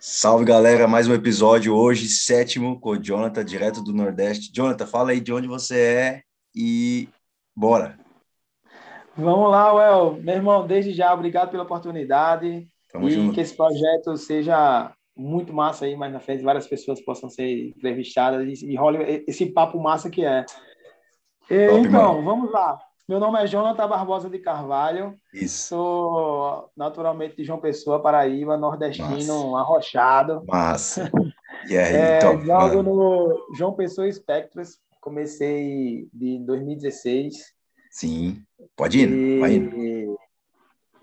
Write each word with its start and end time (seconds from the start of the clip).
Salve 0.00 0.44
galera, 0.44 0.86
mais 0.86 1.08
um 1.08 1.12
episódio 1.12 1.74
hoje, 1.74 2.06
sétimo, 2.06 2.78
com 2.78 2.90
o 2.90 3.02
Jonathan, 3.02 3.44
direto 3.44 3.82
do 3.82 3.92
Nordeste. 3.92 4.52
Jonathan, 4.54 4.86
fala 4.86 5.10
aí 5.10 5.18
de 5.18 5.32
onde 5.32 5.48
você 5.48 5.76
é 5.76 6.22
e 6.54 7.08
bora. 7.54 7.98
Vamos 9.16 9.50
lá, 9.50 9.74
Well. 9.74 10.22
Meu 10.22 10.36
irmão, 10.36 10.64
desde 10.64 10.92
já, 10.92 11.12
obrigado 11.12 11.50
pela 11.50 11.64
oportunidade. 11.64 12.68
Tamo 12.92 13.08
e 13.08 13.10
junto. 13.10 13.34
que 13.34 13.40
esse 13.40 13.56
projeto 13.56 14.16
seja 14.16 14.92
muito 15.16 15.52
massa 15.52 15.84
aí, 15.84 15.96
mais 15.96 16.12
na 16.12 16.20
frente, 16.20 16.44
várias 16.44 16.68
pessoas 16.68 17.04
possam 17.04 17.28
ser 17.28 17.70
entrevistadas 17.70 18.62
e, 18.62 18.66
e 18.66 18.76
role 18.76 19.24
esse 19.26 19.46
papo 19.46 19.80
massa 19.80 20.08
que 20.08 20.24
é. 20.24 20.46
E, 21.50 21.66
Top, 21.66 21.80
então, 21.80 22.14
mano. 22.14 22.24
vamos 22.24 22.52
lá. 22.52 22.78
Meu 23.08 23.18
nome 23.18 23.42
é 23.42 23.46
Jonathan 23.46 23.88
Barbosa 23.88 24.28
de 24.28 24.38
Carvalho. 24.38 25.18
Isso. 25.32 25.68
Sou 25.68 26.70
naturalmente 26.76 27.36
de 27.36 27.42
João 27.42 27.58
Pessoa, 27.58 28.02
Paraíba, 28.02 28.58
nordestino, 28.58 29.52
Massa. 29.52 29.58
arrochado. 29.58 30.44
Massa. 30.46 31.10
E 31.66 31.78
aí, 31.78 31.94
é, 31.96 32.18
top, 32.18 32.44
jogo 32.44 32.76
mano. 32.76 32.82
no 32.82 33.56
João 33.56 33.72
Pessoa 33.72 34.12
Spectros. 34.12 34.78
Comecei 35.00 36.06
de 36.12 36.38
2016. 36.40 37.34
Sim. 37.90 38.42
Pode 38.76 38.98
ir, 38.98 39.10
e... 39.10 39.40
vai 39.40 39.54
indo. 39.54 40.18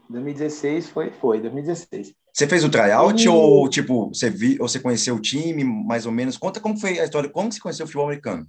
2016 0.08 0.89
foi, 0.89 1.09
foi, 1.09 1.41
2016. 1.41 2.13
Você 2.31 2.47
fez 2.47 2.63
o 2.63 2.69
tryout 2.69 3.23
e... 3.23 3.27
ou, 3.27 3.67
tipo, 3.67 4.09
você, 4.09 4.30
vi, 4.30 4.61
ou 4.61 4.69
você 4.69 4.80
conheceu 4.80 5.16
o 5.16 5.22
time, 5.22 5.63
mais 5.63 6.05
ou 6.05 6.11
menos? 6.11 6.38
Conta 6.38 6.59
como 6.59 6.80
foi 6.80 6.99
a 6.99 7.03
história, 7.03 7.31
como 7.31 7.52
você 7.52 7.59
conheceu 7.59 7.85
o 7.85 7.88
futebol 7.88 8.05
americano? 8.05 8.45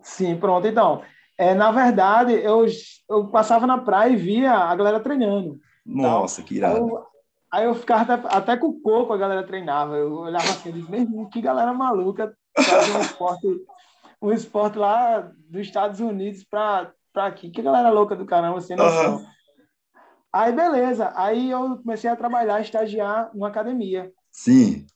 Sim, 0.00 0.38
pronto. 0.38 0.66
Então, 0.66 1.02
é, 1.36 1.54
na 1.54 1.70
verdade, 1.70 2.32
eu, 2.32 2.66
eu 3.08 3.28
passava 3.28 3.66
na 3.66 3.78
praia 3.78 4.12
e 4.12 4.16
via 4.16 4.52
a 4.52 4.74
galera 4.74 5.00
treinando. 5.00 5.58
Nossa, 5.84 6.40
tal. 6.40 6.46
que 6.46 6.56
irado. 6.56 6.76
Aí 6.76 6.80
eu, 6.80 7.06
aí 7.52 7.64
eu 7.64 7.74
ficava 7.74 8.14
até, 8.14 8.36
até, 8.36 8.56
com 8.56 8.68
o 8.68 8.80
coco 8.80 9.12
a 9.12 9.18
galera 9.18 9.46
treinava. 9.46 9.96
Eu 9.96 10.12
olhava 10.12 10.44
assim, 10.44 10.68
eu 10.68 10.74
disse, 10.74 10.90
mesmo 10.90 11.28
que 11.30 11.40
galera 11.40 11.72
maluca 11.72 12.36
fazer 12.56 12.96
um 12.96 13.00
esporte, 13.00 13.46
um 14.20 14.32
esporte 14.32 14.78
lá 14.78 15.32
dos 15.48 15.62
Estados 15.62 16.00
Unidos 16.00 16.44
para 16.44 16.92
aqui. 17.16 17.50
Que 17.50 17.62
galera 17.62 17.90
louca 17.90 18.14
do 18.14 18.26
caramba, 18.26 18.60
sem 18.60 18.76
noção. 18.76 19.16
Uhum. 19.16 19.26
Aí, 20.32 20.52
beleza. 20.52 21.12
Aí 21.14 21.50
eu 21.50 21.76
comecei 21.78 22.08
a 22.08 22.16
trabalhar, 22.16 22.60
estagiar 22.60 23.30
numa 23.34 23.48
academia. 23.48 24.10
Sim. 24.30 24.86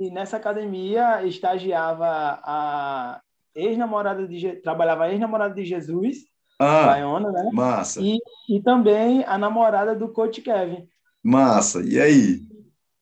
E 0.00 0.10
nessa 0.10 0.36
academia 0.36 1.24
estagiava 1.24 2.40
a 2.42 3.20
ex-namorada 3.54 4.26
de 4.26 4.56
trabalhava 4.56 5.10
ex-namorada 5.10 5.54
de 5.54 5.64
Jesus, 5.64 6.18
ah, 6.60 6.86
Baiona, 6.86 7.32
né? 7.32 7.50
Massa. 7.54 8.02
E, 8.02 8.18
e 8.48 8.62
também 8.62 9.24
a 9.24 9.38
namorada 9.38 9.94
do 9.94 10.12
coach 10.12 10.42
Kevin. 10.42 10.86
Massa. 11.24 11.82
E 11.82 11.98
aí? 11.98 12.40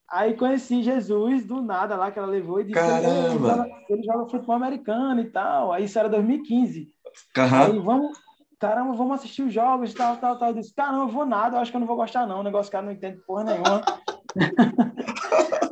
Aí 0.08 0.34
conheci 0.34 0.82
Jesus 0.82 1.44
do 1.44 1.60
nada 1.60 1.96
lá 1.96 2.10
que 2.10 2.18
ela 2.18 2.28
levou 2.28 2.60
e 2.60 2.64
disse 2.64 2.78
Caramba. 2.78 3.66
Ele, 3.88 4.00
ele 4.00 4.02
joga 4.04 4.30
futebol 4.30 4.54
americano 4.54 5.20
e 5.20 5.24
tal. 5.24 5.72
Aí 5.72 5.84
isso 5.84 5.98
era 5.98 6.08
2015. 6.08 6.88
Uhum. 7.36 7.44
Aí 7.52 7.78
vamos, 7.80 8.18
caramba, 8.60 8.94
vamos 8.94 9.18
assistir 9.18 9.42
os 9.42 9.52
jogos, 9.52 9.92
tal, 9.92 10.16
tal, 10.18 10.38
tal. 10.38 10.50
Eu 10.50 10.54
disse, 10.54 10.72
caramba, 10.72 11.02
eu 11.02 11.08
vou 11.08 11.26
nada, 11.26 11.56
eu 11.56 11.60
acho 11.60 11.72
que 11.72 11.76
eu 11.76 11.80
não 11.80 11.86
vou 11.86 11.96
gostar, 11.96 12.28
não. 12.28 12.40
O 12.40 12.44
negócio 12.44 12.70
cara 12.70 12.86
não 12.86 12.92
entende 12.92 13.20
porra 13.26 13.42
nenhuma. 13.44 13.82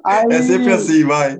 Aí, 0.04 0.26
é 0.32 0.42
sempre 0.42 0.72
assim, 0.72 1.04
vai. 1.04 1.38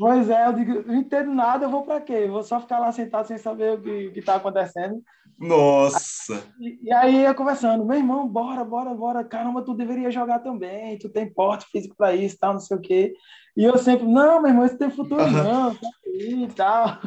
Pois 0.00 0.30
é, 0.30 0.46
eu 0.46 0.54
digo, 0.54 0.82
não 0.86 0.94
entendo 0.94 1.30
nada, 1.30 1.66
eu 1.66 1.70
vou 1.70 1.82
para 1.82 2.00
quê? 2.00 2.14
Eu 2.24 2.32
vou 2.32 2.42
só 2.42 2.58
ficar 2.58 2.78
lá 2.78 2.90
sentado 2.90 3.26
sem 3.26 3.36
saber 3.36 3.74
o 3.74 3.82
que 3.82 4.18
está 4.18 4.36
acontecendo. 4.36 5.02
Nossa! 5.38 6.42
E, 6.58 6.78
e, 6.84 6.90
aí 6.90 7.22
eu 7.22 7.34
conversando, 7.34 7.84
meu 7.84 7.98
irmão, 7.98 8.26
bora, 8.26 8.64
bora, 8.64 8.94
bora, 8.94 9.22
caramba, 9.22 9.62
tu 9.62 9.74
deveria 9.74 10.10
jogar 10.10 10.38
também, 10.38 10.98
tu 10.98 11.10
tem 11.10 11.30
porte 11.30 11.66
físico 11.70 11.94
para 11.98 12.16
isso, 12.16 12.38
tal, 12.40 12.54
não 12.54 12.60
sei 12.60 12.78
o 12.78 12.80
quê. 12.80 13.12
E 13.54 13.62
eu 13.62 13.76
sempre, 13.76 14.06
não, 14.06 14.40
meu 14.40 14.50
irmão, 14.50 14.64
isso 14.64 14.78
tem 14.78 14.88
futuro 14.88 15.30
não, 15.30 15.74
tá 15.74 15.88
aí 16.06 16.44
e 16.44 16.48
tal. 16.48 16.98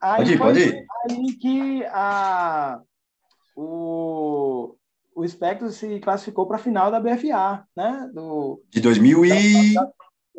Aí 0.00 0.16
pode 0.16 0.32
ir, 0.32 0.38
foi 0.38 0.46
pode 0.46 0.60
ir. 0.60 0.86
aí 1.10 1.32
que 1.34 1.84
a, 1.90 2.80
o, 3.54 4.76
o 5.14 5.28
Spectro 5.28 5.68
se 5.68 6.00
classificou 6.00 6.46
para 6.46 6.56
a 6.56 6.60
final 6.60 6.90
da 6.90 6.98
BFA, 6.98 7.66
né? 7.76 8.10
Do, 8.14 8.62
de 8.70 8.80
2000 8.80 9.26
e... 9.26 9.74
Da, 9.74 9.90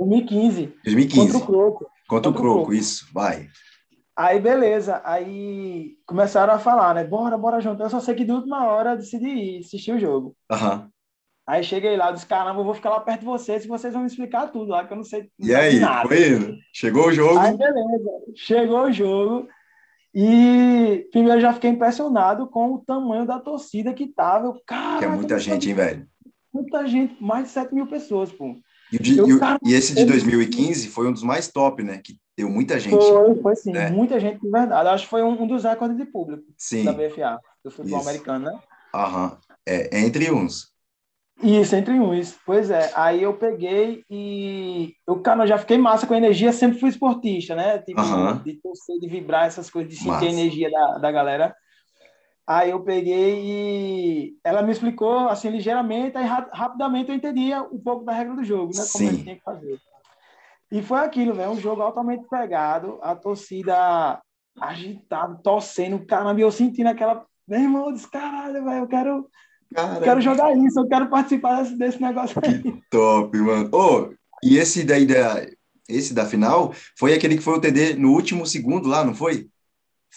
2015. 0.06 0.74
2015. 0.84 1.32
Contra 1.32 1.38
o 1.38 1.46
Croco. 1.46 1.92
Contra, 2.08 2.32
o 2.32 2.34
Croco, 2.34 2.74
isso, 2.74 3.08
vai. 3.14 3.48
Aí, 4.16 4.40
beleza. 4.40 5.02
Aí 5.06 5.96
começaram 6.06 6.54
a 6.54 6.60
falar, 6.60 6.96
né? 6.96 7.04
Bora, 7.04 7.38
bora 7.38 7.62
junto. 7.62 7.82
Eu 7.82 7.90
só 7.90 8.00
sei 8.00 8.16
que 8.16 8.26
de 8.26 8.32
última 8.32 8.66
hora 8.68 8.92
eu 8.92 8.98
decidi 8.98 9.28
ir 9.28 9.60
assistir 9.60 9.94
o 9.94 10.00
jogo. 10.00 10.36
Aham. 10.50 10.76
Uhum. 10.76 10.90
Aí 11.48 11.64
cheguei 11.64 11.98
lá, 11.98 12.12
disse, 12.12 12.26
caramba, 12.26 12.62
eu 12.62 12.64
vou 12.64 12.74
ficar 12.74 12.92
lá 12.92 13.00
perto 13.00 13.22
de 13.22 13.26
vocês 13.26 13.66
e 13.66 13.68
vocês 13.68 13.92
vão 13.92 14.04
me 14.04 14.08
explicar 14.08 14.52
tudo 14.52 14.70
lá, 14.70 14.86
que 14.86 14.94
eu 14.94 14.98
não 14.98 15.04
sei 15.04 15.28
não 15.38 15.50
E 15.50 15.54
aí, 15.54 15.80
nada. 15.80 16.08
foi 16.08 16.30
indo. 16.30 16.56
Chegou 16.72 17.08
o 17.08 17.12
jogo. 17.12 17.38
Aí, 17.40 17.58
beleza. 17.58 18.10
Chegou 18.36 18.84
o 18.84 18.92
jogo. 18.92 19.48
E 20.14 21.08
primeiro 21.12 21.42
já 21.42 21.52
fiquei 21.54 21.70
impressionado 21.70 22.48
com 22.48 22.74
o 22.74 22.80
tamanho 22.80 23.26
da 23.26 23.40
torcida 23.40 23.94
que 23.94 24.08
tava. 24.08 24.48
Eu, 24.48 24.62
cara, 24.66 25.00
que 25.00 25.06
é 25.06 25.08
muita 25.08 25.40
gente, 25.40 25.68
hein, 25.68 25.76
velho? 25.76 26.08
Muita 26.54 26.86
gente, 26.86 27.22
mais 27.22 27.46
de 27.46 27.50
7 27.52 27.74
mil 27.74 27.88
pessoas, 27.88 28.32
pô. 28.32 28.56
E, 28.92 29.00
de, 29.00 29.18
eu, 29.18 29.40
cara, 29.40 29.58
e, 29.64 29.74
esse 29.74 29.96
de 29.96 30.04
2015 30.04 30.90
foi 30.90 31.08
um 31.08 31.14
dos 31.14 31.24
mais 31.24 31.48
top, 31.48 31.82
né? 31.82 32.02
Que 32.04 32.18
deu 32.38 32.50
muita 32.50 32.80
gente. 32.80 32.98
Foi, 32.98 33.36
foi 33.36 33.56
sim, 33.56 33.72
né? 33.72 33.90
muita 33.90 34.20
gente 34.20 34.42
de 34.42 34.50
verdade. 34.50 34.90
Acho 34.90 35.06
que 35.06 35.10
foi 35.10 35.24
um, 35.24 35.42
um 35.42 35.48
dos 35.48 35.64
recordes 35.64 35.98
de 35.98 36.06
público 36.06 36.44
sim. 36.58 36.84
da 36.84 36.92
BFA, 36.92 37.40
do 37.64 37.72
futebol 37.72 38.00
Isso. 38.00 38.10
americano, 38.10 38.46
né? 38.46 38.60
Aham. 38.94 39.38
É, 39.66 40.00
entre 40.00 40.32
uns. 40.32 40.72
Isso, 41.42 41.76
entre 41.76 41.94
uns. 41.94 42.36
Pois 42.46 42.70
é. 42.70 42.92
Aí 42.96 43.24
eu 43.24 43.34
peguei 43.34 44.04
e 44.10 44.94
eu, 45.08 45.20
cara, 45.22 45.44
eu 45.44 45.48
já 45.48 45.58
fiquei 45.58 45.78
massa 45.78 46.06
com 46.06 46.14
a 46.14 46.18
energia, 46.18 46.52
sempre 46.52 46.80
fui 46.80 46.90
esportista, 46.90 47.56
né? 47.56 47.80
Tipo, 47.80 48.02
de 48.44 48.54
torcer, 48.62 49.00
de 49.00 49.08
vibrar 49.08 49.48
essas 49.48 49.70
coisas, 49.70 49.92
de 49.92 49.98
sentir 49.98 50.10
massa. 50.10 50.26
a 50.26 50.30
energia 50.30 50.70
da, 50.70 50.98
da 50.98 51.12
galera. 51.12 51.56
Aí 52.46 52.72
eu 52.72 52.82
peguei 52.82 53.40
e 53.40 54.38
ela 54.44 54.62
me 54.62 54.72
explicou 54.72 55.30
assim 55.30 55.50
ligeiramente, 55.50 56.18
aí 56.18 56.26
rapidamente 56.26 57.10
eu 57.10 57.16
entendia 57.16 57.62
um 57.62 57.78
pouco 57.80 58.04
da 58.04 58.14
regra 58.14 58.36
do 58.36 58.44
jogo, 58.44 58.76
né? 58.76 58.84
Como 58.92 59.10
Sim. 59.10 59.24
tinha 59.24 59.36
que 59.36 59.44
fazer. 59.44 59.80
E 60.72 60.82
foi 60.82 61.00
aquilo, 61.00 61.34
velho, 61.34 61.52
um 61.52 61.60
jogo 61.60 61.82
altamente 61.82 62.26
pegado, 62.30 62.98
a 63.02 63.16
torcida 63.16 64.22
agitada, 64.60 65.36
torcendo, 65.44 66.06
caramba, 66.06 66.40
eu 66.40 66.52
sentindo 66.52 66.88
aquela. 66.88 67.26
Meu 67.48 67.60
irmão, 67.60 67.88
eu 67.88 67.94
disse, 67.94 68.10
caralho, 68.10 68.64
velho, 68.64 68.84
eu 68.84 68.88
quero, 68.88 69.30
eu 69.76 70.02
quero 70.02 70.22
jogar 70.22 70.56
isso, 70.56 70.80
eu 70.80 70.88
quero 70.88 71.10
participar 71.10 71.62
desse, 71.62 71.78
desse 71.78 72.02
negócio 72.02 72.40
aí. 72.44 72.62
Que 72.62 72.82
top, 72.90 73.38
mano. 73.38 73.70
Oh, 73.74 74.14
e 74.44 74.58
esse 74.58 74.84
daí 74.84 75.06
da, 75.06 75.46
esse 75.90 76.14
da 76.14 76.26
final 76.26 76.74
foi 76.98 77.14
aquele 77.14 77.36
que 77.36 77.44
foi 77.44 77.58
o 77.58 77.62
TD 77.62 77.96
no 77.96 78.12
último 78.12 78.46
segundo 78.46 78.88
lá, 78.88 79.04
não 79.04 79.14
foi? 79.14 79.50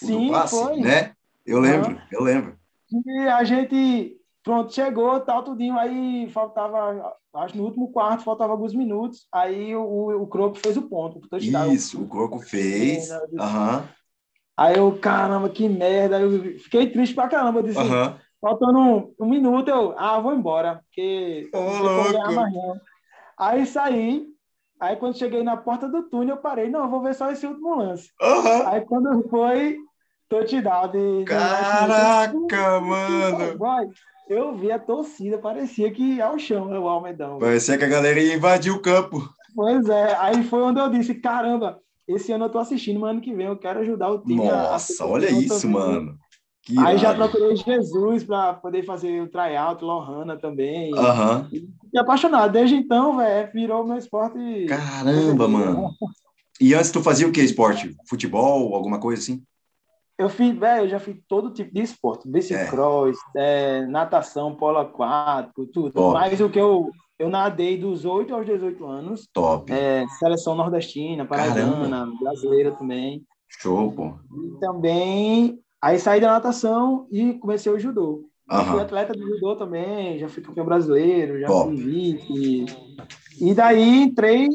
O 0.03 0.07
Sim, 0.07 0.29
passe, 0.29 0.57
foi. 0.57 0.81
Né? 0.81 1.14
Eu 1.47 1.61
lembro, 1.61 2.01
eu 2.11 2.23
lembro. 2.23 2.59
E 3.07 3.21
a 3.29 3.45
gente, 3.45 4.17
pronto, 4.43 4.73
chegou, 4.73 5.21
tal, 5.21 5.43
tudinho, 5.43 5.79
aí 5.79 6.31
faltava, 6.31 7.15
acho 7.35 7.57
no 7.57 7.65
último 7.65 7.91
quarto, 7.93 8.25
faltava 8.25 8.53
alguns 8.53 8.75
minutos, 8.75 9.27
aí 9.33 9.75
o, 9.75 10.23
o 10.23 10.27
Croco 10.27 10.57
fez 10.57 10.77
o 10.77 10.83
ponto. 10.83 11.21
Isso, 11.73 12.03
o 12.03 12.09
Croco 12.09 12.39
fez, 12.39 13.11
aham. 13.39 13.79
Uhum. 13.79 13.89
Aí 14.57 14.77
eu, 14.77 14.97
caramba, 15.01 15.49
que 15.49 15.69
merda, 15.69 16.21
eu 16.21 16.59
fiquei 16.61 16.89
triste 16.89 17.15
pra 17.15 17.29
caramba, 17.29 17.59
eu 17.59 17.65
disse, 17.65 17.79
uhum. 17.79 18.15
faltando 18.41 18.79
um, 18.79 19.15
um, 19.21 19.29
minuto, 19.29 19.69
eu, 19.69 19.95
ah, 19.99 20.21
vou 20.21 20.33
embora, 20.33 20.81
porque 20.85 21.51
oh, 21.53 21.59
louco. 21.59 22.81
Aí 23.37 23.67
saí, 23.67 24.29
aí 24.79 24.95
quando 24.95 25.19
cheguei 25.19 25.43
na 25.43 25.57
porta 25.57 25.89
do 25.89 26.05
túnel, 26.05 26.37
eu 26.37 26.41
parei, 26.41 26.71
não, 26.71 26.85
eu 26.85 26.91
vou 26.91 27.03
ver 27.03 27.15
só 27.17 27.33
esse 27.33 27.45
último 27.45 27.75
lance. 27.75 28.11
Uhum. 28.23 28.69
Aí 28.69 28.81
quando 28.83 29.29
foi, 29.29 29.77
touchdown 30.41 30.91
de. 30.91 31.25
Caraca, 31.25 32.81
mano! 32.81 33.59
Vai, 33.59 33.87
eu 34.29 34.57
vi 34.57 34.73
a 34.73 34.79
torcida, 34.79 35.39
parecia 35.39 35.91
que 35.91 36.21
ao 36.21 36.39
chão, 36.39 36.71
o 36.71 36.89
Almedão. 36.89 37.39
Parecia 37.39 37.79
que 37.79 37.85
a 37.85 37.89
galera 37.89 38.21
ia 38.21 38.35
invadir 38.35 38.73
o 38.73 38.81
campo. 38.81 39.29
Pois 39.55 39.89
é, 39.89 40.17
aí 40.17 40.43
foi 40.45 40.63
onde 40.63 40.81
eu 40.81 40.89
disse: 40.89 41.15
caramba, 41.15 41.79
esse 42.09 42.33
ano 42.33 42.47
eu 42.47 42.51
tô 42.51 42.59
assistindo, 42.59 43.01
mas 43.01 43.11
ano 43.11 43.21
que 43.21 43.35
vem 43.35 43.47
eu 43.47 43.59
quero 43.59 43.81
ajudar 43.81 44.11
o 44.11 44.19
time. 44.19 44.37
Nossa, 44.37 45.05
a... 45.05 45.07
olha 45.07 45.31
isso, 45.31 45.69
mano. 45.69 46.19
Que 46.63 46.79
aí 46.79 46.97
já 46.97 47.15
procurei 47.15 47.55
Jesus 47.57 48.25
para 48.25 48.55
poder 48.55 48.83
fazer 48.85 49.21
o 49.21 49.29
tryout, 49.29 49.85
Lohana 49.85 50.39
também. 50.39 50.97
Aham. 50.97 51.49
Uhum. 51.53 51.69
E 51.93 51.99
apaixonado. 51.99 52.53
Desde 52.53 52.75
então, 52.75 53.19
velho, 53.19 53.53
virou 53.53 53.87
meu 53.87 53.99
esporte. 53.99 54.67
Caramba, 54.67 55.47
mano. 55.47 55.91
E 56.61 56.73
antes 56.73 56.93
tu 56.93 57.03
fazia 57.03 57.27
o 57.27 57.33
que 57.33 57.41
esporte? 57.41 57.97
Futebol, 58.09 58.77
alguma 58.77 59.01
coisa 59.01 59.21
assim? 59.21 59.43
Eu 60.17 60.29
fiz, 60.29 60.57
velho, 60.57 60.85
eu 60.85 60.89
já 60.89 61.01
fiz 61.01 61.17
todo 61.27 61.53
tipo 61.53 61.75
de 61.75 61.83
esporte, 61.83 62.29
bicicross, 62.29 63.17
é. 63.37 63.81
É, 63.81 63.87
natação, 63.87 64.55
polo 64.55 64.79
aquático, 64.79 65.67
tudo. 65.67 65.93
Top. 65.93 66.15
Mas 66.15 66.41
o 66.41 66.49
que 66.49 66.61
eu 66.61 66.91
eu 67.19 67.29
nadei 67.29 67.77
dos 67.77 68.05
8 68.05 68.35
aos 68.35 68.47
18 68.47 68.85
anos. 68.85 69.29
Top. 69.33 69.73
É, 69.73 70.07
seleção 70.19 70.55
nordestina, 70.55 71.25
paraibana, 71.25 72.11
brasileira 72.21 72.73
também. 72.73 73.25
Show, 73.49 73.93
pô. 73.93 74.15
E 74.35 74.59
também 74.59 75.61
aí 75.81 75.99
saí 75.99 76.21
da 76.21 76.33
natação 76.33 77.07
e 77.11 77.35
comecei 77.35 77.71
o 77.71 77.79
judô. 77.79 78.29
Uhum. 78.51 78.65
Fui 78.65 78.81
atleta 78.81 79.13
de 79.15 79.23
judô 79.23 79.57
também, 79.57 80.19
já 80.19 80.29
fui 80.29 80.43
campeão 80.43 80.67
brasileiro, 80.67 81.41
já 81.41 81.47
Top. 81.47 81.69
fui 81.69 81.77
vice. 81.77 82.67
E 83.41 83.55
daí 83.55 84.03
entrei, 84.03 84.49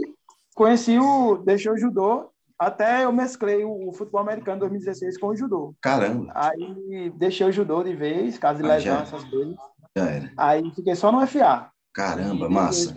conheci 0.54 1.00
o, 1.00 1.38
deixei 1.38 1.72
o 1.72 1.78
judô, 1.78 2.30
até 2.60 3.06
eu 3.06 3.12
mesclei 3.14 3.64
o, 3.64 3.90
o 3.90 3.94
futebol 3.94 4.20
americano 4.20 4.60
2016 4.60 5.18
com 5.18 5.28
o 5.28 5.36
judô. 5.36 5.74
Caramba! 5.82 6.32
Aí 6.36 7.10
deixei 7.16 7.48
o 7.48 7.52
judô 7.52 7.82
de 7.82 7.96
vez, 7.96 8.38
caso 8.38 8.62
de 8.62 8.68
lesão, 8.68 9.00
essas 9.00 9.24
coisas. 9.24 9.56
Já 9.96 10.06
era. 10.06 10.32
Aí 10.38 10.70
fiquei 10.76 10.96
só 10.96 11.12
no 11.12 11.26
FA. 11.26 11.72
Caramba, 11.94 12.50
massa. 12.50 12.94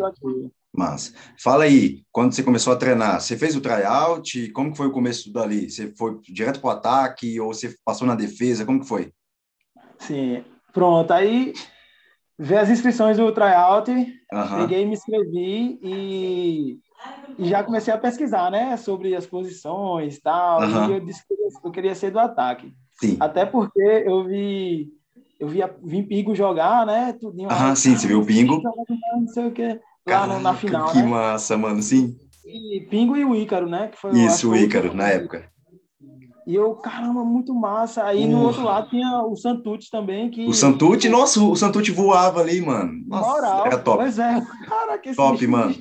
Massa. 0.74 1.12
Fala 1.38 1.64
aí, 1.64 2.02
quando 2.10 2.32
você 2.32 2.42
começou 2.42 2.72
a 2.72 2.76
treinar, 2.76 3.20
você 3.20 3.36
fez 3.36 3.54
o 3.54 3.60
tryout? 3.60 4.50
Como 4.52 4.72
que 4.72 4.76
foi 4.76 4.86
o 4.86 4.92
começo 4.92 5.32
dali? 5.32 5.70
Você 5.70 5.94
foi 5.94 6.18
direto 6.22 6.60
para 6.60 6.68
o 6.68 6.70
ataque 6.70 7.38
ou 7.38 7.52
você 7.52 7.76
passou 7.84 8.06
na 8.06 8.14
defesa? 8.14 8.64
Como 8.64 8.80
que 8.80 8.88
foi? 8.88 9.12
Sim, 9.98 10.44
pronto. 10.72 11.12
Aí 11.12 11.52
vi 12.38 12.56
as 12.56 12.70
inscrições 12.70 13.16
do 13.16 13.32
tryout, 13.32 13.90
uhum. 13.90 14.58
peguei, 14.58 14.84
me 14.84 14.92
inscrevi 14.92 15.78
e, 15.82 16.78
e, 17.38 17.48
já 17.48 17.62
comecei 17.62 17.92
a 17.92 17.98
pesquisar, 17.98 18.50
né, 18.50 18.76
sobre 18.76 19.14
as 19.14 19.26
posições 19.26 20.20
tal, 20.20 20.60
uhum. 20.62 20.90
e 20.90 20.92
eu 20.94 21.00
disse 21.00 21.26
que 21.26 21.34
eu 21.64 21.70
queria 21.70 21.94
ser 21.94 22.10
do 22.10 22.18
ataque. 22.18 22.72
Sim. 23.00 23.16
Até 23.20 23.44
porque 23.44 23.80
eu 23.80 24.24
vi 24.24 24.88
eu 25.38 25.48
vi, 25.48 25.60
vi 25.82 26.04
Pingo 26.04 26.36
jogar, 26.36 26.86
né, 26.86 27.12
tudinho. 27.20 27.48
Ah, 27.50 27.74
sim, 27.74 27.96
você 27.96 28.06
viu 28.06 28.20
o 28.20 28.26
Pingo? 28.26 28.62
Não 28.62 29.26
sei 29.26 29.46
o 29.46 29.50
que 29.50 29.80
lá 30.06 30.38
na 30.38 30.54
final, 30.54 30.90
que 30.90 30.98
né? 30.98 31.04
massa, 31.04 31.56
mano, 31.56 31.82
sim. 31.82 32.16
E 32.44 32.80
Pingo 32.90 33.16
e 33.16 33.24
o 33.24 33.34
Ícaro, 33.34 33.68
né? 33.68 33.88
Que 33.88 33.98
foi, 33.98 34.18
Isso, 34.18 34.50
o 34.50 34.56
Ícaro, 34.56 34.94
na 34.94 35.08
época. 35.08 35.51
E 36.46 36.54
eu, 36.54 36.74
caramba, 36.74 37.24
muito 37.24 37.54
massa. 37.54 38.04
Aí 38.04 38.26
no 38.26 38.42
outro 38.42 38.64
lado 38.64 38.88
tinha 38.90 39.22
o 39.22 39.36
Santucci 39.36 39.90
também. 39.90 40.30
Que... 40.30 40.46
O 40.46 40.52
Santucci, 40.52 41.08
nossa, 41.08 41.40
o 41.40 41.54
Santucci 41.54 41.92
voava 41.92 42.40
ali, 42.40 42.60
mano. 42.60 42.92
Nossa, 43.06 43.28
Moral, 43.28 43.66
era 43.66 43.78
top. 43.78 43.98
Pois 43.98 44.18
é. 44.18 44.40
Caraca, 44.68 45.08
esse 45.08 45.16
top, 45.16 45.46
mano. 45.46 45.74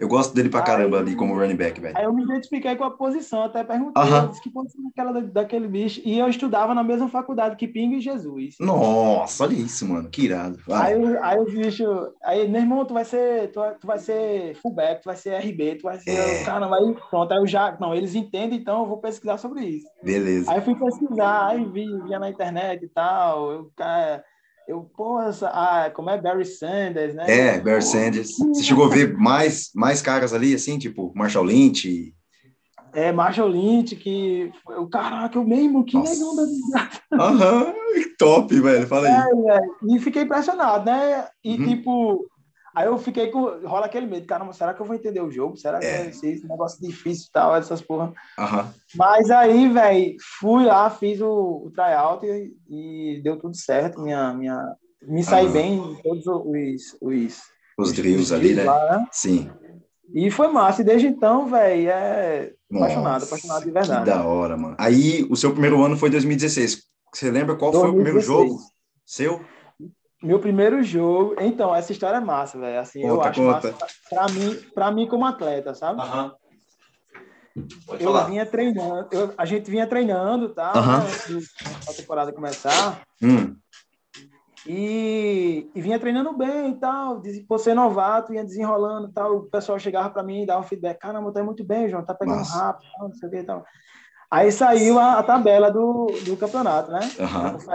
Eu 0.00 0.08
gosto 0.08 0.34
dele 0.34 0.48
pra 0.48 0.62
caramba 0.62 0.96
aí, 0.96 1.02
ali 1.02 1.14
como 1.14 1.38
running 1.38 1.56
back, 1.56 1.78
velho. 1.78 1.96
Aí 1.96 2.04
eu 2.04 2.12
me 2.12 2.24
identifiquei 2.24 2.74
com 2.74 2.84
a 2.84 2.90
posição, 2.90 3.42
até 3.42 3.62
perguntei, 3.62 4.02
uh 4.02 4.06
-huh. 4.06 4.40
que 4.40 4.48
posição 4.48 4.88
aquela 4.88 5.20
daquele 5.20 5.68
bicho. 5.68 6.00
E 6.02 6.18
eu 6.18 6.26
estudava 6.26 6.74
na 6.74 6.82
mesma 6.82 7.06
faculdade 7.08 7.56
que 7.56 7.68
Pingo 7.68 7.96
e 7.96 8.00
Jesus. 8.00 8.56
Nossa, 8.58 9.44
olha 9.44 9.52
isso, 9.52 9.86
mano, 9.86 10.08
que 10.08 10.22
irado. 10.22 10.58
Vai. 10.66 10.94
Aí, 10.94 11.16
aí 11.18 11.38
o 11.38 11.44
bicho, 11.44 11.84
aí, 12.24 12.48
meu 12.48 12.62
irmão, 12.62 12.86
tu 12.86 12.94
vai 12.94 13.04
ser, 13.04 13.52
tu, 13.52 13.60
tu 13.78 13.86
vai 13.86 13.98
ser 13.98 14.54
fullback, 14.56 15.02
tu 15.02 15.06
vai 15.06 15.16
ser 15.16 15.34
RB, 15.34 15.76
tu 15.76 15.82
vai 15.82 15.98
ser. 15.98 16.10
É. 16.10 16.44
Caramba, 16.44 16.76
aí 16.76 16.96
pronto, 17.10 17.32
aí 17.32 17.38
eu 17.38 17.46
já. 17.46 17.76
Não, 17.78 17.94
eles 17.94 18.14
entendem, 18.14 18.58
então 18.58 18.80
eu 18.80 18.86
vou 18.86 18.98
pesquisar 18.98 19.36
sobre 19.36 19.66
isso. 19.66 19.86
Beleza. 20.02 20.50
Aí 20.50 20.58
eu 20.58 20.62
fui 20.62 20.74
pesquisar, 20.76 21.48
aí 21.48 21.62
vi, 21.66 21.86
via 22.04 22.18
na 22.18 22.30
internet 22.30 22.82
e 22.86 22.88
tal. 22.88 23.52
Eu, 23.52 23.70
cara, 23.76 24.24
eu, 24.70 24.88
pô, 24.96 25.18
ah, 25.18 25.90
como 25.92 26.10
é 26.10 26.20
Barry 26.20 26.46
Sanders, 26.46 27.14
né? 27.14 27.28
É, 27.28 27.60
Barry 27.60 27.82
Sanders. 27.82 28.36
Você 28.38 28.62
chegou 28.62 28.84
a 28.84 28.88
ver 28.88 29.16
mais, 29.18 29.70
mais 29.74 30.00
caras 30.00 30.32
ali, 30.32 30.54
assim, 30.54 30.78
tipo 30.78 31.12
Marshall 31.14 31.44
Lynch? 31.44 32.14
É, 32.92 33.10
Marshall 33.10 33.48
Lynch, 33.48 33.96
que. 33.96 34.52
Eu, 34.68 34.88
caraca, 34.88 35.36
eu 35.36 35.44
mesmo, 35.44 35.84
que 35.84 35.96
Nossa. 35.96 36.12
legal 36.12 36.36
da 36.36 37.24
Aham, 37.24 37.74
top, 38.16 38.60
velho, 38.60 38.86
fala 38.86 39.08
aí. 39.08 39.12
É, 39.12 39.56
é, 39.56 39.60
e 39.88 39.98
fiquei 39.98 40.22
impressionado, 40.22 40.84
né? 40.84 41.26
E, 41.42 41.56
uhum. 41.56 41.64
tipo, 41.64 42.29
Aí 42.74 42.86
eu 42.86 42.98
fiquei 42.98 43.28
com. 43.28 43.66
rola 43.66 43.86
aquele 43.86 44.06
medo, 44.06 44.26
caramba, 44.26 44.52
será 44.52 44.72
que 44.72 44.80
eu 44.80 44.86
vou 44.86 44.94
entender 44.94 45.20
o 45.20 45.30
jogo? 45.30 45.56
Será 45.56 45.78
que 45.78 45.86
é. 45.86 46.04
vai 46.04 46.12
ser 46.12 46.32
esse 46.32 46.46
negócio 46.46 46.80
difícil 46.80 47.26
e 47.28 47.32
tal, 47.32 47.56
essas 47.56 47.82
porra? 47.82 48.12
Uhum. 48.38 48.66
Mas 48.96 49.30
aí, 49.30 49.68
velho, 49.68 50.16
fui 50.38 50.64
lá, 50.64 50.88
fiz 50.88 51.20
o, 51.20 51.64
o 51.66 51.70
tryout 51.74 52.24
e, 52.24 52.54
e, 52.68 53.20
deu 53.22 53.38
tudo 53.38 53.56
certo. 53.56 54.00
Minha, 54.00 54.32
minha, 54.34 54.56
me 55.02 55.22
saí 55.24 55.46
uhum. 55.46 55.52
bem 55.52 55.74
em 55.74 55.94
todos 55.96 56.26
os. 56.26 56.96
Os, 57.00 57.40
os 57.78 57.92
drills 57.92 58.32
ali, 58.32 58.54
né? 58.54 58.64
Lá, 58.64 58.98
né? 58.98 59.06
Sim. 59.10 59.50
E 60.12 60.30
foi 60.30 60.48
massa. 60.48 60.82
E 60.82 60.84
desde 60.84 61.06
então, 61.06 61.48
velho, 61.48 61.88
é 61.88 62.52
Nossa, 62.70 62.84
apaixonado, 62.84 63.24
apaixonado 63.24 63.64
de 63.64 63.70
verdade. 63.70 64.04
Que 64.04 64.10
da 64.10 64.24
hora, 64.24 64.56
mano. 64.56 64.76
Aí, 64.78 65.26
o 65.30 65.36
seu 65.36 65.52
primeiro 65.52 65.82
ano 65.82 65.96
foi 65.96 66.10
2016. 66.10 66.82
Você 67.12 67.30
lembra 67.30 67.56
qual 67.56 67.72
2016. 67.72 67.80
foi 67.80 67.90
o 67.90 67.94
primeiro 67.94 68.20
jogo 68.20 68.60
seu? 69.10 69.40
Meu 70.22 70.38
primeiro 70.38 70.82
jogo. 70.82 71.34
Então, 71.40 71.74
essa 71.74 71.92
história 71.92 72.18
é 72.18 72.20
massa, 72.20 72.58
velho. 72.58 72.78
Assim, 72.78 73.00
conta, 73.00 73.14
eu 73.14 73.22
acho 73.22 73.40
conta. 73.40 73.72
massa 73.72 73.94
pra 74.08 74.28
mim, 74.28 74.54
pra 74.74 74.92
mim 74.92 75.08
como 75.08 75.24
atleta, 75.24 75.74
sabe? 75.74 76.02
Uhum. 76.02 76.32
eu 77.92 77.98
falar. 77.98 78.24
vinha 78.24 78.44
treinando, 78.44 79.08
eu, 79.10 79.32
a 79.36 79.44
gente 79.46 79.70
vinha 79.70 79.86
treinando, 79.86 80.50
tá? 80.50 80.72
Uhum. 80.76 80.94
Antes 80.96 81.54
da 81.86 81.92
temporada 81.94 82.32
começar. 82.32 83.00
Hum. 83.22 83.56
E, 84.66 85.70
e, 85.74 85.80
vinha 85.80 85.98
treinando 85.98 86.36
bem 86.36 86.72
e 86.72 86.74
tal, 86.74 87.22
por 87.48 87.58
ser 87.58 87.72
novato, 87.72 88.34
ia 88.34 88.44
desenrolando 88.44 89.08
e 89.08 89.12
tal. 89.12 89.36
O 89.38 89.42
pessoal 89.44 89.78
chegava 89.78 90.10
para 90.10 90.22
mim 90.22 90.42
e 90.42 90.46
dava 90.46 90.60
um 90.60 90.64
feedback: 90.68 90.98
caramba, 90.98 91.32
tá 91.32 91.42
muito 91.42 91.64
bem, 91.64 91.88
João, 91.88 92.04
tá 92.04 92.14
pegando 92.14 92.38
Nossa. 92.38 92.58
rápido, 92.58 92.86
não 93.00 93.14
sei 93.14 93.28
o 93.28 93.32
que 93.32 93.38
e 93.38 93.42
tal. 93.42 93.64
Aí 94.30 94.52
saiu 94.52 94.98
a, 94.98 95.14
a 95.14 95.22
tabela 95.22 95.70
do, 95.72 96.06
do 96.24 96.36
campeonato, 96.36 96.92
né? 96.92 97.00
Uhum. 97.18 97.72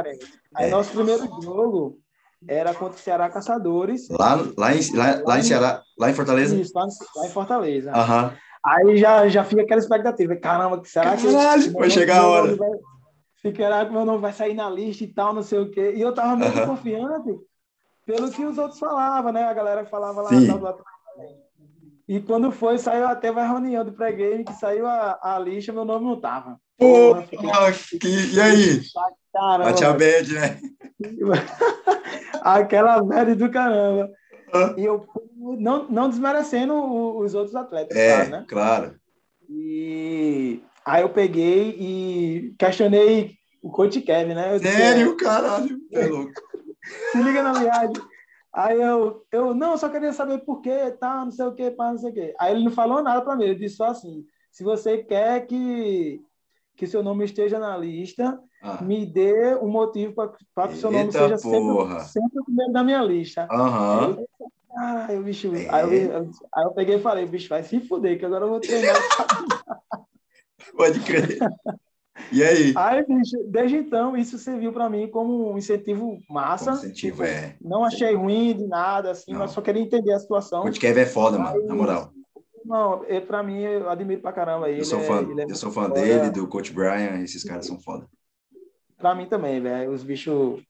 Aí, 0.56 0.68
é. 0.68 0.70
nosso 0.70 0.92
primeiro 0.92 1.26
jogo 1.42 2.00
era 2.48 2.74
contra 2.74 2.96
o 2.96 3.02
Ceará 3.02 3.30
Caçadores. 3.30 4.08
Lá, 4.10 4.36
lá, 4.58 4.76
em, 4.76 4.96
lá, 4.96 5.22
lá 5.26 5.40
em 5.40 5.44
Ceará, 5.44 5.82
lá 5.98 6.10
em 6.10 6.14
Fortaleza? 6.14 6.56
Isso, 6.56 6.72
lá, 6.76 6.86
lá 7.16 7.26
em 7.28 7.32
Fortaleza. 7.32 7.92
Uhum. 7.92 8.32
Aí 8.66 8.98
já, 8.98 9.28
já 9.28 9.44
fica 9.44 9.62
aquela 9.62 9.80
expectativa. 9.80 10.36
Caramba, 10.36 10.82
será 10.86 11.16
que. 11.16 11.32
Caralho, 11.32 11.74
vai 11.74 11.90
chegar 11.90 12.22
a 12.22 12.28
hora. 12.28 12.56
Vai, 12.56 12.70
será 13.42 13.86
que 13.86 13.92
meu 13.92 14.06
nome 14.06 14.20
vai 14.20 14.34
sair 14.34 14.54
na 14.54 14.70
lista 14.70 15.04
e 15.04 15.08
tal, 15.08 15.34
não 15.34 15.44
sei 15.44 15.60
o 15.60 15.70
quê. 15.70 15.94
E 15.96 16.02
eu 16.02 16.14
tava 16.14 16.36
muito 16.36 16.58
uhum. 16.60 16.68
confiante 16.68 17.36
pelo 18.06 18.32
que 18.32 18.46
os 18.46 18.58
outros 18.58 18.80
falavam, 18.80 19.32
né? 19.32 19.44
A 19.44 19.54
galera 19.54 19.86
falava 19.86 20.22
lá 20.22 20.30
Sim. 20.30 20.48
E 22.08 22.20
quando 22.20 22.52
foi, 22.52 22.78
saiu 22.78 23.08
até 23.08 23.32
uma 23.32 23.48
reunião 23.48 23.84
do 23.84 23.92
pré-game 23.92 24.44
que 24.44 24.54
saiu 24.54 24.86
a, 24.86 25.20
a 25.22 25.40
lista, 25.40 25.74
meu 25.74 25.84
nome 25.84 26.06
não 26.06 26.20
tava. 26.20 26.60
Pô, 26.78 27.16
que, 28.00 28.08
e 28.34 28.40
aí? 28.40 28.82
Caramba. 29.36 29.70
Bate 29.70 29.84
a 29.84 29.94
bad, 29.94 30.34
né? 30.34 30.62
Aquela 32.42 33.04
bad 33.04 33.36
do 33.36 33.52
caramba. 33.52 34.10
E 34.78 34.86
eu 34.86 35.06
não, 35.60 35.90
não 35.90 36.10
desmerecendo 36.10 36.74
os 37.18 37.36
outros 37.36 37.54
atletas, 37.54 37.98
é, 37.98 38.16
claro, 38.16 38.30
né? 38.32 38.46
Claro. 38.48 38.96
E 39.50 40.64
aí 40.86 41.02
eu 41.02 41.10
peguei 41.10 41.76
e 41.78 42.56
questionei 42.58 43.36
o 43.62 43.70
coach 43.70 44.00
Kevin, 44.00 44.36
né? 44.36 44.58
Sério, 44.60 45.14
disse, 45.14 45.18
caralho? 45.18 45.78
É 45.92 46.06
louco. 46.06 46.32
Se 47.12 47.22
liga 47.22 47.44
na 47.44 47.54
viagem. 47.54 47.94
Aí 48.54 48.82
eu, 48.82 49.26
eu, 49.34 49.54
não, 49.54 49.78
só 49.78 49.90
queria 49.90 50.14
saber 50.14 50.38
por 50.46 50.62
quê, 50.62 50.92
tá, 50.92 51.26
não 51.26 51.32
sei 51.32 51.46
o 51.46 51.54
quê, 51.54 51.70
pá, 51.72 51.92
não 51.92 51.98
sei 51.98 52.12
o 52.12 52.14
quê. 52.14 52.34
Aí 52.40 52.54
ele 52.54 52.64
não 52.64 52.72
falou 52.72 53.04
nada 53.04 53.22
para 53.22 53.36
mim, 53.36 53.44
ele 53.44 53.56
disse 53.56 53.76
só 53.76 53.88
assim, 53.88 54.24
se 54.50 54.64
você 54.64 55.00
quer 55.00 55.46
que, 55.46 56.22
que 56.78 56.88
seu 56.88 57.04
nome 57.04 57.26
esteja 57.26 57.60
na 57.60 57.76
lista, 57.76 58.40
ah. 58.66 58.82
me 58.82 59.06
dê 59.06 59.56
um 59.56 59.70
motivo 59.70 60.14
para 60.14 60.68
que 60.68 60.78
seu 60.78 60.92
nome 60.92 61.12
seja 61.12 61.38
sempre, 61.38 62.04
sempre, 62.06 62.40
o 62.40 62.46
primeiro 62.46 62.74
da 62.74 62.84
minha 62.84 63.02
lista. 63.04 63.48
Uhum. 63.52 64.26
Aí, 64.76 65.16
eu, 65.16 65.24
bicho, 65.24 65.56
é. 65.56 65.70
aí, 65.70 66.04
eu, 66.08 66.32
aí 66.54 66.64
eu 66.66 66.72
peguei 66.72 66.96
e 66.96 67.02
falei, 67.02 67.26
bicho, 67.28 67.48
vai 67.48 67.64
se 67.64 67.80
fuder, 67.80 68.18
que 68.18 68.26
agora 68.26 68.46
eu 68.46 68.50
vou 68.50 68.60
treinar. 68.60 68.96
Pode 70.76 71.00
crer. 71.02 71.38
E 72.32 72.44
aí? 72.44 72.74
Aí, 72.76 73.06
bicho, 73.06 73.38
desde 73.46 73.78
então, 73.78 74.18
isso 74.18 74.38
serviu 74.40 74.74
para 74.74 74.90
mim 74.90 75.08
como 75.08 75.52
um 75.54 75.58
incentivo 75.58 76.18
massa. 76.28 76.72
Um 76.72 76.76
incentivo, 76.76 77.24
é. 77.24 77.56
Não 77.62 77.86
achei 77.86 78.16
ruim 78.16 78.58
de 78.58 78.68
nada, 78.68 79.12
assim, 79.12 79.32
não. 79.32 79.40
mas 79.40 79.52
só 79.52 79.62
queria 79.62 79.82
entender 79.82 80.12
a 80.12 80.20
situação. 80.20 80.66
O 80.66 80.72
Kev 80.72 80.98
é 80.98 81.06
foda, 81.06 81.38
mano, 81.38 81.64
na 81.66 81.76
moral. 81.76 82.12
Não, 82.66 83.06
para 83.28 83.44
mim, 83.44 83.62
eu 83.62 83.88
admiro 83.88 84.22
pra 84.22 84.34
caramba 84.34 84.70
ele. 84.70 84.82
Eu 84.82 84.86
sou 84.86 85.00
fã, 85.02 85.20
é, 85.20 85.42
é 85.42 85.46
eu 85.48 85.56
sou 85.56 85.72
fã 85.72 85.88
dele, 85.88 86.32
do 86.32 86.48
Coach 86.48 86.74
Brian, 86.74 87.22
esses 87.22 87.44
caras 87.44 87.68
são 87.68 87.80
foda. 87.80 88.08
Pra 88.98 89.16
mim 89.16 89.28
também, 89.28 89.62
velho. 89.62 89.92
Os 89.92 90.04
bichos 90.04 90.62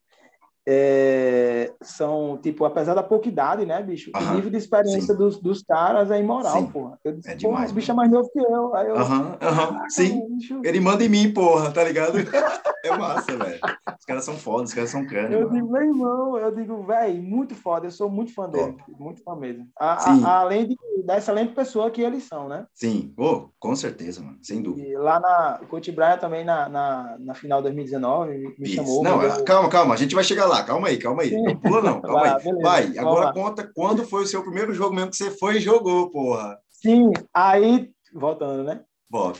é, 0.67 1.73
são, 1.81 2.39
tipo, 2.41 2.65
apesar 2.65 2.95
da 2.95 3.03
pouca 3.03 3.29
idade, 3.29 3.65
né, 3.65 3.81
bicho? 3.83 4.11
Uhum, 4.15 4.31
o 4.31 4.35
nível 4.35 4.49
de 4.49 4.57
experiência 4.57 5.13
dos, 5.13 5.39
dos 5.39 5.61
caras 5.61 6.09
é 6.09 6.19
imoral, 6.19 6.57
sim. 6.57 6.67
porra. 6.67 6.99
Eu 7.03 7.13
disse, 7.13 7.29
é 7.29 7.35
demais, 7.35 7.55
porra, 7.55 7.65
os 7.65 7.71
bichos 7.71 7.89
é 7.89 7.93
mais 7.93 8.11
novo 8.11 8.29
que 8.31 8.39
eu. 8.39 8.75
Aí 8.75 8.87
eu 8.87 8.95
uhum, 8.95 9.27
uhum, 9.29 9.89
sim. 9.89 10.35
Bicho... 10.35 10.61
Ele 10.63 10.79
manda 10.79 11.03
em 11.03 11.09
mim, 11.09 11.31
porra, 11.31 11.71
tá 11.71 11.83
ligado? 11.83 12.17
é 12.83 12.97
massa, 12.97 13.37
velho. 13.37 13.59
Os 13.99 14.05
caras 14.05 14.25
são 14.25 14.35
foda, 14.35 14.63
os 14.63 14.73
caras 14.73 14.89
são 14.89 15.05
crânio. 15.05 15.39
Eu 15.39 15.47
mano. 15.47 15.53
digo, 15.53 15.71
meu 15.71 15.81
irmão, 15.81 16.37
eu 16.37 16.55
digo, 16.55 16.83
velho, 16.83 17.21
muito 17.21 17.55
foda, 17.55 17.87
eu 17.87 17.91
sou 17.91 18.09
muito 18.09 18.33
fã 18.33 18.49
dele, 18.49 18.75
muito 18.99 19.23
fã 19.23 19.35
mesmo. 19.35 19.67
A, 19.79 20.11
a, 20.11 20.39
além 20.41 20.67
de, 20.67 20.75
da 21.03 21.17
excelente 21.17 21.53
pessoa 21.53 21.91
que 21.91 22.01
eles 22.01 22.23
são, 22.23 22.47
né? 22.47 22.65
Sim, 22.73 23.13
oh, 23.17 23.49
com 23.59 23.75
certeza, 23.75 24.21
mano, 24.21 24.37
sem 24.41 24.61
dúvida. 24.61 24.87
E 24.87 24.95
lá 24.95 25.19
na 25.19 25.61
Coach 25.69 25.91
Brian 25.91 26.17
também, 26.17 26.43
na, 26.43 26.69
na, 26.69 27.17
na 27.19 27.33
final 27.33 27.59
de 27.59 27.63
2019, 27.63 28.37
me, 28.37 28.55
me 28.57 28.67
chamou. 28.67 29.03
Não, 29.03 29.43
calma, 29.43 29.69
calma, 29.69 29.93
a 29.93 29.97
gente 29.97 30.15
vai 30.15 30.23
chegar 30.23 30.45
lá, 30.45 30.54
calma 30.63 30.87
aí, 30.87 30.97
calma 30.97 31.23
aí. 31.23 31.31
Não 31.31 31.55
pula, 31.57 31.81
não. 31.81 32.01
Calma 32.01 32.19
vai, 32.19 32.29
aí. 32.29 32.43
Beleza, 32.43 32.61
vai, 32.61 32.97
agora 32.97 33.33
conta 33.33 33.71
quando 33.73 34.05
foi 34.07 34.23
o 34.23 34.27
seu 34.27 34.41
primeiro 34.43 34.73
jogo 34.73 34.95
mesmo 34.95 35.11
que 35.11 35.17
você 35.17 35.31
foi 35.31 35.57
e 35.57 35.61
jogou, 35.61 36.09
porra. 36.09 36.57
Sim, 36.69 37.11
aí, 37.33 37.91
voltando, 38.13 38.63
né? 38.63 38.83
Volta. 39.09 39.39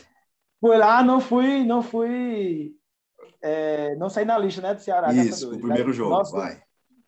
Fui 0.60 0.78
lá, 0.78 1.04
não 1.04 1.20
fui, 1.20 1.64
não 1.64 1.82
fui. 1.82 2.74
É, 3.42 3.96
não 3.98 4.10
saí 4.10 4.26
na 4.26 4.38
lista, 4.38 4.62
né, 4.62 4.74
do 4.74 4.82
Ceará. 4.82 5.14
Isso, 5.14 5.54
o 5.54 5.60
primeiro 5.60 5.94
jogo, 5.94 6.10
nosso, 6.10 6.32
vai. 6.32 6.62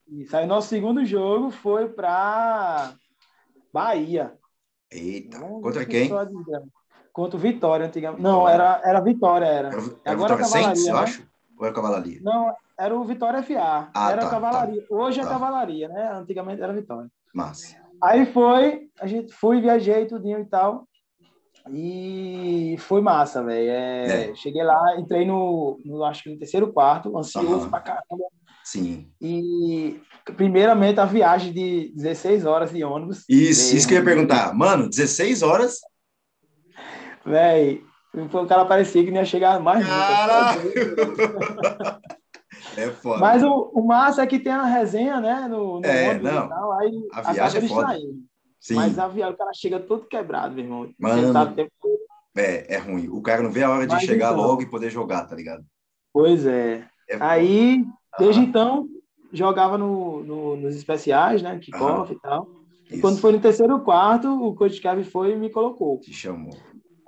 Isso, 0.07 0.35
aí 0.37 0.45
nosso 0.45 0.67
segundo 0.67 1.03
jogo 1.05 1.49
foi 1.49 1.89
para 1.89 2.93
Bahia. 3.73 4.37
Eita, 4.91 5.39
contra 5.39 5.85
quem? 5.85 6.09
Contra 7.11 7.35
o 7.35 7.39
Vitória, 7.39 7.87
antigamente. 7.87 8.21
Não, 8.21 8.47
era, 8.47 8.79
era 8.85 9.01
Vitória, 9.01 9.45
era. 9.45 9.69
era, 9.69 9.77
era 9.77 9.85
Agora 10.05 10.35
Vitória 10.35 10.37
Cavalaria, 10.37 10.75
Saints, 10.75 10.85
né? 10.85 10.91
eu 10.91 10.97
acho? 10.97 11.27
Ou 11.57 11.65
era 11.65 11.73
Cavalaria? 11.73 12.19
Não, 12.21 12.53
era 12.79 12.95
o 12.95 13.03
Vitória 13.03 13.41
FA. 13.41 13.89
Ah, 13.93 14.11
era 14.11 14.21
tá, 14.21 14.29
Cavalaria. 14.29 14.81
Tá, 14.81 14.95
Hoje 14.95 15.19
é 15.19 15.23
tá. 15.23 15.29
é 15.29 15.33
Cavalaria, 15.33 15.87
né? 15.89 16.11
Antigamente 16.13 16.61
era 16.61 16.73
Vitória. 16.73 17.09
Mas. 17.33 17.75
Aí 18.01 18.25
foi, 18.27 18.89
a 18.99 19.07
gente 19.07 19.33
foi, 19.33 19.59
viajei 19.59 20.05
tudinho 20.05 20.39
e 20.39 20.45
tal. 20.45 20.87
E 21.71 22.75
foi 22.79 23.01
massa, 23.01 23.43
velho. 23.43 23.69
É, 23.69 24.29
é. 24.29 24.35
Cheguei 24.35 24.63
lá, 24.63 24.99
entrei 24.99 25.25
no, 25.25 25.79
no, 25.83 26.03
acho 26.03 26.23
que 26.23 26.29
no 26.29 26.37
terceiro 26.37 26.71
quarto, 26.71 27.17
ansioso 27.17 27.65
uhum. 27.65 27.69
pra 27.69 27.81
caramba. 27.81 28.25
Sim. 28.63 29.09
E, 29.19 29.99
primeiramente, 30.35 30.99
a 30.99 31.05
viagem 31.05 31.53
de 31.53 31.91
16 31.95 32.45
horas 32.45 32.71
de 32.71 32.83
ônibus. 32.83 33.23
Isso, 33.29 33.75
isso 33.75 33.87
que 33.87 33.93
eu 33.93 33.99
ia 33.99 34.03
perguntar. 34.03 34.53
Mano, 34.53 34.89
16 34.89 35.41
horas? 35.41 35.79
Véi, 37.25 37.81
o 38.23 38.47
cara 38.47 38.65
parecia 38.65 39.03
que 39.03 39.11
não 39.11 39.19
ia 39.19 39.25
chegar 39.25 39.59
mais 39.59 39.85
Caralho! 39.85 40.71
é 42.77 42.89
foda. 42.89 43.19
Mas 43.19 43.43
o, 43.43 43.71
o 43.73 43.85
massa 43.85 44.23
é 44.23 44.27
que 44.27 44.39
tem 44.39 44.53
a 44.53 44.63
resenha, 44.63 45.19
né? 45.19 45.47
No, 45.49 45.79
no 45.79 45.85
é, 45.85 46.17
não. 46.19 46.71
Aí 46.73 47.07
a 47.13 47.33
viagem 47.33 47.63
é 47.63 47.67
foda. 47.67 47.97
Sim. 48.59 48.75
Mas 48.75 48.99
a 48.99 49.07
viagem, 49.07 49.33
o 49.33 49.37
cara 49.37 49.51
chega 49.53 49.79
todo 49.79 50.07
quebrado, 50.07 50.55
meu 50.55 50.63
irmão. 50.63 50.89
Mano, 50.99 51.55
tempo... 51.55 51.71
é, 52.35 52.75
é 52.75 52.77
ruim. 52.77 53.07
O 53.09 53.21
cara 53.21 53.41
não 53.41 53.51
vê 53.51 53.63
a 53.63 53.69
hora 53.69 53.87
de 53.87 53.93
Mas 53.93 54.03
chegar 54.03 54.33
então, 54.33 54.45
logo 54.45 54.61
e 54.61 54.69
poder 54.69 54.89
jogar, 54.89 55.25
tá 55.25 55.35
ligado? 55.35 55.63
Pois 56.11 56.45
é. 56.45 56.87
é 57.09 57.17
aí, 57.19 57.85
desde 58.17 58.41
ah. 58.41 58.43
então, 58.43 58.87
jogava 59.31 59.77
no, 59.77 60.23
no, 60.23 60.57
nos 60.57 60.75
especiais, 60.75 61.41
né? 61.41 61.57
Kickoff 61.59 62.11
e 62.11 62.19
tal. 62.19 62.47
E 62.91 62.99
quando 62.99 63.19
foi 63.19 63.33
no 63.33 63.39
terceiro 63.39 63.79
quarto, 63.81 64.27
o 64.27 64.55
coach 64.55 64.81
Kevin 64.81 65.03
foi 65.03 65.33
e 65.33 65.35
me 65.35 65.49
colocou. 65.49 65.99
Te 65.99 66.13
chamou. 66.13 66.55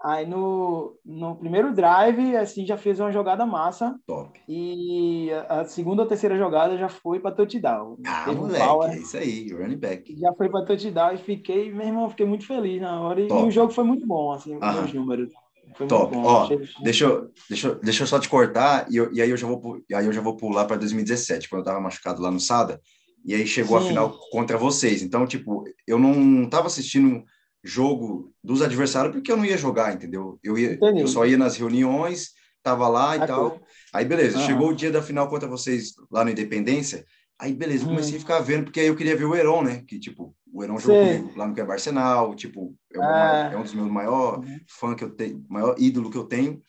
Aí 0.02 0.26
no, 0.26 0.98
no 1.06 1.36
primeiro 1.36 1.74
drive, 1.74 2.36
assim, 2.38 2.66
já 2.66 2.78
fez 2.78 3.00
uma 3.00 3.12
jogada 3.12 3.46
massa. 3.46 4.00
Top. 4.08 4.40
E 4.48 5.30
a, 5.32 5.62
a 5.62 5.66
segunda 5.66 6.04
ou 6.04 6.08
terceira 6.08 6.38
jogada 6.38 6.78
já 6.78 6.88
foi 6.88 7.20
para 7.20 7.36
touchdown. 7.36 7.98
Ah, 8.06 8.24
Teve 8.26 8.40
moleque, 8.40 8.66
um 8.66 8.84
é 8.84 8.98
isso 9.00 9.18
aí, 9.18 9.52
running 9.52 9.78
back. 9.78 10.16
Já 10.18 10.34
foi 10.34 10.50
para 10.50 10.66
touchdown 10.66 11.14
e 11.14 11.18
fiquei, 11.18 11.72
meu 11.72 11.86
irmão, 11.86 12.10
fiquei 12.10 12.26
muito 12.26 12.48
feliz 12.48 12.82
na 12.82 13.02
hora. 13.02 13.28
Top. 13.28 13.42
E 13.42 13.48
o 13.48 13.52
jogo 13.52 13.74
foi 13.74 13.84
muito 13.84 14.08
bom, 14.08 14.32
assim, 14.32 14.58
Aham. 14.62 14.86
os 14.86 14.94
números. 14.94 15.32
Foi 15.76 15.88
Top. 15.88 16.16
Ó, 16.16 16.48
deixa, 16.82 17.06
eu, 17.06 17.32
deixa, 17.50 17.68
eu, 17.68 17.76
deixa 17.76 18.04
eu 18.04 18.08
só 18.08 18.20
te 18.20 18.30
cortar 18.30 18.88
e, 18.90 18.96
eu, 18.96 19.12
e 19.14 19.22
aí, 19.22 19.30
eu 19.30 19.38
já 19.38 19.46
vou, 19.46 19.80
aí 19.94 20.06
eu 20.06 20.14
já 20.14 20.22
vou 20.22 20.36
pular 20.36 20.66
para 20.66 20.78
2017, 20.78 21.50
quando 21.50 21.60
eu 21.60 21.66
tava 21.66 21.80
machucado 21.82 22.22
lá 22.22 22.32
no 22.32 22.40
SADA. 22.40 22.82
E 23.26 23.36
aí 23.36 23.46
chegou 23.46 23.78
Sim. 23.78 23.84
a 23.84 23.88
final 23.88 24.20
contra 24.32 24.58
vocês. 24.58 25.02
Então, 25.04 25.28
tipo, 25.28 25.66
eu 25.86 26.00
não 26.00 26.50
tava 26.50 26.68
assistindo 26.68 27.24
jogo 27.64 28.34
dos 28.44 28.62
adversários 28.62 29.14
porque 29.14 29.32
eu 29.32 29.38
não 29.38 29.46
ia 29.46 29.58
jogar, 29.58 29.94
entendeu? 29.94 30.40
Eu, 30.44 30.58
ia, 30.58 30.78
eu 30.82 31.08
só 31.08 31.26
ia 31.26 31.38
nas 31.38 31.58
reuniões, 31.58 32.32
tava 32.64 32.88
lá 32.88 33.18
e 33.18 33.22
ah, 33.22 33.28
tal. 33.28 33.62
Aí, 33.94 34.06
beleza, 34.06 34.38
uhum. 34.38 34.46
chegou 34.46 34.70
o 34.70 34.76
dia 34.76 34.92
da 34.92 35.02
final 35.02 35.30
contra 35.30 35.48
vocês 35.48 35.94
lá 36.12 36.24
no 36.24 36.32
Independência. 36.32 37.06
Aí, 37.38 37.54
beleza, 37.54 37.86
hum. 37.86 37.90
comecei 37.90 38.18
a 38.18 38.20
ficar 38.20 38.40
vendo, 38.42 38.66
porque 38.66 38.82
aí 38.82 38.88
eu 38.88 38.96
queria 38.96 39.16
ver 39.16 39.26
o 39.26 39.36
Heron, 39.36 39.64
né? 39.64 39.84
Que, 39.88 39.98
tipo, 39.98 40.36
o 40.52 40.64
Heron 40.64 40.78
jogou 40.78 41.06
comigo 41.06 41.38
lá 41.38 41.48
no 41.48 41.56
Quebra 41.56 41.74
Arsenal, 41.74 42.36
tipo, 42.36 42.76
é, 42.94 43.00
ah. 43.00 43.52
é, 43.54 43.58
um 43.58 43.64
dos 43.64 43.74
meus 43.74 43.90
maiores 43.90 44.50
uhum. 44.50 44.60
fã 44.68 44.96
que 44.96 45.04
eu 45.04 45.10
tenho, 45.10 45.46
maior 45.50 45.76
ídolo 45.78 46.12
que 46.12 46.18
eu 46.18 46.26
tenho. 46.26 46.62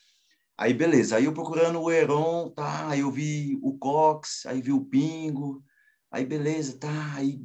Aí, 0.56 0.72
beleza, 0.74 1.16
aí 1.16 1.24
eu 1.24 1.32
procurando 1.32 1.80
o 1.80 1.90
Heron, 1.90 2.50
tá, 2.50 2.88
aí 2.88 3.00
eu 3.00 3.10
vi 3.10 3.58
o 3.62 3.76
Cox, 3.78 4.44
aí 4.46 4.60
vi 4.60 4.72
o 4.72 4.84
Pingo, 4.84 5.62
aí 6.10 6.24
beleza, 6.24 6.78
tá, 6.78 7.14
aí 7.14 7.40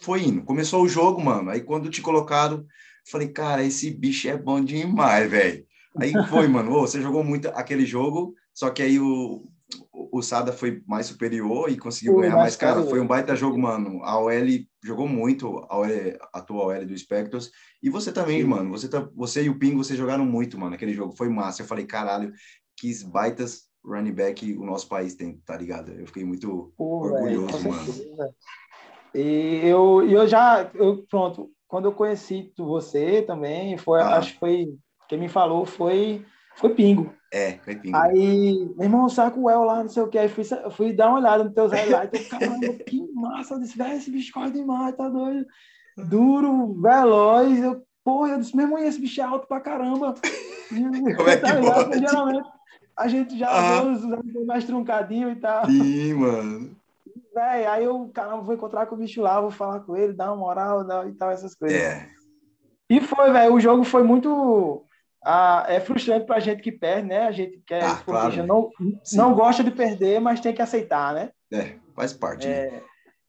foi 0.00 0.24
indo. 0.24 0.42
Começou 0.42 0.82
o 0.82 0.88
jogo, 0.88 1.22
mano, 1.22 1.50
aí 1.50 1.60
quando 1.60 1.90
te 1.90 2.00
colocaram 2.00 2.66
Falei, 3.08 3.28
cara, 3.28 3.62
esse 3.62 3.90
bicho 3.90 4.28
é 4.28 4.36
bom 4.36 4.60
demais, 4.60 5.30
velho. 5.30 5.64
Aí 5.98 6.12
foi, 6.28 6.48
mano. 6.48 6.72
Oh, 6.72 6.80
você 6.80 7.00
jogou 7.00 7.22
muito 7.22 7.48
aquele 7.48 7.86
jogo, 7.86 8.34
só 8.52 8.68
que 8.68 8.82
aí 8.82 8.98
o, 8.98 9.48
o 9.92 10.20
Sada 10.22 10.52
foi 10.52 10.82
mais 10.86 11.06
superior 11.06 11.70
e 11.70 11.76
conseguiu 11.76 12.16
ganhar 12.16 12.34
mais, 12.34 12.56
cara. 12.56 12.82
Foi 12.82 13.00
um 13.00 13.06
baita 13.06 13.36
jogo, 13.36 13.56
mano. 13.56 14.02
A 14.02 14.18
OL 14.18 14.32
jogou 14.82 15.06
muito, 15.06 15.46
a, 15.70 15.78
OL, 15.78 15.86
a 16.32 16.40
tua 16.40 16.64
OL 16.66 16.84
do 16.84 16.98
Spectros. 16.98 17.52
E 17.80 17.88
você 17.88 18.10
também, 18.10 18.42
Sim. 18.42 18.48
mano. 18.48 18.70
Você, 18.70 18.88
tá, 18.88 19.08
você 19.14 19.44
e 19.44 19.48
o 19.48 19.56
Ping, 19.56 19.76
vocês 19.76 19.96
jogaram 19.96 20.26
muito, 20.26 20.58
mano, 20.58 20.74
aquele 20.74 20.92
jogo. 20.92 21.16
Foi 21.16 21.28
massa. 21.28 21.62
Eu 21.62 21.66
falei, 21.66 21.86
caralho, 21.86 22.32
que 22.76 22.92
baitas 23.04 23.66
running 23.84 24.12
back 24.12 24.52
o 24.54 24.66
nosso 24.66 24.88
país 24.88 25.14
tem, 25.14 25.40
tá 25.46 25.56
ligado? 25.56 25.92
Eu 25.92 26.06
fiquei 26.08 26.24
muito 26.24 26.72
Pô, 26.76 27.04
orgulhoso, 27.04 27.56
véio, 27.58 27.68
mano. 27.68 27.94
E 29.16 29.62
eu, 29.64 30.06
eu 30.06 30.28
já, 30.28 30.70
eu, 30.74 31.02
pronto, 31.08 31.50
quando 31.66 31.86
eu 31.86 31.92
conheci 31.92 32.52
você 32.58 33.22
também, 33.22 33.78
foi, 33.78 34.02
ah. 34.02 34.18
acho 34.18 34.34
que 34.34 34.38
foi, 34.38 34.74
quem 35.08 35.18
me 35.18 35.26
falou 35.26 35.64
foi, 35.64 36.22
foi 36.54 36.74
Pingo. 36.74 37.10
É, 37.32 37.52
foi 37.64 37.76
Pingo. 37.76 37.96
Aí, 37.96 38.68
meu 38.76 38.84
irmão, 38.84 39.08
saca 39.08 39.40
o 39.40 39.48
El 39.48 39.64
lá, 39.64 39.82
não 39.82 39.88
sei 39.88 40.02
o 40.02 40.08
que, 40.08 40.18
aí 40.18 40.28
fui, 40.28 40.44
fui 40.72 40.92
dar 40.92 41.08
uma 41.08 41.18
olhada 41.18 41.44
nos 41.44 41.54
teus 41.54 41.72
highlights, 41.72 42.30
eu, 42.30 42.38
caramba, 42.38 42.72
que 42.86 43.10
massa, 43.14 43.54
eu 43.54 43.60
disse, 43.60 43.78
velho, 43.78 43.96
esse 43.96 44.10
bicho 44.10 44.34
corre 44.34 44.50
demais, 44.50 44.94
tá 44.94 45.08
doido. 45.08 45.46
Duro, 45.96 46.74
veloz, 46.78 47.58
eu, 47.58 47.82
porra, 48.04 48.32
eu 48.32 48.38
disse, 48.38 48.54
meu 48.54 48.66
irmão, 48.66 48.78
esse 48.78 49.00
bicho 49.00 49.18
é 49.18 49.24
alto 49.24 49.48
pra 49.48 49.60
caramba. 49.60 50.12
Como 50.68 51.08
é 51.30 51.36
que 51.36 51.42
tá? 51.42 51.98
Geralmente, 51.98 52.48
a 52.98 53.08
gente 53.08 53.38
já 53.38 53.48
ah. 53.48 53.80
vê 53.80 53.88
os 53.88 54.44
mais 54.44 54.64
truncadinho 54.64 55.30
e 55.30 55.36
tal. 55.36 55.64
Sim, 55.64 56.12
mano 56.14 56.75
velho, 57.36 57.70
aí 57.70 57.84
eu, 57.84 58.10
caramba, 58.14 58.42
vou 58.42 58.54
encontrar 58.54 58.86
com 58.86 58.94
o 58.94 58.98
bicho 58.98 59.20
lá, 59.20 59.38
vou 59.40 59.50
falar 59.50 59.80
com 59.80 59.94
ele, 59.94 60.14
dar 60.14 60.32
uma 60.32 60.36
moral 60.36 60.82
dar, 60.84 61.06
e 61.06 61.12
tal, 61.12 61.30
essas 61.30 61.54
coisas. 61.54 61.78
É. 61.78 62.08
E 62.88 62.98
foi, 63.00 63.30
velho, 63.30 63.52
o 63.52 63.60
jogo 63.60 63.84
foi 63.84 64.02
muito. 64.02 64.82
Ah, 65.22 65.66
é 65.68 65.78
frustrante 65.80 66.24
pra 66.24 66.40
gente 66.40 66.62
que 66.62 66.72
perde, 66.72 67.08
né? 67.08 67.26
A 67.26 67.32
gente 67.32 67.60
quer 67.66 67.82
ah, 67.82 68.00
claro. 68.04 68.46
não, 68.46 68.70
não 69.12 69.34
gosta 69.34 69.62
de 69.62 69.72
perder, 69.72 70.20
mas 70.20 70.40
tem 70.40 70.54
que 70.54 70.62
aceitar, 70.62 71.12
né? 71.12 71.30
É, 71.52 71.74
faz 71.94 72.12
parte. 72.12 72.46
É, 72.46 72.70
né? 72.70 72.80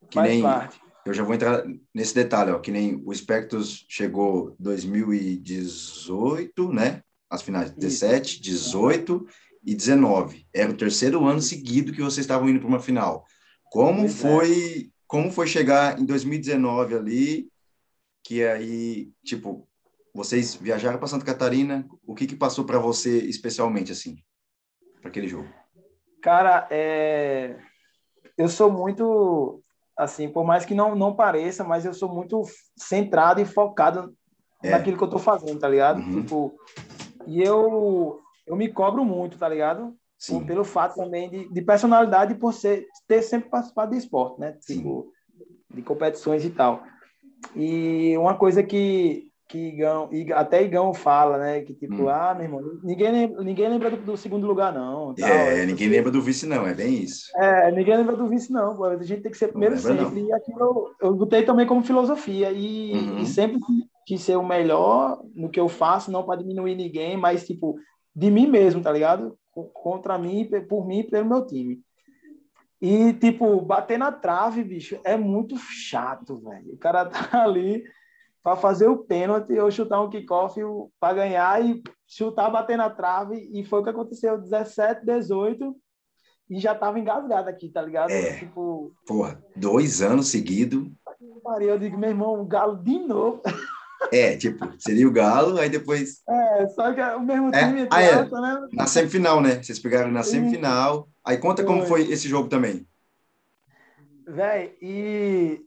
que 0.08 0.14
faz 0.14 0.30
nem, 0.30 0.42
parte. 0.42 0.80
Eu 1.04 1.12
já 1.12 1.24
vou 1.24 1.34
entrar 1.34 1.64
nesse 1.92 2.14
detalhe, 2.14 2.52
ó, 2.52 2.58
que 2.58 2.70
nem 2.70 3.02
o 3.04 3.14
Spectros 3.14 3.84
chegou 3.88 4.54
2018, 4.58 6.72
né? 6.72 7.02
As 7.28 7.42
finais 7.42 7.70
17, 7.72 8.40
18 8.40 9.26
e 9.64 9.74
19. 9.74 10.46
Era 10.54 10.70
o 10.70 10.76
terceiro 10.76 11.26
ano 11.26 11.42
seguido 11.42 11.92
que 11.92 12.00
vocês 12.00 12.24
estavam 12.24 12.48
indo 12.48 12.60
para 12.60 12.68
uma 12.68 12.80
final. 12.80 13.26
Como 13.70 14.00
pois 14.00 14.24
é. 14.24 14.28
foi, 14.28 14.80
é. 14.82 14.86
como 15.06 15.30
foi 15.30 15.46
chegar 15.46 15.98
em 15.98 16.04
2019 16.04 16.94
ali, 16.94 17.48
que 18.22 18.44
aí, 18.44 19.10
tipo, 19.24 19.68
vocês 20.14 20.54
viajaram 20.54 20.98
para 20.98 21.08
Santa 21.08 21.24
Catarina, 21.24 21.86
o 22.06 22.14
que 22.14 22.26
que 22.26 22.36
passou 22.36 22.64
para 22.64 22.78
você 22.78 23.18
especialmente 23.18 23.92
assim, 23.92 24.18
para 25.00 25.10
aquele 25.10 25.28
jogo? 25.28 25.48
Cara, 26.20 26.66
é... 26.70 27.56
eu 28.36 28.48
sou 28.48 28.70
muito 28.70 29.62
assim, 29.96 30.28
por 30.28 30.44
mais 30.44 30.64
que 30.64 30.74
não 30.74 30.94
não 30.94 31.14
pareça, 31.14 31.64
mas 31.64 31.84
eu 31.84 31.92
sou 31.92 32.08
muito 32.08 32.42
centrado 32.76 33.40
e 33.40 33.44
focado 33.44 34.14
é. 34.62 34.70
naquilo 34.70 34.96
que 34.96 35.04
eu 35.04 35.10
tô 35.10 35.18
fazendo, 35.18 35.58
tá 35.58 35.68
ligado? 35.68 36.00
Uhum. 36.00 36.22
Tipo, 36.22 36.58
e 37.26 37.42
eu 37.42 38.20
eu 38.46 38.56
me 38.56 38.72
cobro 38.72 39.04
muito, 39.04 39.38
tá 39.38 39.48
ligado? 39.48 39.96
Sim. 40.18 40.44
pelo 40.44 40.64
fato 40.64 40.96
também 40.96 41.30
de, 41.30 41.48
de 41.48 41.62
personalidade 41.62 42.34
por 42.34 42.52
ser, 42.52 42.86
ter 43.06 43.22
sempre 43.22 43.48
participado 43.48 43.92
de 43.92 43.98
esporte, 43.98 44.40
né? 44.40 44.56
Tipo, 44.66 45.12
de 45.72 45.80
competições 45.80 46.44
e 46.44 46.50
tal. 46.50 46.82
E 47.54 48.16
uma 48.18 48.34
coisa 48.34 48.64
que, 48.64 49.28
que 49.48 49.68
Igão, 49.68 50.10
até 50.34 50.64
Igão 50.64 50.92
fala, 50.92 51.38
né? 51.38 51.60
Que 51.60 51.72
tipo, 51.72 52.02
hum. 52.02 52.08
ah, 52.08 52.34
meu 52.34 52.44
irmão, 52.44 52.60
ninguém, 52.82 53.28
ninguém 53.44 53.68
lembra 53.68 53.90
do, 53.90 53.96
do 53.98 54.16
segundo 54.16 54.44
lugar, 54.44 54.72
não. 54.74 55.14
Tal. 55.14 55.28
É, 55.28 55.64
ninguém 55.64 55.88
lembra 55.88 56.10
do 56.10 56.20
vice, 56.20 56.46
não, 56.46 56.66
é 56.66 56.74
bem 56.74 56.94
isso. 56.94 57.30
É, 57.36 57.70
ninguém 57.70 57.96
lembra 57.96 58.16
do 58.16 58.28
vice, 58.28 58.52
não. 58.52 58.74
Pô. 58.74 58.86
A 58.86 59.00
gente 59.02 59.22
tem 59.22 59.30
que 59.30 59.38
ser 59.38 59.48
primeiro 59.48 59.78
sempre. 59.78 60.04
Não. 60.04 60.28
E 60.28 60.32
aquilo 60.32 60.60
eu, 60.60 61.08
eu 61.08 61.14
botei 61.14 61.44
também 61.44 61.64
como 61.64 61.84
filosofia. 61.84 62.50
E, 62.50 62.92
uhum. 62.92 63.18
e 63.18 63.26
sempre 63.26 63.60
quis 64.04 64.20
ser 64.20 64.36
o 64.36 64.44
melhor 64.44 65.22
no 65.32 65.48
que 65.48 65.60
eu 65.60 65.68
faço, 65.68 66.10
não 66.10 66.24
para 66.24 66.40
diminuir 66.40 66.74
ninguém, 66.74 67.16
mas 67.16 67.46
tipo, 67.46 67.78
de 68.16 68.30
mim 68.30 68.48
mesmo, 68.48 68.82
tá 68.82 68.90
ligado? 68.90 69.38
Contra 69.64 70.18
mim, 70.18 70.48
por 70.68 70.86
mim 70.86 71.00
e 71.00 71.10
pelo 71.10 71.28
meu 71.28 71.46
time. 71.46 71.82
E, 72.80 73.12
tipo, 73.14 73.60
bater 73.60 73.98
na 73.98 74.12
trave, 74.12 74.62
bicho, 74.62 75.00
é 75.02 75.16
muito 75.16 75.56
chato, 75.56 76.36
velho. 76.36 76.74
O 76.74 76.78
cara 76.78 77.06
tá 77.06 77.42
ali 77.42 77.84
para 78.42 78.56
fazer 78.56 78.88
o 78.88 78.98
pênalti, 78.98 79.52
eu 79.52 79.70
chutar 79.70 80.00
um 80.00 80.08
kickoff 80.08 80.60
para 80.98 81.14
ganhar 81.14 81.64
e 81.64 81.82
chutar, 82.06 82.50
bater 82.50 82.76
na 82.78 82.88
trave. 82.88 83.48
E 83.52 83.64
foi 83.64 83.80
o 83.80 83.84
que 83.84 83.90
aconteceu, 83.90 84.40
17, 84.40 85.04
18, 85.04 85.76
e 86.48 86.58
já 86.58 86.74
tava 86.74 86.98
engasgado 86.98 87.48
aqui, 87.48 87.68
tá 87.68 87.82
ligado? 87.82 88.10
É, 88.10 88.38
tipo... 88.38 88.92
Porra, 89.06 89.42
dois 89.54 90.00
anos 90.00 90.28
seguidos. 90.28 90.88
Eu 91.60 91.78
digo, 91.78 91.98
meu 91.98 92.10
irmão, 92.10 92.40
o 92.40 92.46
Galo 92.46 92.76
de 92.76 92.98
novo. 92.98 93.42
É, 94.12 94.36
tipo, 94.36 94.64
seria 94.78 95.08
o 95.08 95.12
Galo, 95.12 95.58
aí 95.58 95.68
depois. 95.68 96.22
É, 96.28 96.68
só 96.68 96.92
que 96.92 97.00
é 97.00 97.14
o 97.14 97.22
mesmo 97.22 97.54
é, 97.54 97.64
time. 97.64 97.82
É, 97.82 97.88
ah, 97.90 98.02
é. 98.02 98.24
Né? 98.24 98.68
Na 98.72 98.86
semifinal, 98.86 99.40
né? 99.40 99.62
Vocês 99.62 99.78
pegaram 99.78 100.10
na 100.10 100.22
semifinal. 100.22 101.08
Aí 101.24 101.36
conta 101.36 101.62
foi. 101.62 101.72
como 101.72 101.86
foi 101.86 102.02
esse 102.10 102.28
jogo 102.28 102.48
também. 102.48 102.86
Véi, 104.26 104.76
e 104.80 105.60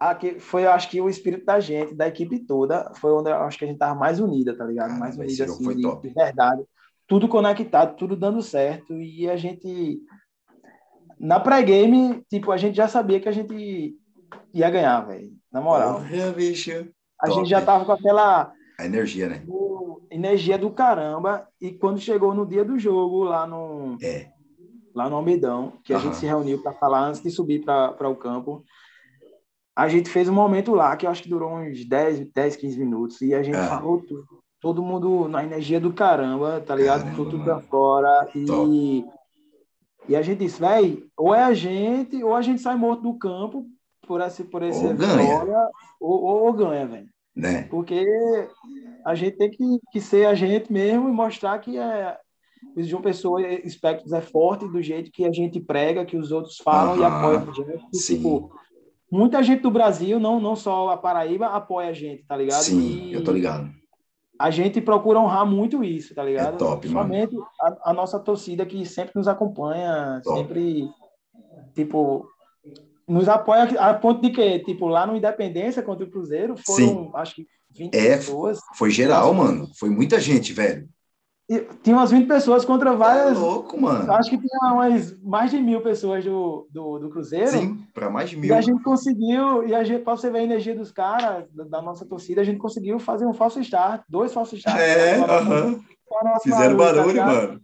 aqui 0.00 0.40
foi, 0.40 0.66
acho 0.66 0.90
que 0.90 1.00
o 1.00 1.08
espírito 1.08 1.44
da 1.44 1.60
gente, 1.60 1.94
da 1.94 2.08
equipe 2.08 2.38
toda, 2.40 2.92
foi 2.94 3.12
onde 3.12 3.30
eu 3.30 3.36
acho 3.36 3.58
que 3.58 3.64
a 3.64 3.68
gente 3.68 3.78
tava 3.78 3.94
mais 3.94 4.18
unida, 4.20 4.56
tá 4.56 4.64
ligado? 4.64 4.98
mais 4.98 5.16
unida, 5.16 5.44
assim, 5.44 5.74
de, 5.74 6.00
de, 6.00 6.14
verdade. 6.14 6.62
Tudo 7.06 7.28
conectado, 7.28 7.96
tudo 7.96 8.16
dando 8.16 8.42
certo. 8.42 8.94
E 9.00 9.28
a 9.28 9.36
gente. 9.36 10.00
Na 11.18 11.38
pré-game, 11.38 12.24
tipo, 12.28 12.50
a 12.50 12.56
gente 12.56 12.76
já 12.76 12.88
sabia 12.88 13.20
que 13.20 13.28
a 13.28 13.32
gente 13.32 13.96
ia 14.52 14.70
ganhar, 14.70 15.00
velho. 15.02 15.32
Na 15.52 15.60
moral. 15.60 16.00
Porra, 16.00 16.32
bicho. 16.32 16.90
A 17.22 17.28
Top. 17.28 17.38
gente 17.38 17.48
já 17.48 17.62
tava 17.62 17.84
com 17.84 17.92
aquela. 17.92 18.52
A 18.78 18.84
energia, 18.84 19.28
né? 19.28 19.42
energia 20.10 20.58
do 20.58 20.70
caramba. 20.70 21.46
E 21.60 21.70
quando 21.70 22.00
chegou 22.00 22.34
no 22.34 22.44
dia 22.44 22.64
do 22.64 22.78
jogo, 22.78 23.24
lá 23.24 23.46
no. 23.46 23.96
É. 24.02 24.30
Lá 24.94 25.08
no 25.08 25.16
Almedão, 25.16 25.72
que 25.82 25.94
a 25.94 25.98
gente 25.98 26.16
se 26.16 26.26
reuniu 26.26 26.62
para 26.62 26.72
falar 26.72 27.06
antes 27.06 27.22
de 27.22 27.30
subir 27.30 27.64
para 27.64 28.08
o 28.10 28.16
campo 28.16 28.62
a 29.74 29.88
gente 29.88 30.10
fez 30.10 30.28
um 30.28 30.34
momento 30.34 30.74
lá 30.74 30.96
que 30.96 31.06
eu 31.06 31.10
acho 31.10 31.22
que 31.22 31.28
durou 31.28 31.56
uns 31.56 31.84
10, 31.84 32.30
10 32.32 32.56
15 32.56 32.78
minutos 32.78 33.20
e 33.22 33.34
a 33.34 33.42
gente 33.42 33.56
é. 33.56 33.66
falou 33.66 34.00
tudo. 34.00 34.42
Todo 34.60 34.82
mundo 34.82 35.26
na 35.28 35.42
energia 35.42 35.80
do 35.80 35.92
caramba, 35.92 36.60
tá 36.60 36.74
ligado? 36.74 37.00
Caramba, 37.00 37.16
tudo 37.16 37.42
pra 37.42 37.58
fora. 37.60 38.28
E, 38.34 39.04
e 40.08 40.14
a 40.14 40.22
gente 40.22 40.38
disse, 40.38 40.60
véi, 40.60 41.04
ou 41.16 41.34
é 41.34 41.42
a 41.42 41.52
gente, 41.52 42.22
ou 42.22 42.36
a 42.36 42.42
gente 42.42 42.60
sai 42.60 42.76
morto 42.76 43.02
do 43.02 43.18
campo 43.18 43.66
por 44.12 44.20
esse, 44.20 44.44
por 44.44 44.62
esse 44.62 44.84
ou 44.84 44.94
ganha. 44.94 45.68
ou, 45.98 46.22
ou, 46.22 46.42
ou 46.44 46.52
ganha, 46.52 46.86
velho. 46.86 47.08
Né? 47.34 47.62
Porque 47.70 48.04
a 49.06 49.14
gente 49.14 49.38
tem 49.38 49.50
que, 49.50 49.64
que 49.90 50.00
ser 50.02 50.26
a 50.26 50.34
gente 50.34 50.70
mesmo 50.70 51.08
e 51.08 51.12
mostrar 51.12 51.58
que 51.60 51.78
é, 51.78 52.18
o 52.76 52.82
João 52.82 53.00
Pessoa 53.00 53.40
Espectros 53.40 54.12
é 54.12 54.20
forte 54.20 54.68
do 54.68 54.82
jeito 54.82 55.10
que 55.10 55.24
a 55.24 55.32
gente 55.32 55.58
prega, 55.58 56.04
que 56.04 56.18
os 56.18 56.30
outros 56.30 56.58
falam 56.58 56.98
e 56.98 57.04
apoiam 57.04 57.48
a 57.48 57.52
gente. 57.54 57.96
Sim. 57.96 58.16
Tipo, 58.16 58.52
muita 59.10 59.42
gente 59.42 59.62
do 59.62 59.70
Brasil, 59.70 60.20
não, 60.20 60.38
não 60.38 60.54
só 60.54 60.90
a 60.90 60.96
Paraíba, 60.98 61.46
apoia 61.46 61.88
a 61.88 61.94
gente, 61.94 62.22
tá 62.26 62.36
ligado? 62.36 62.64
Sim, 62.64 63.08
e 63.08 63.14
eu 63.14 63.24
tô 63.24 63.32
ligado. 63.32 63.70
A 64.38 64.50
gente 64.50 64.78
procura 64.82 65.20
honrar 65.20 65.46
muito 65.46 65.82
isso, 65.82 66.14
tá 66.14 66.22
ligado? 66.22 66.56
É 66.56 66.58
top, 66.58 66.86
Somente 66.86 67.34
a, 67.62 67.90
a, 67.90 67.94
nossa 67.94 68.20
torcida 68.20 68.66
que 68.66 68.84
sempre 68.84 69.12
nos 69.14 69.26
acompanha, 69.26 70.20
top. 70.22 70.38
sempre, 70.38 70.90
tipo, 71.74 72.26
nos 73.08 73.28
apoia 73.28 73.64
a 73.78 73.94
ponto 73.94 74.20
de 74.20 74.30
que, 74.30 74.60
tipo, 74.60 74.86
lá 74.86 75.06
no 75.06 75.16
Independência 75.16 75.82
contra 75.82 76.04
o 76.04 76.10
Cruzeiro, 76.10 76.56
foram, 76.56 76.86
Sim. 76.86 77.10
acho 77.14 77.34
que 77.36 77.46
20 77.70 77.94
é, 77.94 78.16
pessoas. 78.16 78.60
Foi 78.74 78.90
geral, 78.90 79.32
mano. 79.34 79.68
Foi 79.78 79.90
muita 79.90 80.20
gente, 80.20 80.52
velho 80.52 80.88
tinha 81.82 81.96
umas 81.96 82.10
20 82.10 82.26
pessoas 82.26 82.64
contra 82.64 82.94
várias. 82.94 83.36
É 83.36 83.40
louco, 83.40 83.80
mano. 83.80 84.10
Acho 84.12 84.30
que 84.30 84.38
tinha 84.38 84.72
umas, 84.72 85.20
mais 85.22 85.50
de 85.50 85.58
mil 85.58 85.80
pessoas 85.80 86.24
do, 86.24 86.66
do, 86.70 86.98
do 86.98 87.10
Cruzeiro. 87.10 87.48
Sim, 87.48 87.84
para 87.92 88.08
mais 88.08 88.30
de 88.30 88.36
mil. 88.36 88.50
E 88.50 88.52
a 88.52 88.60
gente 88.60 88.82
conseguiu, 88.82 89.66
e 89.66 89.74
a 89.74 89.84
gente, 89.84 90.02
para 90.02 90.16
você 90.16 90.30
ver 90.30 90.38
a 90.38 90.44
energia 90.44 90.74
dos 90.74 90.90
caras, 90.90 91.44
da, 91.52 91.64
da, 91.64 91.82
nossa 91.82 92.06
torcida, 92.06 92.40
a 92.40 92.44
gente 92.44 92.58
conseguiu 92.58 92.98
fazer 92.98 93.26
um 93.26 93.34
falso 93.34 93.60
start, 93.60 94.02
dois 94.08 94.32
falsos 94.32 94.58
start. 94.58 94.78
É, 94.78 95.16
aham. 95.16 95.72
Uh 95.72 95.76
-huh. 95.76 96.40
Fizeram 96.42 96.76
barulho, 96.76 97.24
mano. 97.24 97.60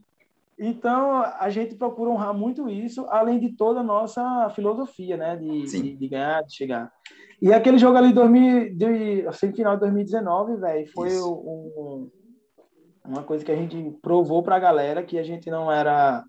Então, 0.61 1.23
a 1.23 1.49
gente 1.51 1.77
procura 1.77 2.11
honrar 2.11 2.35
muito 2.35 2.69
isso, 2.69 3.07
além 3.09 3.39
de 3.39 3.55
toda 3.55 3.81
a 3.81 3.85
nossa 3.85 4.51
filosofia, 4.57 5.17
né? 5.17 5.37
De, 5.37 5.63
de, 5.63 5.97
de, 5.97 6.09
ganhar, 6.09 6.43
de 6.43 6.55
chegar. 6.55 6.91
E 7.41 7.53
aquele 7.53 7.79
jogo 7.79 7.97
ali, 7.97 8.13
2000, 8.13 8.75
de, 8.75 9.33
semifinal 9.33 9.75
de 9.75 9.81
2019, 9.81 10.57
velho, 10.57 10.93
foi 10.93 11.17
um, 11.21 12.11
uma 13.05 13.23
coisa 13.23 13.45
que 13.45 13.53
a 13.53 13.57
gente 13.57 13.97
provou 14.03 14.43
para 14.43 14.57
a 14.57 14.61
galera 14.61 15.05
que 15.05 15.17
a 15.17 15.23
gente 15.23 15.49
não 15.49 15.71
era. 15.71 16.25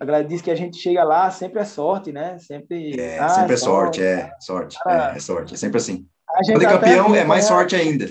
A 0.00 0.04
galera 0.04 0.24
diz 0.24 0.40
que 0.40 0.50
a 0.50 0.54
gente 0.54 0.78
chega 0.78 1.04
lá, 1.04 1.30
sempre 1.30 1.60
é 1.60 1.64
sorte, 1.64 2.10
né? 2.10 2.38
Sempre. 2.38 2.98
É, 2.98 3.18
ah, 3.18 3.28
sempre 3.28 3.54
é 3.54 3.56
sorte, 3.58 4.02
é 4.02 4.32
sorte. 4.40 4.78
é, 4.88 5.16
é 5.16 5.20
sorte, 5.20 5.54
é 5.54 5.56
sempre 5.58 5.76
assim. 5.76 6.06
Quando 6.46 6.62
é 6.62 6.66
campeão, 6.66 7.14
é 7.14 7.24
mais 7.24 7.44
sorte 7.44 7.76
ainda. 7.76 8.06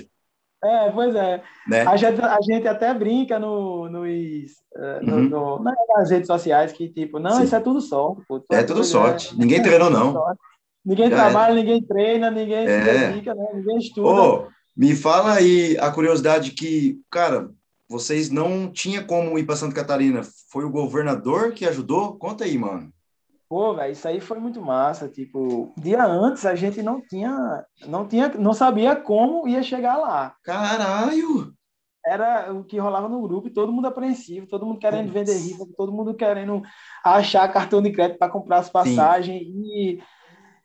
É, 0.64 0.90
pois 0.90 1.14
é. 1.14 1.42
Né? 1.66 1.82
A, 1.82 1.96
gente, 1.96 2.20
a 2.20 2.38
gente 2.40 2.68
até 2.68 2.94
brinca 2.94 3.38
no, 3.38 3.88
nos, 3.88 4.08
eh, 4.76 5.00
no, 5.02 5.16
uhum. 5.16 5.28
no, 5.28 5.64
nas 5.64 6.10
redes 6.10 6.28
sociais 6.28 6.72
que, 6.72 6.88
tipo, 6.88 7.18
não, 7.18 7.36
Sim. 7.36 7.44
isso 7.44 7.56
é 7.56 7.60
tudo 7.60 7.80
sorte. 7.80 8.22
Pô, 8.28 8.44
é 8.50 8.62
tudo 8.62 8.84
sorte. 8.84 9.34
É, 9.34 9.38
ninguém 9.38 9.58
é, 9.58 9.62
treinou, 9.62 9.90
não. 9.90 10.24
Ninguém 10.84 11.10
Já 11.10 11.16
trabalha, 11.16 11.52
é. 11.52 11.56
ninguém 11.56 11.82
treina, 11.82 12.30
ninguém 12.30 12.66
é. 12.66 12.78
se 12.78 12.90
dedica, 13.08 13.34
né? 13.34 13.46
ninguém 13.54 13.78
estuda. 13.78 14.08
Ô, 14.08 14.48
me 14.76 14.94
fala 14.94 15.34
aí 15.34 15.76
a 15.78 15.90
curiosidade 15.90 16.52
que, 16.52 17.00
cara, 17.10 17.50
vocês 17.88 18.30
não 18.30 18.70
tinha 18.70 19.02
como 19.02 19.38
ir 19.38 19.44
para 19.44 19.56
Santa 19.56 19.74
Catarina. 19.74 20.22
Foi 20.48 20.64
o 20.64 20.70
governador 20.70 21.52
que 21.52 21.66
ajudou? 21.66 22.16
Conta 22.16 22.44
aí, 22.44 22.56
mano. 22.56 22.92
Pô, 23.52 23.74
velho, 23.74 23.92
isso 23.92 24.08
aí 24.08 24.18
foi 24.18 24.38
muito 24.38 24.62
massa. 24.62 25.10
Tipo, 25.10 25.74
dia 25.76 26.02
antes 26.02 26.46
a 26.46 26.54
gente 26.54 26.82
não 26.82 27.02
tinha, 27.02 27.62
não 27.86 28.08
tinha, 28.08 28.28
não 28.28 28.54
sabia 28.54 28.96
como 28.96 29.46
ia 29.46 29.62
chegar 29.62 29.98
lá. 29.98 30.34
Caralho! 30.42 31.52
Era 32.02 32.50
o 32.50 32.64
que 32.64 32.78
rolava 32.78 33.10
no 33.10 33.20
grupo, 33.20 33.48
e 33.48 33.52
todo 33.52 33.70
mundo 33.70 33.88
apreensivo, 33.88 34.46
todo 34.46 34.64
mundo 34.64 34.78
querendo 34.78 35.12
vender 35.12 35.36
rifa, 35.36 35.66
todo 35.76 35.92
mundo 35.92 36.14
querendo 36.14 36.62
achar 37.04 37.46
cartão 37.52 37.82
de 37.82 37.92
crédito 37.92 38.18
para 38.18 38.32
comprar 38.32 38.56
as 38.56 38.70
passagens 38.70 39.42
Sim. 39.42 39.52
e 39.52 40.02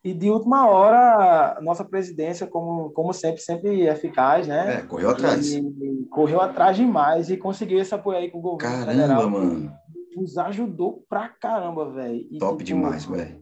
e 0.04 0.14
de 0.14 0.30
última 0.30 0.70
hora, 0.70 1.60
nossa 1.62 1.84
presidência, 1.84 2.48
como, 2.48 2.92
como 2.92 3.12
sempre, 3.12 3.42
sempre 3.42 3.82
eficaz, 3.88 4.48
né? 4.48 4.76
É, 4.76 4.82
correu 4.84 5.10
atrás. 5.10 5.52
E, 5.52 6.08
correu 6.10 6.40
atrás 6.40 6.78
demais 6.78 7.30
e 7.30 7.36
conseguiu 7.36 7.80
esse 7.80 7.94
apoio 7.94 8.18
aí 8.18 8.32
com 8.32 8.38
o 8.38 8.42
governo 8.42 8.86
Caramba, 8.86 8.92
federal. 8.92 9.30
mano. 9.30 9.74
Nos 10.18 10.36
ajudou 10.38 11.06
pra 11.08 11.30
caramba, 11.30 11.92
velho. 11.92 12.28
Top 12.40 12.64
tipo, 12.64 12.80
demais, 12.80 13.06
velho. 13.06 13.40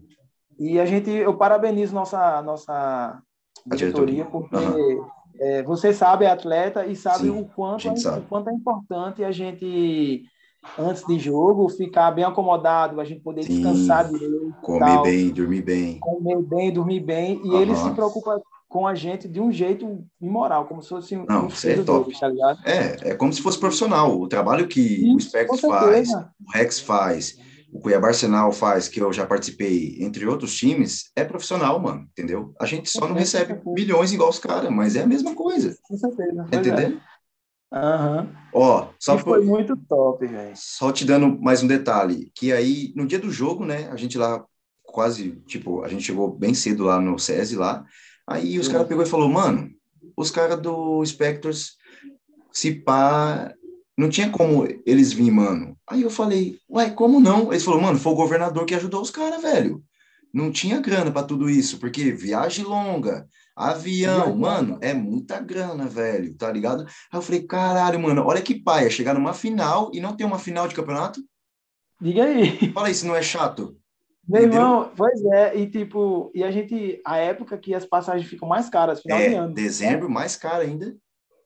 E 0.60 0.78
a 0.78 0.86
gente, 0.86 1.10
eu 1.10 1.38
parabenizo 1.38 1.96
nossa, 1.96 2.42
nossa 2.42 3.22
diretoria, 3.66 4.26
porque 4.26 4.58
uhum. 4.58 5.06
é, 5.40 5.64
você 5.64 5.94
sabe, 5.94 6.26
é 6.26 6.30
atleta, 6.30 6.86
e 6.86 6.98
sabe 6.98 7.24
Sim, 7.24 7.40
o 7.40 7.46
quanto, 7.46 7.88
é, 7.88 7.96
sabe. 7.96 8.20
o 8.20 8.28
quanto 8.28 8.50
é 8.50 8.54
importante 8.54 9.24
a 9.24 9.32
gente 9.32 10.24
antes 10.78 11.06
de 11.06 11.18
jogo, 11.18 11.70
ficar 11.70 12.12
bem 12.12 12.26
acomodado, 12.26 13.00
a 13.00 13.06
gente 13.06 13.22
poder 13.22 13.44
Sim, 13.44 13.62
descansar 13.62 14.10
direito. 14.10 14.54
Comer 14.62 14.80
tal, 14.80 15.04
bem, 15.04 15.30
dormir 15.30 15.62
bem. 15.62 16.00
Comer 16.00 16.42
bem, 16.42 16.74
dormir 16.74 17.00
bem. 17.00 17.42
E 17.44 17.50
uhum. 17.50 17.62
ele 17.62 17.76
se 17.76 17.90
preocupa 17.92 18.42
com 18.68 18.88
a 18.88 18.96
gente 18.96 19.28
de 19.28 19.40
um 19.40 19.52
jeito 19.52 20.06
imoral, 20.20 20.66
como 20.66 20.82
se 20.82 20.90
fosse 20.90 21.16
um, 21.16 21.26
Não, 21.26 21.48
um 21.48 21.50
é 21.64 21.84
top. 21.84 22.06
Deles, 22.06 22.20
tá 22.20 22.28
ligado? 22.28 22.60
É, 22.66 23.12
é 23.12 23.16
como 23.16 23.32
se 23.32 23.42
fosse 23.42 23.60
profissional. 23.60 24.20
O 24.20 24.28
trabalho 24.28 24.68
que 24.68 25.00
Sim, 25.00 25.16
o 25.16 25.20
Specs 25.20 25.62
faz, 25.62 26.10
o 26.12 26.52
Rex 26.54 26.80
faz, 26.80 27.38
o 27.72 27.80
Cuiabá 27.80 28.08
Arsenal 28.08 28.52
faz, 28.52 28.88
que 28.88 29.00
eu 29.02 29.12
já 29.12 29.26
participei, 29.26 29.98
entre 30.00 30.26
outros 30.26 30.56
times, 30.56 31.12
é 31.16 31.24
profissional, 31.24 31.80
mano, 31.80 32.08
entendeu? 32.12 32.54
A 32.60 32.66
gente 32.66 32.90
só 32.90 33.08
não 33.08 33.16
recebe 33.16 33.60
milhões 33.66 34.14
igual 34.14 34.30
os 34.30 34.40
caras, 34.40 34.72
mas 34.72 34.96
é 34.96 35.04
a 35.04 35.08
mesma 35.08 35.36
coisa. 35.36 35.78
Com 35.84 35.98
certeza. 35.98 36.46
Entendeu? 36.52 36.98
É. 36.98 37.78
Aham. 37.78 38.30
Ó, 38.54 38.88
só 38.98 39.18
foi 39.18 39.40
por... 39.40 39.48
muito 39.48 39.76
top, 39.76 40.26
velho. 40.26 40.54
Só 40.56 40.92
te 40.92 41.04
dando 41.04 41.38
mais 41.42 41.62
um 41.62 41.68
detalhe, 41.68 42.32
que 42.34 42.54
aí 42.54 42.94
no 42.96 43.06
dia 43.06 43.20
do 43.20 43.30
jogo, 43.30 43.66
né, 43.66 43.90
a 43.92 43.98
gente 43.98 44.18
lá 44.18 44.46
quase, 44.84 45.32
tipo, 45.46 45.84
a 45.84 45.90
gente 45.90 46.04
chegou 46.04 46.34
bem 46.34 46.54
cedo 46.54 46.86
lá 46.86 47.02
no 47.02 47.20
SESI 47.20 47.58
lá, 47.58 47.84
aí 48.28 48.60
os 48.60 48.68
caras 48.68 48.88
pegou 48.88 49.04
e 49.04 49.08
falou, 49.10 49.30
mano, 49.30 49.70
os 50.16 50.32
caras 50.32 50.60
do 50.62 51.06
Spectors, 51.06 51.76
se 52.52 52.74
pá, 52.74 53.54
não 53.98 54.10
tinha 54.10 54.30
como 54.30 54.68
eles 54.86 55.14
vir, 55.14 55.32
mano. 55.32 55.78
Aí 55.88 56.02
eu 56.02 56.10
falei, 56.10 56.58
uai, 56.70 56.94
como 56.94 57.20
não? 57.20 57.52
Eles 57.52 57.64
falaram, 57.64 57.84
mano, 57.84 58.00
foi 58.00 58.14
o 58.14 58.16
governador 58.16 58.66
que 58.66 58.76
ajudou 58.76 59.02
os 59.02 59.12
caras, 59.12 59.42
velho. 59.42 59.84
Não 60.34 60.52
tinha 60.52 60.82
grana 60.82 61.12
para 61.12 61.26
tudo 61.26 61.50
isso, 61.50 61.80
porque 61.80 62.12
viagem 62.12 62.66
longa, 62.66 63.28
Avião, 63.56 64.36
mano, 64.36 64.78
é 64.82 64.94
muita 64.94 65.40
grana, 65.40 65.88
velho, 65.88 66.36
tá 66.36 66.52
ligado? 66.52 66.84
Aí 66.84 67.18
eu 67.18 67.22
falei, 67.22 67.44
caralho, 67.44 67.98
mano, 67.98 68.26
olha 68.26 68.42
que 68.42 68.54
paia, 68.54 68.90
chegar 68.90 69.14
numa 69.14 69.34
final 69.34 69.90
e 69.94 70.02
não 70.02 70.14
ter 70.14 70.26
uma 70.26 70.38
final 70.38 70.68
de 70.68 70.76
campeonato? 70.76 71.22
Diga 72.02 72.26
aí. 72.26 72.74
Fala 72.74 72.88
aí 72.88 72.94
se 72.94 73.06
não 73.06 73.16
é 73.16 73.22
chato. 73.22 73.78
Meu 74.28 74.42
Entendeu? 74.42 74.60
irmão, 74.60 74.92
pois 74.96 75.24
é, 75.26 75.56
e 75.56 75.70
tipo, 75.70 76.32
e 76.34 76.44
a 76.44 76.50
gente, 76.50 77.00
a 77.06 77.18
época 77.18 77.58
que 77.58 77.76
as 77.76 77.86
passagens 77.86 78.28
ficam 78.28 78.48
mais 78.48 78.70
caras, 78.70 79.02
final 79.02 79.20
é, 79.20 79.30
de 79.30 79.36
ano. 79.36 79.54
Dezembro, 79.54 80.10
mais 80.10 80.36
caro 80.36 80.64
ainda. 80.64 80.96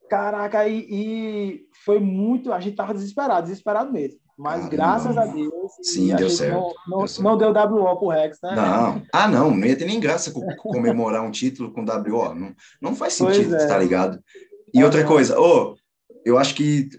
Caraca, 0.10 0.68
e, 0.68 0.88
e 0.90 1.68
foi 1.84 2.00
muito, 2.00 2.54
a 2.54 2.60
gente 2.60 2.76
tava 2.76 2.94
desesperado, 2.94 3.44
desesperado 3.44 3.92
mesmo. 3.92 4.20
Mas 4.40 4.56
Caramba. 4.56 4.70
graças 4.70 5.18
a 5.18 5.26
Deus. 5.26 5.72
Sim, 5.84 6.16
deu 6.16 6.30
certo. 6.30 6.56
Não, 6.56 6.74
não, 6.88 6.98
deu 7.00 7.08
certo. 7.10 7.24
não 7.24 7.38
deu 7.38 7.50
WO 7.50 8.00
pro 8.00 8.08
Rex, 8.08 8.40
né? 8.42 8.56
Não. 8.56 9.02
Ah, 9.12 9.28
não, 9.28 9.52
não 9.52 9.68
ia 9.68 9.78
ter 9.78 9.86
nem 9.86 10.00
graça 10.00 10.32
comemorar 10.58 11.22
um 11.22 11.30
título 11.30 11.74
com 11.74 11.84
WO. 11.84 12.34
Não, 12.34 12.56
não 12.82 12.96
faz 12.96 13.14
sentido, 13.14 13.58
é. 13.58 13.68
tá 13.68 13.78
ligado? 13.78 14.18
E 14.74 14.82
outra 14.82 15.04
coisa, 15.04 15.38
ô, 15.38 15.74
oh, 15.74 15.76
eu 16.24 16.38
acho 16.38 16.56
que. 16.56 16.90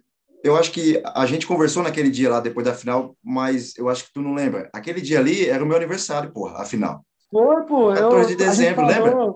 Eu 0.43 0.57
acho 0.57 0.73
que 0.73 1.03
a 1.05 1.27
gente 1.27 1.47
conversou 1.47 1.83
naquele 1.83 2.11
dia 2.11 2.31
lá, 2.31 2.41
depois 2.41 2.65
da 2.65 2.75
final, 2.75 3.17
mas 3.23 3.77
eu 3.77 3.89
acho 3.89 4.05
que 4.05 4.13
tu 4.13 4.23
não 4.23 4.35
lembra. 4.35 4.71
Aquele 4.73 5.01
dia 5.01 5.19
ali 5.19 5.49
era 5.49 5.63
o 5.63 5.67
meu 5.67 5.77
aniversário, 5.77 6.33
porra, 6.33 6.63
a 6.63 6.65
final. 6.65 7.05
Foi, 7.31 7.63
pô. 7.65 7.93
14 7.93 8.29
de 8.29 8.37
dezembro, 8.37 8.87
lembra? 8.87 9.35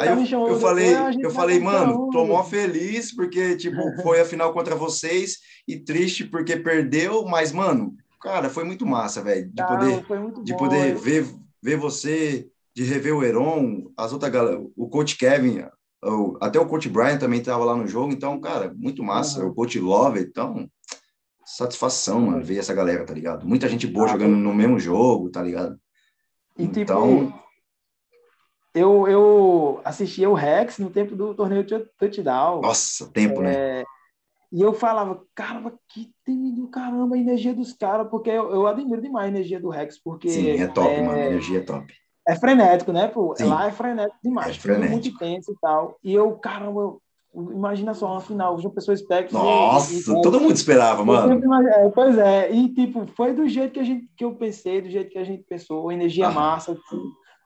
Aí 0.00 0.08
eu, 0.08 0.46
eu 0.48 0.60
falei, 0.60 0.94
eu 1.20 1.30
falei, 1.30 1.58
mano, 1.58 2.08
tô 2.10 2.24
mó 2.24 2.44
feliz 2.44 3.14
porque, 3.14 3.56
tipo, 3.56 3.76
foi 4.02 4.20
a 4.20 4.24
final 4.24 4.52
contra 4.52 4.76
vocês 4.76 5.38
e 5.66 5.78
triste 5.78 6.24
porque 6.24 6.56
perdeu, 6.56 7.24
mas, 7.24 7.52
mano, 7.52 7.94
cara, 8.20 8.48
foi 8.48 8.64
muito 8.64 8.86
massa, 8.86 9.22
velho, 9.22 9.50
de 9.52 9.66
poder, 9.66 10.04
de 10.44 10.56
poder 10.56 10.94
ver, 10.94 11.26
ver 11.60 11.76
você 11.76 12.48
de 12.74 12.84
rever 12.84 13.14
o 13.14 13.22
Heron, 13.22 13.90
as 13.96 14.12
outras 14.12 14.32
galera, 14.32 14.62
o 14.76 14.88
coach 14.88 15.16
Kevin, 15.16 15.64
até 16.40 16.58
o 16.58 16.66
coach 16.66 16.88
Brian 16.88 17.16
também 17.16 17.40
estava 17.40 17.64
lá 17.64 17.76
no 17.76 17.86
jogo, 17.86 18.12
então, 18.12 18.40
cara, 18.40 18.72
muito 18.76 19.02
massa. 19.02 19.42
Uhum. 19.42 19.50
O 19.50 19.54
coach 19.54 19.78
Love, 19.78 20.20
então, 20.20 20.68
satisfação, 21.44 22.20
mano, 22.20 22.44
ver 22.44 22.58
essa 22.58 22.74
galera, 22.74 23.04
tá 23.04 23.14
ligado? 23.14 23.46
Muita 23.46 23.68
gente 23.68 23.86
boa 23.86 24.06
ah, 24.06 24.08
jogando 24.08 24.36
no 24.36 24.54
mesmo 24.54 24.78
jogo, 24.78 25.30
tá 25.30 25.42
ligado? 25.42 25.78
E, 26.58 26.66
tipo, 26.66 26.80
então... 26.80 27.26
tipo, 27.26 27.42
eu, 28.74 29.06
eu 29.06 29.80
assistia 29.84 30.28
o 30.28 30.34
Rex 30.34 30.78
no 30.78 30.90
tempo 30.90 31.14
do 31.14 31.34
torneio 31.34 31.64
Touchdown. 31.98 32.62
Nossa, 32.62 33.06
tempo, 33.12 33.40
né? 33.40 33.54
é... 33.54 33.78
né? 33.80 33.84
E 34.50 34.60
eu 34.60 34.74
falava, 34.74 35.24
caramba, 35.34 35.72
que 35.88 36.12
time 36.26 36.52
do 36.52 36.68
caramba 36.68 37.16
a 37.16 37.18
energia 37.18 37.54
dos 37.54 37.72
caras, 37.72 38.06
porque 38.10 38.28
eu, 38.28 38.50
eu, 38.50 38.66
admiro 38.66 39.00
demais 39.00 39.24
a 39.24 39.28
energia 39.28 39.58
do 39.58 39.70
Rex, 39.70 39.98
porque... 39.98 40.28
Sim, 40.28 40.50
é 40.50 40.66
top, 40.66 40.90
é... 40.90 41.02
mano, 41.02 41.18
a 41.18 41.24
energia 41.24 41.58
é 41.58 41.62
top. 41.62 41.94
É 42.26 42.36
frenético, 42.36 42.92
né, 42.92 43.08
pô? 43.08 43.34
Sim. 43.36 43.46
Lá 43.46 43.66
é 43.66 43.72
frenético 43.72 44.18
demais, 44.22 44.56
é 44.56 44.60
frenético. 44.60 44.92
muito 44.92 45.08
intenso 45.08 45.52
e 45.52 45.56
tal. 45.60 45.96
E 46.04 46.14
eu, 46.14 46.32
caramba, 46.36 46.96
imagina 47.34 47.94
só 47.94 48.12
uma 48.12 48.20
final, 48.20 48.60
João 48.60 48.72
Pessoa 48.72 48.96
Spectre. 48.96 49.34
Nossa, 49.34 49.92
e, 49.92 49.98
e, 49.98 50.22
todo 50.22 50.40
mundo 50.40 50.54
esperava, 50.54 51.04
mano. 51.04 51.68
É, 51.68 51.88
pois 51.90 52.16
é, 52.18 52.52
e 52.52 52.68
tipo, 52.68 53.06
foi 53.16 53.32
do 53.32 53.48
jeito 53.48 53.72
que, 53.72 53.80
a 53.80 53.84
gente, 53.84 54.08
que 54.16 54.24
eu 54.24 54.34
pensei, 54.34 54.80
do 54.80 54.90
jeito 54.90 55.10
que 55.10 55.18
a 55.18 55.24
gente 55.24 55.42
pensou, 55.42 55.90
energia 55.90 56.28
ah. 56.28 56.32
massa, 56.32 56.76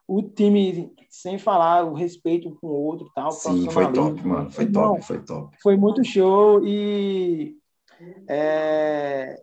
o 0.08 0.22
time, 0.22 0.92
sem 1.08 1.38
falar 1.38 1.84
o 1.84 1.94
respeito 1.94 2.48
um 2.48 2.54
com 2.54 2.66
o 2.68 2.84
outro 2.84 3.10
tal. 3.14 3.32
Sim, 3.32 3.68
foi 3.70 3.90
top, 3.92 4.26
mano. 4.26 4.50
Foi 4.50 4.64
então, 4.64 4.82
top, 4.82 5.04
foi 5.04 5.18
top. 5.20 5.56
Foi 5.62 5.76
muito 5.76 6.04
show 6.04 6.64
e 6.64 7.56
é, 8.28 9.42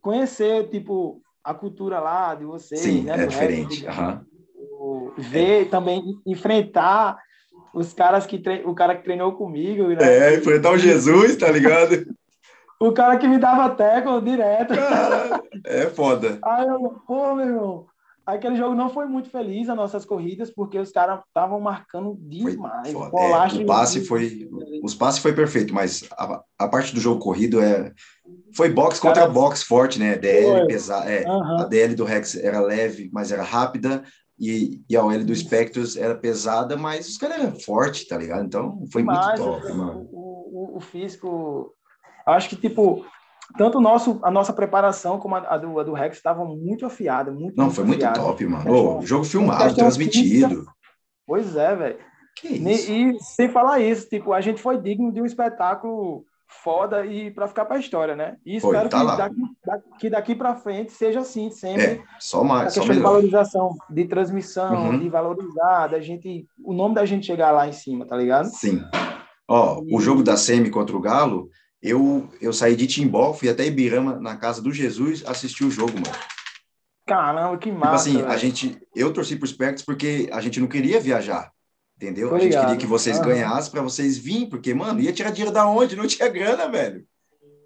conhecer, 0.00 0.68
tipo, 0.68 1.22
a 1.44 1.52
cultura 1.52 2.00
lá 2.00 2.34
de 2.34 2.44
vocês. 2.44 2.80
Sim, 2.80 3.02
né, 3.02 3.22
é 3.22 3.26
diferente. 3.26 3.86
Uhum. 3.86 5.12
Ver 5.18 5.62
é. 5.62 5.64
também, 5.66 6.02
enfrentar 6.26 7.18
os 7.74 7.92
caras 7.92 8.24
que 8.24 8.38
tre... 8.38 8.62
o 8.64 8.74
cara 8.74 8.96
que 8.96 9.04
treinou 9.04 9.32
comigo. 9.32 9.88
Né? 9.88 9.98
É, 10.00 10.36
enfrentar 10.36 10.72
o 10.72 10.78
Jesus, 10.78 11.36
tá 11.36 11.50
ligado? 11.50 12.06
o 12.80 12.92
cara 12.92 13.16
que 13.16 13.28
me 13.28 13.38
dava 13.38 13.74
teco 13.74 14.20
direto. 14.20 14.74
Cara, 14.74 15.42
é 15.64 15.86
foda. 15.86 16.38
Aí 16.42 16.66
eu, 16.66 17.00
pô, 17.06 17.34
meu 17.34 17.46
irmão, 17.46 17.86
Aquele 18.26 18.56
jogo 18.56 18.74
não 18.74 18.88
foi 18.88 19.04
muito 19.04 19.28
feliz, 19.28 19.68
as 19.68 19.76
nossas 19.76 20.06
corridas, 20.06 20.50
porque 20.50 20.78
os 20.78 20.90
caras 20.90 21.20
estavam 21.26 21.60
marcando 21.60 22.16
demais. 22.20 22.94
É, 22.94 23.62
o 23.62 23.66
passe 23.66 24.02
foi, 24.06 24.48
os 24.84 24.94
passes 24.94 25.20
foi 25.20 25.32
perfeito, 25.32 25.72
mas 25.72 26.04
a, 26.12 26.42
a, 26.58 26.68
parte 26.68 26.94
do 26.94 27.00
jogo 27.00 27.18
corrido 27.18 27.58
é 27.58 27.90
foi 28.54 28.68
box 28.68 29.00
contra 29.00 29.26
box 29.26 29.62
forte, 29.62 29.98
né? 29.98 30.16
DL 30.16 30.66
pesada, 30.66 31.10
é, 31.10 31.26
uhum. 31.26 31.60
a 31.60 31.64
DL 31.64 31.94
do 31.94 32.04
Rex 32.04 32.36
era 32.36 32.60
leve, 32.60 33.08
mas 33.10 33.32
era 33.32 33.42
rápida 33.42 34.04
e, 34.38 34.82
e 34.86 34.94
a 34.94 35.02
OL 35.02 35.24
do 35.24 35.34
Spectros 35.34 35.96
era 35.96 36.14
pesada, 36.14 36.76
mas 36.76 37.08
os 37.08 37.16
caras 37.16 37.38
eram 37.38 37.58
fortes, 37.58 38.06
tá 38.06 38.18
ligado? 38.18 38.44
Então 38.44 38.84
foi 38.92 39.02
muito 39.02 39.34
top, 39.36 39.72
o, 39.72 39.74
mano. 39.74 40.08
O, 40.12 40.74
o, 40.74 40.76
o 40.76 40.80
físico, 40.80 41.74
acho 42.26 42.50
que 42.50 42.56
tipo 42.56 43.06
tanto 43.56 43.80
nosso, 43.80 44.20
a 44.22 44.30
nossa 44.30 44.52
preparação 44.52 45.18
como 45.18 45.34
a, 45.36 45.38
a 45.38 45.56
do, 45.56 45.80
a 45.80 45.82
do 45.82 45.94
Rex 45.94 46.18
estavam 46.18 46.46
muito 46.56 46.84
afiada. 46.84 47.30
Muito, 47.30 47.56
Não, 47.56 47.64
muito 47.64 47.76
foi 47.76 47.84
muito 47.84 48.12
top, 48.12 48.46
mano. 48.46 48.98
Oh, 48.98 49.00
jogo 49.00 49.24
filmado, 49.24 49.74
transmitido. 49.74 50.66
Pois 51.26 51.56
é, 51.56 51.74
velho. 51.74 51.98
E, 52.42 52.56
e, 52.56 53.20
sem 53.20 53.48
falar 53.48 53.80
isso, 53.80 54.08
tipo, 54.08 54.32
a 54.32 54.40
gente 54.40 54.60
foi 54.60 54.80
digno 54.80 55.12
de 55.12 55.22
um 55.22 55.26
espetáculo 55.26 56.24
foda 56.62 57.04
e 57.04 57.30
para 57.30 57.48
ficar 57.48 57.64
para 57.64 57.76
a 57.76 57.80
história, 57.80 58.14
né? 58.14 58.36
E 58.44 58.56
espero 58.56 58.88
tá 58.88 59.00
que, 59.00 59.16
daqui, 59.16 59.40
daqui, 59.64 60.10
daqui 60.10 60.34
para 60.34 60.54
frente 60.54 60.92
seja 60.92 61.20
assim 61.20 61.50
sempre. 61.50 61.84
É, 61.84 62.02
só 62.20 62.44
mais, 62.44 62.76
a 62.76 62.80
questão 62.80 62.94
de 62.94 63.00
valorização, 63.00 63.76
de 63.90 64.04
transmissão, 64.04 64.90
uhum. 64.90 64.98
de 64.98 65.08
valorizar, 65.08 65.88
da 65.88 66.00
gente, 66.00 66.46
o 66.62 66.72
nome 66.72 66.94
da 66.94 67.04
gente 67.04 67.26
chegar 67.26 67.50
lá 67.50 67.66
em 67.66 67.72
cima, 67.72 68.06
tá 68.06 68.16
ligado? 68.16 68.46
Sim. 68.46 68.82
Ó, 69.48 69.82
e... 69.84 69.94
o 69.94 70.00
jogo 70.00 70.22
da 70.22 70.36
Semi 70.36 70.70
contra 70.70 70.96
o 70.96 71.00
Galo, 71.00 71.48
eu, 71.82 72.28
eu 72.40 72.52
saí 72.52 72.76
de 72.76 72.86
Timbó, 72.86 73.32
fui 73.32 73.48
até 73.48 73.66
Ibirama, 73.66 74.18
na 74.18 74.36
casa 74.36 74.62
do 74.62 74.72
Jesus, 74.72 75.24
assistir 75.26 75.64
o 75.64 75.70
jogo, 75.70 75.92
mano. 75.92 76.16
Caramba, 77.06 77.58
que 77.58 77.70
massa. 77.70 78.08
Tipo 78.08 78.24
assim, 78.24 78.32
a 78.32 78.36
gente, 78.38 78.78
eu 78.96 79.12
torci 79.12 79.36
pro 79.36 79.46
Spectres 79.46 79.84
porque 79.84 80.28
a 80.32 80.40
gente 80.40 80.58
não 80.58 80.66
queria 80.66 80.98
viajar, 80.98 81.50
entendeu? 82.04 82.34
a 82.34 82.38
gente 82.38 82.58
queria 82.58 82.76
que 82.76 82.86
vocês 82.86 83.18
ganhassem 83.18 83.70
para 83.70 83.82
vocês 83.82 84.18
virem, 84.18 84.48
porque, 84.48 84.74
mano, 84.74 85.00
ia 85.00 85.12
tirar 85.12 85.30
dinheiro 85.30 85.52
da 85.52 85.66
onde? 85.66 85.96
Não 85.96 86.06
tinha 86.06 86.28
grana, 86.28 86.68
velho. 86.68 87.04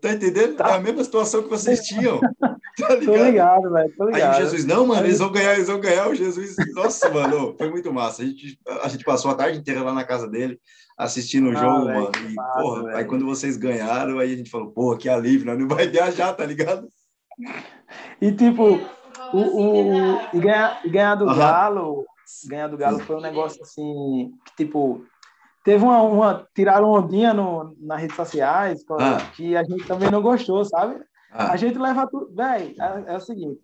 Tá 0.00 0.12
entendendo? 0.12 0.54
Tá. 0.54 0.70
É 0.70 0.74
a 0.74 0.80
mesma 0.80 1.02
situação 1.02 1.42
que 1.42 1.48
vocês 1.48 1.80
tinham. 1.80 2.20
Tá 2.78 2.94
ligado? 2.94 3.06
Tô 3.06 3.24
ligado, 3.24 3.72
velho. 3.72 3.92
Tô 3.96 4.04
ligado. 4.04 4.34
Aí 4.36 4.40
o 4.40 4.44
Jesus, 4.44 4.64
não, 4.64 4.86
mano, 4.86 5.04
eles 5.04 5.18
vão 5.18 5.32
ganhar, 5.32 5.54
eles 5.54 5.66
vão 5.66 5.80
ganhar. 5.80 6.08
O 6.08 6.14
Jesus, 6.14 6.54
nossa, 6.76 7.08
mano, 7.08 7.52
foi 7.58 7.68
muito 7.68 7.92
massa. 7.92 8.22
A 8.22 8.24
gente, 8.24 8.56
a 8.84 8.88
gente 8.88 9.04
passou 9.04 9.32
a 9.32 9.34
tarde 9.34 9.58
inteira 9.58 9.82
lá 9.82 9.92
na 9.92 10.04
casa 10.04 10.28
dele 10.28 10.60
assistindo 10.96 11.48
o 11.48 11.58
ah, 11.58 11.60
jogo, 11.60 11.86
véio, 11.86 12.00
mano. 12.02 12.12
E, 12.30 12.34
massa, 12.34 12.60
porra, 12.60 12.84
véio. 12.84 12.96
aí 12.96 13.04
quando 13.04 13.26
vocês 13.26 13.56
ganharam, 13.56 14.20
aí 14.20 14.32
a 14.32 14.36
gente 14.36 14.48
falou, 14.48 14.70
porra, 14.70 14.96
que 14.96 15.08
alívio, 15.08 15.46
nós 15.46 15.58
não 15.58 15.66
vai 15.66 15.88
viajar, 15.88 16.32
tá 16.34 16.46
ligado? 16.46 16.86
E 18.20 18.30
tipo, 18.30 18.80
o, 19.32 19.38
o, 19.38 20.20
e 20.32 20.38
ganhar, 20.38 20.80
ganhar 20.86 21.14
do 21.14 21.26
uhum. 21.26 21.36
Galo, 21.36 22.04
ganhar 22.46 22.68
do 22.68 22.76
Galo 22.76 23.00
foi 23.00 23.16
um 23.16 23.20
negócio 23.20 23.62
assim, 23.62 24.32
que 24.44 24.64
tipo, 24.64 25.04
teve 25.64 25.84
uma, 25.84 26.02
uma 26.02 26.48
tiraram 26.54 26.90
ondinha 26.90 27.32
no, 27.34 27.76
nas 27.80 28.00
redes 28.00 28.16
sociais 28.16 28.84
ah. 28.92 29.18
que 29.34 29.56
a 29.56 29.62
gente 29.64 29.86
também 29.86 30.10
não 30.10 30.22
gostou, 30.22 30.64
sabe? 30.64 31.00
Ah. 31.30 31.52
A 31.52 31.56
gente 31.56 31.78
leva 31.78 32.06
tudo, 32.06 32.34
velho, 32.34 32.74
é, 32.80 33.14
é 33.14 33.16
o 33.16 33.20
seguinte, 33.20 33.60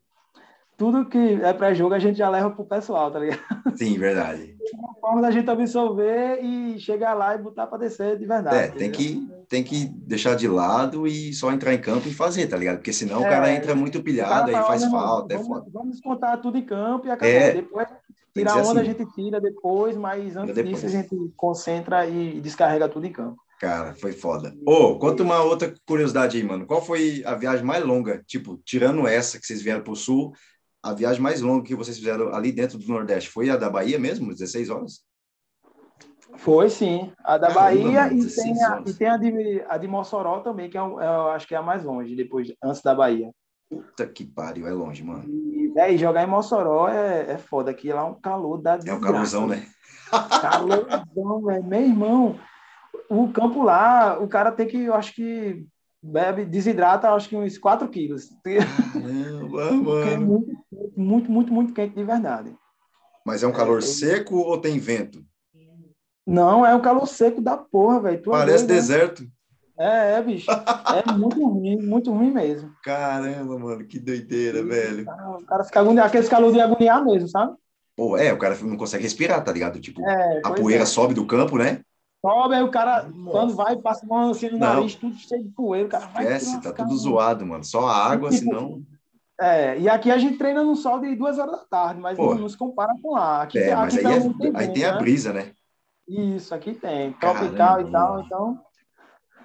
tudo 0.76 1.08
que 1.08 1.18
é 1.18 1.52
pré-jogo 1.52 1.94
a 1.94 1.98
gente 1.98 2.18
já 2.18 2.28
leva 2.28 2.50
pro 2.50 2.64
pessoal, 2.64 3.10
tá 3.10 3.18
ligado? 3.18 3.40
Sim, 3.76 3.98
verdade. 3.98 4.54
É 4.64 4.76
uma 4.76 4.94
forma 4.94 5.20
da 5.20 5.30
gente 5.30 5.48
absorver 5.50 6.42
e 6.42 6.80
chegar 6.80 7.12
lá 7.12 7.34
e 7.34 7.38
botar 7.38 7.66
para 7.66 7.78
descer 7.78 8.18
de 8.18 8.24
verdade. 8.24 8.56
É, 8.56 8.68
tem 8.68 8.90
que, 8.90 9.28
tem 9.46 9.62
que 9.62 9.84
deixar 9.84 10.34
de 10.34 10.48
lado 10.48 11.06
e 11.06 11.34
só 11.34 11.52
entrar 11.52 11.74
em 11.74 11.80
campo 11.80 12.08
e 12.08 12.14
fazer, 12.14 12.46
tá 12.46 12.56
ligado? 12.56 12.76
Porque 12.76 12.94
senão 12.94 13.22
é, 13.22 13.26
o 13.26 13.30
cara 13.30 13.52
entra 13.52 13.74
muito 13.74 14.02
pilhado 14.02 14.50
e 14.50 14.54
faz 14.54 14.82
falta. 14.86 15.34
É 15.34 15.36
vamos, 15.36 15.66
é 15.66 15.70
vamos 15.70 16.00
contar 16.00 16.38
tudo 16.38 16.56
em 16.56 16.64
campo 16.64 17.06
e 17.06 17.10
acabou. 17.10 17.34
É, 17.34 17.52
depois 17.52 17.86
tirar 18.34 18.56
onda 18.58 18.80
assim. 18.80 18.80
a 18.80 18.84
gente 18.84 19.06
tira 19.12 19.40
depois, 19.40 19.96
mas 19.96 20.36
antes 20.36 20.54
depois. 20.54 20.74
disso 20.74 20.86
a 20.86 20.88
gente 20.88 21.16
concentra 21.36 22.06
e 22.06 22.40
descarrega 22.40 22.88
tudo 22.88 23.06
em 23.06 23.12
campo. 23.12 23.42
Cara, 23.60 23.94
foi 23.94 24.12
foda. 24.12 24.54
Ô, 24.66 24.72
oh, 24.72 24.98
conta 24.98 25.22
uma 25.22 25.42
outra 25.42 25.72
curiosidade 25.86 26.36
aí, 26.36 26.42
mano. 26.42 26.66
Qual 26.66 26.82
foi 26.82 27.22
a 27.24 27.34
viagem 27.34 27.64
mais 27.64 27.84
longa? 27.84 28.22
Tipo, 28.26 28.60
tirando 28.64 29.06
essa 29.06 29.38
que 29.38 29.46
vocês 29.46 29.62
vieram 29.62 29.82
pro 29.82 29.96
Sul, 29.96 30.32
a 30.82 30.92
viagem 30.92 31.22
mais 31.22 31.40
longa 31.40 31.64
que 31.64 31.74
vocês 31.74 31.96
fizeram 31.96 32.34
ali 32.34 32.52
dentro 32.52 32.76
do 32.76 32.86
Nordeste 32.86 33.30
foi 33.30 33.48
a 33.48 33.56
da 33.56 33.70
Bahia 33.70 33.98
mesmo, 33.98 34.34
16 34.34 34.68
horas? 34.68 35.04
Foi 36.36 36.68
sim, 36.68 37.12
a 37.22 37.38
da 37.38 37.48
Caramba, 37.48 37.60
Bahia 37.60 38.02
mano, 38.02 38.22
e, 38.22 38.34
tem 38.34 38.62
a, 38.62 38.82
e 38.84 38.92
tem 38.92 39.08
a 39.08 39.16
de, 39.16 39.64
a 39.68 39.78
de 39.78 39.86
Mossoró 39.86 40.40
também, 40.40 40.68
que 40.68 40.76
é, 40.76 40.80
é, 40.80 40.84
eu 40.84 41.28
acho 41.28 41.46
que 41.46 41.54
é 41.54 41.58
a 41.58 41.62
mais 41.62 41.84
longe, 41.84 42.16
depois, 42.16 42.52
antes 42.62 42.82
da 42.82 42.94
Bahia. 42.94 43.30
Puta 43.82 44.06
que 44.06 44.24
pariu, 44.24 44.66
é 44.66 44.72
longe, 44.72 45.02
mano. 45.02 45.24
E, 45.28 45.72
é, 45.76 45.92
e 45.92 45.98
jogar 45.98 46.24
em 46.24 46.30
Mossoró 46.30 46.88
é, 46.88 47.32
é 47.32 47.38
foda, 47.38 47.70
aqui 47.70 47.92
lá 47.92 48.02
é 48.02 48.04
um 48.04 48.14
calor 48.14 48.58
da 48.60 48.78
É 48.84 48.92
um 48.92 49.00
calorzão, 49.00 49.46
né? 49.46 49.66
Calorzão, 50.40 51.42
velho. 51.44 51.64
Meu 51.64 51.80
irmão, 51.80 52.38
o 53.08 53.28
campo 53.28 53.62
lá, 53.62 54.18
o 54.20 54.28
cara 54.28 54.52
tem 54.52 54.66
que, 54.66 54.84
eu 54.84 54.94
acho 54.94 55.14
que 55.14 55.66
bebe, 56.02 56.44
desidrata 56.44 57.10
acho 57.10 57.28
que 57.28 57.36
uns 57.36 57.58
4 57.58 57.88
quilos. 57.88 58.28
Caramba, 58.42 59.72
mano. 59.72 60.02
É 60.02 60.16
muito, 60.16 60.50
muito, 60.96 61.30
muito, 61.30 61.52
muito 61.52 61.72
quente 61.72 61.94
de 61.94 62.04
verdade. 62.04 62.54
Mas 63.24 63.42
é 63.42 63.46
um 63.46 63.52
calor 63.52 63.78
é, 63.78 63.82
seco 63.82 64.36
ou 64.36 64.58
tem 64.58 64.78
vento? 64.78 65.24
Não, 66.26 66.64
é 66.64 66.74
um 66.74 66.80
calor 66.80 67.06
seco 67.06 67.40
da 67.40 67.56
porra, 67.56 68.00
velho. 68.00 68.18
É 68.18 68.22
Parece 68.22 68.66
doido, 68.66 68.68
né? 68.68 68.74
deserto. 68.74 69.22
Né? 69.22 69.28
É, 69.78 70.12
é, 70.14 70.22
bicho. 70.22 70.50
É 70.50 71.12
muito 71.12 71.44
ruim, 71.44 71.76
muito 71.82 72.12
ruim 72.12 72.30
mesmo. 72.30 72.72
Caramba, 72.82 73.58
mano, 73.58 73.84
que 73.84 73.98
doideira, 73.98 74.62
velho. 74.62 75.04
O 75.38 75.46
cara 75.46 75.64
fica 75.64 75.80
agoniado, 75.80 76.08
aquele 76.08 76.28
calor 76.28 76.52
de 76.52 76.60
agoniar 76.60 77.04
mesmo, 77.04 77.28
sabe? 77.28 77.54
Pô, 77.96 78.16
é, 78.16 78.32
o 78.32 78.38
cara 78.38 78.56
não 78.62 78.76
consegue 78.76 79.02
respirar, 79.02 79.42
tá 79.42 79.52
ligado? 79.52 79.80
Tipo, 79.80 80.00
é, 80.08 80.40
a 80.44 80.50
poeira 80.50 80.82
é. 80.82 80.86
sobe 80.86 81.14
do 81.14 81.26
campo, 81.26 81.58
né? 81.58 81.80
sobe, 82.24 82.54
aí 82.54 82.62
o 82.62 82.70
cara, 82.70 83.02
Nossa. 83.02 83.30
quando 83.30 83.54
vai, 83.54 83.76
passa 83.76 84.06
uma 84.06 84.30
assim 84.30 84.48
no 84.48 84.58
nariz, 84.58 84.94
tudo 84.94 85.14
cheio 85.16 85.42
de 85.42 85.50
poeira, 85.50 85.86
o 85.86 85.90
cara 85.90 86.06
vai. 86.06 86.24
Esquece, 86.24 86.62
tá 86.62 86.72
tudo 86.72 86.96
zoado, 86.96 87.44
mano. 87.44 87.62
Só 87.62 87.86
a 87.86 88.10
água, 88.10 88.30
tipo, 88.30 88.44
senão. 88.44 88.82
É, 89.38 89.78
e 89.78 89.88
aqui 89.88 90.10
a 90.10 90.16
gente 90.16 90.38
treina 90.38 90.62
no 90.62 90.74
sol 90.74 91.00
de 91.00 91.14
duas 91.14 91.38
horas 91.38 91.52
da 91.52 91.64
tarde, 91.66 92.00
mas 92.00 92.16
Pô. 92.16 92.34
não, 92.34 92.48
se 92.48 92.56
compara 92.56 92.94
com 93.02 93.12
lá. 93.12 93.42
Aqui, 93.42 93.58
é, 93.58 93.76
mas 93.76 93.94
aqui 93.96 94.06
aí, 94.06 94.14
é, 94.14 94.20
tem, 94.20 94.52
aí 94.54 94.72
tem 94.72 94.84
a 94.84 94.92
né? 94.92 94.98
brisa, 94.98 95.32
né? 95.32 95.52
Isso, 96.08 96.54
aqui 96.54 96.72
tem. 96.72 97.12
Tropical 97.14 97.80
e 97.80 97.90
tal, 97.90 98.20
então. 98.22 98.60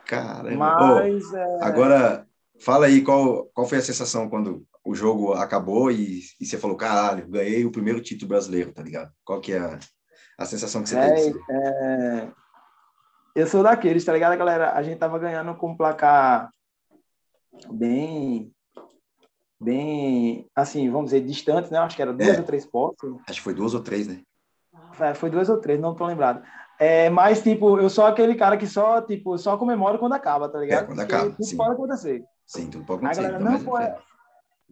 Caramba. 0.10 0.56
Mas, 0.56 1.32
oh, 1.32 1.38
é... 1.38 1.64
Agora, 1.64 2.28
fala 2.60 2.88
aí 2.88 3.04
qual, 3.04 3.46
qual 3.54 3.68
foi 3.68 3.78
a 3.78 3.82
sensação 3.82 4.28
quando 4.28 4.66
o 4.84 4.96
jogo 4.96 5.34
acabou 5.34 5.92
e, 5.92 6.22
e 6.42 6.46
você 6.46 6.58
falou, 6.58 6.76
caralho, 6.76 7.28
ganhei 7.28 7.64
o 7.64 7.72
primeiro 7.72 8.02
título 8.02 8.30
brasileiro, 8.30 8.74
tá 8.74 8.82
ligado? 8.82 9.12
Qual 9.24 9.40
que 9.40 9.54
é 9.54 9.60
a, 9.60 9.78
a 10.40 10.46
sensação 10.46 10.82
que 10.82 10.90
você 10.90 10.98
é, 10.98 11.14
teve? 11.14 11.40
É, 11.52 12.28
eu 13.36 13.46
sou 13.46 13.62
daqueles, 13.62 14.04
tá 14.04 14.12
ligado, 14.12 14.36
galera? 14.36 14.74
A 14.74 14.82
gente 14.82 14.98
tava 14.98 15.20
ganhando 15.20 15.54
com 15.54 15.70
um 15.70 15.78
placar 15.78 16.50
bem 17.72 18.52
bem, 19.62 20.48
assim, 20.56 20.90
vamos 20.90 21.12
dizer, 21.12 21.22
distantes, 21.22 21.70
né? 21.70 21.78
Acho 21.78 21.96
que 21.96 22.02
era 22.02 22.14
duas 22.14 22.36
é. 22.36 22.40
ou 22.40 22.46
três 22.46 22.66
postas. 22.66 23.14
Acho 23.28 23.40
que 23.40 23.44
foi 23.44 23.54
duas 23.54 23.76
ou 23.76 23.82
três, 23.82 24.08
né? 24.08 24.22
É, 25.00 25.14
foi 25.14 25.30
duas 25.30 25.50
ou 25.50 25.58
três, 25.58 25.80
não 25.80 25.94
tô 25.94 26.08
lembrado. 26.08 26.42
É, 26.80 27.10
mas, 27.10 27.44
tipo, 27.44 27.78
eu 27.78 27.90
sou 27.90 28.06
aquele 28.06 28.36
cara 28.36 28.56
que 28.56 28.66
só, 28.66 29.02
tipo, 29.02 29.38
só 29.38 29.58
comemoro 29.58 30.00
quando 30.00 30.14
acaba, 30.14 30.48
tá 30.48 30.60
ligado? 30.60 30.84
É, 30.84 30.88
quando 30.88 31.00
acaba, 31.02 31.30
tudo 31.32 31.44
sim. 31.44 31.58
pode 31.58 31.72
acontecer. 31.72 32.24
Sim, 32.46 32.70
tudo 32.70 32.86
pode 32.86 33.06
acontecer. 33.06 33.20
A 33.20 33.32
galera, 33.32 33.44
não, 33.44 33.60
pô, 33.64 33.78
é... 33.78 33.98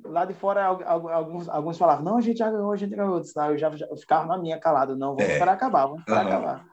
Lá 0.05 0.25
de 0.25 0.33
fora, 0.35 0.63
alguns, 0.63 1.49
alguns 1.49 1.77
falavam, 1.77 2.05
não, 2.05 2.17
a 2.17 2.21
gente 2.21 2.37
já 2.37 2.51
ganhou, 2.51 2.71
a 2.71 2.77
gente 2.77 2.95
ganhou. 2.95 3.19
Eu 3.19 3.57
já 3.57 3.71
eu 3.89 3.97
ficava 3.97 4.27
na 4.27 4.37
minha 4.37 4.59
calado, 4.59 4.95
não, 4.95 5.15
vamos 5.15 5.23
é. 5.23 5.33
esperar 5.33 5.53
acabar, 5.53 5.87
vamos 5.87 5.99
esperar 6.01 6.25
uhum. 6.25 6.31
acabar. 6.31 6.65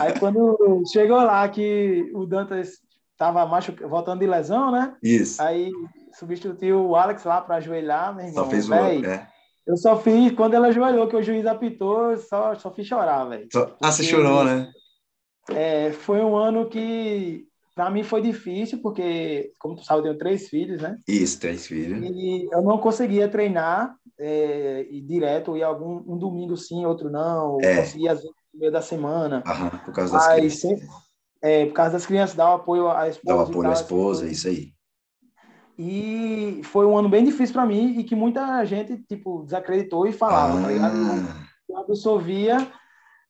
Aí 0.00 0.18
quando 0.20 0.82
chegou 0.92 1.16
lá 1.16 1.48
que 1.48 2.10
o 2.14 2.26
Dantas 2.26 2.74
tava 3.16 3.44
machucado, 3.46 3.88
voltando 3.88 4.20
de 4.20 4.26
lesão, 4.26 4.70
né? 4.70 4.94
Isso. 5.02 5.40
Aí 5.42 5.72
substituiu 6.12 6.86
o 6.86 6.94
Alex 6.94 7.24
lá 7.24 7.40
para 7.40 7.56
ajoelhar, 7.56 8.14
meu 8.14 8.26
irmão. 8.26 8.44
Só 8.44 8.50
fez 8.50 8.68
o... 8.68 8.74
É. 8.74 9.26
Eu 9.66 9.76
só 9.76 9.98
fiz, 9.98 10.32
quando 10.32 10.54
ela 10.54 10.68
ajoelhou, 10.68 11.08
que 11.08 11.16
o 11.16 11.22
juiz 11.22 11.44
apitou, 11.44 12.16
só, 12.18 12.54
só 12.54 12.72
fiz 12.72 12.86
chorar, 12.86 13.24
velho. 13.24 13.48
Ah, 13.80 13.90
você 13.90 14.04
chorou, 14.04 14.44
né? 14.44 14.70
É, 15.50 15.92
foi 15.92 16.20
um 16.20 16.36
ano 16.36 16.68
que, 16.68 17.46
para 17.74 17.90
mim, 17.90 18.04
foi 18.04 18.22
difícil, 18.22 18.80
porque, 18.80 19.52
como 19.58 19.74
tu 19.74 19.84
sabe, 19.84 20.00
eu 20.00 20.02
tenho 20.04 20.18
três 20.18 20.48
filhos, 20.48 20.80
né? 20.80 20.98
Isso, 21.06 21.40
três 21.40 21.66
filhos. 21.66 22.00
E 22.00 22.48
eu 22.52 22.62
não 22.62 22.78
conseguia 22.78 23.28
treinar 23.28 23.96
é, 24.18 24.86
e 24.88 25.00
direto, 25.00 25.56
ia 25.56 25.66
algum 25.66 26.02
um 26.06 26.16
domingo 26.16 26.56
sim, 26.56 26.86
outro 26.86 27.10
não. 27.10 27.58
É. 27.60 27.78
Conseguia, 27.78 28.12
às 28.12 28.18
vezes, 28.18 28.34
no 28.54 28.60
meio 28.60 28.72
da 28.72 28.80
semana. 28.80 29.42
Aham, 29.46 29.70
por 29.84 29.92
causa 29.92 30.12
das 30.12 30.26
Mas, 30.26 30.36
crianças. 30.36 30.60
Sempre, 30.60 30.86
é, 31.42 31.66
por 31.66 31.74
causa 31.74 31.92
das 31.92 32.06
crianças, 32.06 32.36
dar 32.36 32.50
o 32.50 32.54
apoio 32.54 32.88
à 32.88 33.08
esposa. 33.08 33.36
Dar 33.36 33.36
o 33.36 33.50
apoio 33.50 33.68
à 33.68 33.72
esposa, 33.72 34.26
isso 34.28 34.46
aí. 34.48 34.75
E 35.78 36.60
foi 36.64 36.86
um 36.86 36.96
ano 36.96 37.08
bem 37.08 37.24
difícil 37.24 37.52
para 37.52 37.66
mim 37.66 37.98
e 37.98 38.04
que 38.04 38.14
muita 38.14 38.64
gente, 38.64 38.96
tipo, 38.98 39.42
desacreditou 39.44 40.06
e 40.06 40.12
falava, 40.12 40.58
ah. 40.58 40.62
tá 40.62 40.68
ligado? 40.68 40.96
Ah. 40.96 41.46
Eu 41.68 41.78
absorvia 41.78 42.66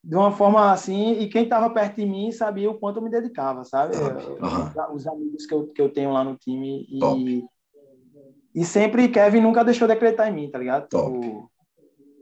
de 0.07 0.15
uma 0.15 0.31
forma 0.31 0.71
assim, 0.71 1.19
e 1.19 1.29
quem 1.29 1.43
estava 1.43 1.69
perto 1.69 1.97
de 1.97 2.07
mim 2.07 2.31
sabia 2.31 2.71
o 2.71 2.79
quanto 2.79 2.99
eu 2.99 3.03
me 3.03 3.11
dedicava, 3.11 3.65
sabe? 3.65 3.97
Uhum. 3.97 4.95
Os 4.95 5.05
amigos 5.05 5.47
que 5.47 5.53
eu, 5.53 5.67
que 5.67 5.83
eu 5.83 5.93
tenho 5.93 6.13
lá 6.13 6.23
no 6.23 6.37
time. 6.37 6.87
E, 6.89 7.45
e 8.55 8.65
sempre 8.65 9.09
Kevin 9.09 9.41
nunca 9.41 9.65
deixou 9.65 9.89
de 9.89 9.95
acreditar 9.95 10.31
em 10.31 10.33
mim, 10.33 10.49
tá 10.49 10.59
ligado? 10.61 10.85
Tipo, 10.85 11.51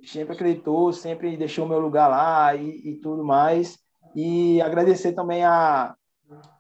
sempre 0.03 0.33
acreditou, 0.33 0.95
sempre 0.95 1.37
deixou 1.37 1.69
meu 1.69 1.79
lugar 1.79 2.09
lá 2.09 2.55
e, 2.55 2.93
e 2.93 2.95
tudo 3.03 3.23
mais. 3.23 3.79
E 4.17 4.63
agradecer 4.63 5.13
também 5.13 5.45
a, 5.45 5.95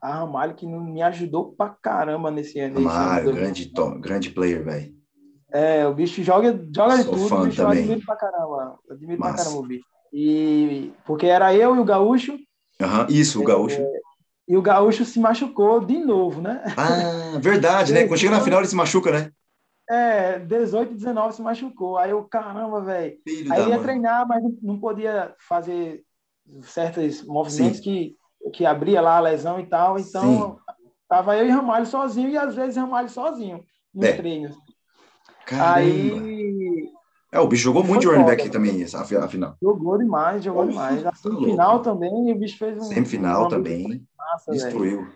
a 0.00 0.18
Ramalho, 0.18 0.54
que 0.54 0.66
me 0.66 1.02
ajudou 1.02 1.52
pra 1.52 1.70
caramba 1.70 2.30
nesse 2.30 2.58
ano. 2.60 2.76
Ramalho, 2.86 3.32
grande, 3.34 3.66
top, 3.72 4.00
grande 4.00 4.30
player, 4.30 4.64
velho. 4.64 4.94
É, 5.52 5.86
o 5.86 5.94
bicho 5.94 6.22
joga, 6.22 6.58
joga 6.74 6.98
de 6.98 7.04
tudo, 7.04 7.34
o 7.34 7.44
bicho 7.44 7.56
também. 7.56 7.78
admiro 7.80 8.04
pra 8.04 8.16
caramba. 8.16 8.78
Admiro 8.90 9.20
Massa. 9.20 9.34
pra 9.34 9.44
caramba 9.44 9.60
o 9.60 9.66
bicho. 9.68 9.84
E 10.12 10.92
porque 11.06 11.26
era 11.26 11.54
eu 11.54 11.76
e 11.76 11.78
o 11.78 11.84
Gaúcho. 11.84 12.32
Uhum, 12.32 13.06
isso, 13.08 13.40
o 13.40 13.44
Gaúcho. 13.44 13.80
É, 13.80 13.86
e 14.48 14.56
o 14.56 14.62
Gaúcho 14.62 15.04
se 15.04 15.18
machucou 15.18 15.80
de 15.84 15.98
novo, 15.98 16.40
né? 16.40 16.62
Ah, 16.76 17.38
verdade, 17.40 17.92
né? 17.92 18.06
Quando 18.06 18.18
chega 18.18 18.36
na 18.36 18.42
final 18.42 18.60
ele 18.60 18.68
se 18.68 18.76
machuca, 18.76 19.10
né? 19.10 19.30
É, 19.88 20.38
18 20.38 20.92
e 20.92 20.94
19 20.94 21.34
se 21.34 21.42
machucou. 21.42 21.98
Aí 21.98 22.10
eu, 22.10 22.22
caramba, 22.24 22.80
velho. 22.80 23.16
Aí 23.26 23.60
ia 23.60 23.76
mãe. 23.76 23.82
treinar, 23.82 24.26
mas 24.26 24.42
não 24.62 24.78
podia 24.78 25.34
fazer 25.38 26.02
certos 26.62 27.24
movimentos 27.24 27.80
que, 27.80 28.16
que 28.52 28.66
abria 28.66 29.00
lá 29.00 29.16
a 29.16 29.20
lesão 29.20 29.58
e 29.60 29.66
tal. 29.66 29.98
Então, 29.98 30.22
Sim. 30.22 30.74
tava 31.08 31.36
eu 31.36 31.46
e 31.46 31.50
Ramalho 31.50 31.86
sozinho 31.86 32.28
e 32.28 32.36
às 32.36 32.54
vezes 32.54 32.76
Ramalho 32.76 33.08
sozinho 33.08 33.64
nos 33.92 34.06
é. 34.06 34.12
treinos. 34.12 34.56
Caramba. 35.46 35.74
Aí. 35.74 36.92
É, 37.30 37.40
o 37.40 37.48
bicho 37.48 37.64
jogou 37.64 37.82
muito 37.82 38.02
de 38.02 38.06
running 38.06 38.24
back 38.24 38.48
também, 38.48 38.82
essa, 38.82 39.04
final. 39.28 39.56
Jogou 39.60 39.98
demais, 39.98 40.44
jogou 40.44 40.68
demais. 40.68 41.04
A 41.04 41.10
tá 41.10 41.16
semifinal 41.16 41.82
também, 41.82 42.32
o 42.32 42.38
bicho 42.38 42.56
fez 42.56 42.78
um. 42.78 42.82
Semifinal 42.82 43.46
um 43.46 43.48
também. 43.48 44.06
Massa, 44.16 44.52
destruiu. 44.52 45.02
Véio. 45.02 45.12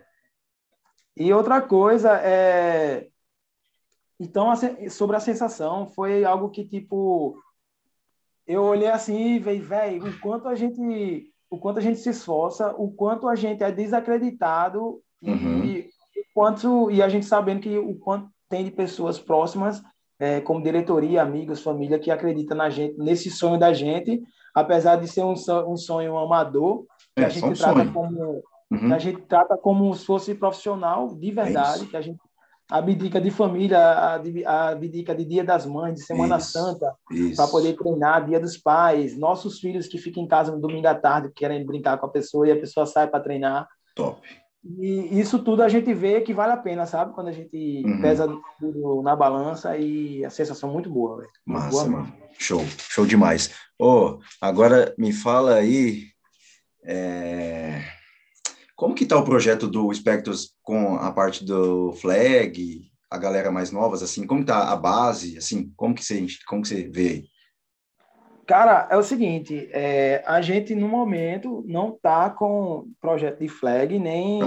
E 1.16 1.32
outra 1.32 1.60
coisa 1.60 2.16
é. 2.16 3.08
Então, 4.18 4.52
sobre 4.90 5.16
a 5.16 5.20
sensação, 5.20 5.86
foi 5.86 6.24
algo 6.24 6.50
que, 6.50 6.64
tipo, 6.64 7.40
eu 8.44 8.64
olhei 8.64 8.88
assim 8.88 9.34
e 9.34 9.38
veio, 9.38 9.62
velho, 9.62 10.08
o 10.08 10.20
quanto 10.20 10.48
a 10.48 10.56
gente 10.56 11.32
o 11.50 11.58
quanto 11.58 11.78
a 11.78 11.82
gente 11.82 11.98
se 11.98 12.11
esforça, 12.11 12.74
o 12.76 12.90
quanto 12.90 13.28
a 13.28 13.34
gente 13.34 13.62
é 13.62 13.72
desacreditado 13.72 15.00
uhum. 15.22 15.64
e, 15.64 15.78
e 15.78 16.24
quanto 16.34 16.90
e 16.90 17.02
a 17.02 17.08
gente 17.08 17.26
sabendo 17.26 17.61
que 17.61 17.78
o 17.78 17.94
quanto 17.98 18.28
tem 18.48 18.64
de 18.64 18.70
pessoas 18.70 19.18
próximas, 19.18 19.82
é, 20.18 20.40
como 20.40 20.62
diretoria, 20.62 21.22
amigos, 21.22 21.62
família 21.62 21.98
que 21.98 22.11
acredita 22.11 22.54
na 22.54 22.68
gente, 22.68 22.98
nesse 22.98 23.30
sonho 23.30 23.58
da 23.58 23.72
gente, 23.72 24.22
apesar 24.54 24.96
de 24.96 25.06
ser 25.06 25.22
um, 25.22 25.34
um 25.66 25.76
sonho 25.76 26.16
amador, 26.18 26.84
que 27.14 27.22
é, 27.22 27.26
a 27.26 27.28
gente 27.28 27.58
trata 27.58 27.80
sonho. 27.80 27.92
como 27.92 28.42
uhum. 28.70 28.94
a 28.94 28.98
gente 28.98 29.22
trata 29.22 29.56
como 29.56 29.94
se 29.94 30.04
fosse 30.04 30.34
profissional 30.34 31.14
de 31.14 31.30
verdade, 31.30 31.84
é 31.84 31.87
que 31.87 31.96
a 31.96 32.00
gente 32.00 32.18
abdica 32.70 33.20
de 33.20 33.31
família, 33.31 33.78
abdica 34.46 35.14
de 35.14 35.24
Dia 35.24 35.42
das 35.42 35.64
Mães, 35.64 35.94
de 35.94 36.04
Semana 36.04 36.37
isso, 36.37 36.52
Santa, 36.52 36.94
para 37.35 37.48
poder 37.48 37.74
treinar, 37.74 38.26
Dia 38.26 38.38
dos 38.38 38.59
Pais, 38.59 39.16
nossos 39.16 39.59
filhos 39.59 39.87
que 39.87 39.98
ficam 39.98 40.22
em 40.22 40.28
casa 40.28 40.52
no 40.52 40.61
domingo 40.61 40.87
à 40.87 40.94
tarde, 40.94 41.33
querem 41.35 41.64
brincar 41.64 41.96
com 41.98 42.07
a 42.07 42.11
pessoa 42.11 42.46
e 42.46 42.52
a 42.52 42.61
pessoa 42.61 42.85
sai 42.85 43.09
para 43.09 43.20
treinar. 43.20 43.66
Top. 43.94 44.20
E 44.64 45.18
isso 45.18 45.38
tudo 45.38 45.62
a 45.62 45.68
gente 45.68 45.94
vê 45.94 46.20
que 46.20 46.35
vale 46.35 46.52
a 46.52 46.57
pena, 46.57 46.85
sabe? 46.85 47.14
Quando 47.14 47.28
a 47.28 47.33
gente 47.33 47.83
uhum. 47.87 48.02
pesa 48.02 48.28
tudo 48.61 49.02
na 49.02 49.16
balança 49.16 49.76
e 49.78 50.24
a 50.24 50.31
sensação 50.31 50.68
é 50.68 50.72
muito 50.72 50.90
boa, 50.90 51.18
velho. 51.18 51.31
Massa, 51.46 51.70
boa 51.70 51.87
mano. 51.87 52.12
Show, 52.38 52.61
show 52.90 53.07
demais. 53.07 53.54
Ô, 53.78 53.87
oh, 53.87 54.18
agora 54.40 54.94
me 54.98 55.12
fala 55.12 55.54
aí. 55.54 56.09
É 56.85 57.97
como 58.78 58.94
que 58.94 59.02
está 59.02 59.18
o 59.18 59.24
projeto 59.24 59.66
do 59.66 59.92
Spectros 59.92 60.54
com 60.62 60.94
a 60.94 61.10
parte 61.10 61.44
do 61.44 61.92
Flag, 61.94 62.88
a 63.10 63.18
galera 63.18 63.50
mais 63.50 63.72
novas, 63.72 64.04
assim? 64.04 64.24
Como 64.24 64.42
está 64.42 64.70
a 64.72 64.76
base, 64.76 65.36
assim? 65.36 65.72
Como 65.76 65.92
que 65.92 66.04
você, 66.04 66.24
como 66.46 66.62
que 66.62 66.68
você 66.68 66.88
vê 66.88 67.08
aí? 67.08 67.24
Cara, 68.46 68.86
é 68.88 68.96
o 68.96 69.02
seguinte, 69.02 69.68
é, 69.72 70.22
a 70.24 70.40
gente 70.40 70.76
no 70.76 70.86
momento 70.86 71.64
não 71.66 71.88
está 71.88 72.30
com 72.30 72.88
projeto 73.00 73.40
de 73.40 73.48
flag 73.48 73.98
nem, 73.98 74.38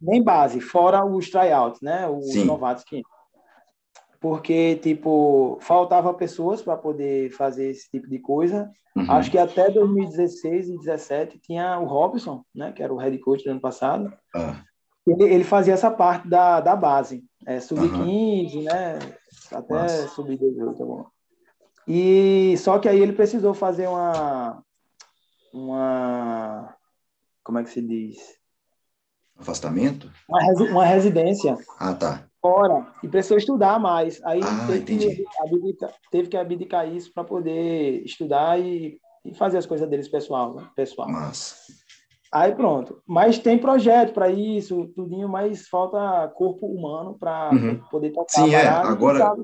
nem 0.00 0.22
base, 0.22 0.60
fora 0.60 1.04
os 1.04 1.28
tryouts, 1.28 1.80
né? 1.82 2.08
Os 2.08 2.30
Sim. 2.30 2.44
novatos 2.44 2.84
que 2.84 3.02
porque, 4.20 4.76
tipo, 4.76 5.58
faltava 5.60 6.12
pessoas 6.12 6.60
para 6.60 6.76
poder 6.76 7.30
fazer 7.30 7.70
esse 7.70 7.88
tipo 7.90 8.08
de 8.08 8.18
coisa. 8.18 8.70
Uhum. 8.96 9.10
Acho 9.10 9.30
que 9.30 9.38
até 9.38 9.70
2016 9.70 10.66
e 10.66 10.72
2017 10.72 11.38
tinha 11.38 11.78
o 11.78 11.84
Robson, 11.84 12.44
né, 12.54 12.72
que 12.72 12.82
era 12.82 12.92
o 12.92 12.96
head 12.96 13.16
coach 13.18 13.44
do 13.44 13.50
ano 13.50 13.60
passado. 13.60 14.12
Uhum. 14.34 14.54
Ele, 15.06 15.34
ele, 15.34 15.44
fazia 15.44 15.72
essa 15.72 15.90
parte 15.90 16.28
da, 16.28 16.60
da 16.60 16.76
base, 16.76 17.24
é, 17.46 17.60
sub-15, 17.60 18.56
uhum. 18.56 18.62
né, 18.64 18.98
até 19.52 19.88
sub-18, 20.08 20.76
tá 20.76 20.84
bom. 20.84 21.06
E 21.86 22.54
só 22.58 22.78
que 22.78 22.88
aí 22.88 23.00
ele 23.00 23.14
precisou 23.14 23.54
fazer 23.54 23.88
uma 23.88 24.62
uma 25.54 26.76
como 27.42 27.58
é 27.58 27.64
que 27.64 27.70
se 27.70 27.80
diz? 27.80 28.18
Afastamento? 29.38 30.10
Uma, 30.28 30.42
resi 30.42 30.62
uma 30.64 30.84
residência. 30.84 31.56
Ah, 31.78 31.94
tá 31.94 32.28
fora 32.40 32.86
e 33.02 33.08
precisou 33.08 33.36
estudar 33.36 33.78
mais. 33.78 34.20
Aí 34.24 34.40
ah, 34.42 34.66
teve, 34.68 35.16
que 35.16 35.24
abdicar, 35.40 35.90
teve 36.10 36.28
que 36.28 36.36
abdicar 36.36 36.88
isso 36.88 37.12
para 37.12 37.24
poder 37.24 38.02
estudar 38.04 38.60
e, 38.60 38.98
e, 39.24 39.34
fazer 39.34 39.58
as 39.58 39.66
coisas 39.66 39.88
deles 39.88 40.08
pessoal, 40.08 40.54
né? 40.54 40.68
pessoal. 40.74 41.08
Massa. 41.08 41.56
Aí 42.32 42.54
pronto. 42.54 43.02
Mas 43.06 43.38
tem 43.38 43.58
projeto 43.58 44.12
para 44.12 44.30
isso, 44.30 44.86
tudinho, 44.94 45.28
mas 45.28 45.66
falta 45.68 46.28
corpo 46.34 46.66
humano 46.66 47.16
para 47.18 47.50
uhum. 47.52 47.80
poder 47.90 48.10
tocar. 48.10 48.28
Sim, 48.28 48.54
é. 48.54 48.66
Agora. 48.66 49.34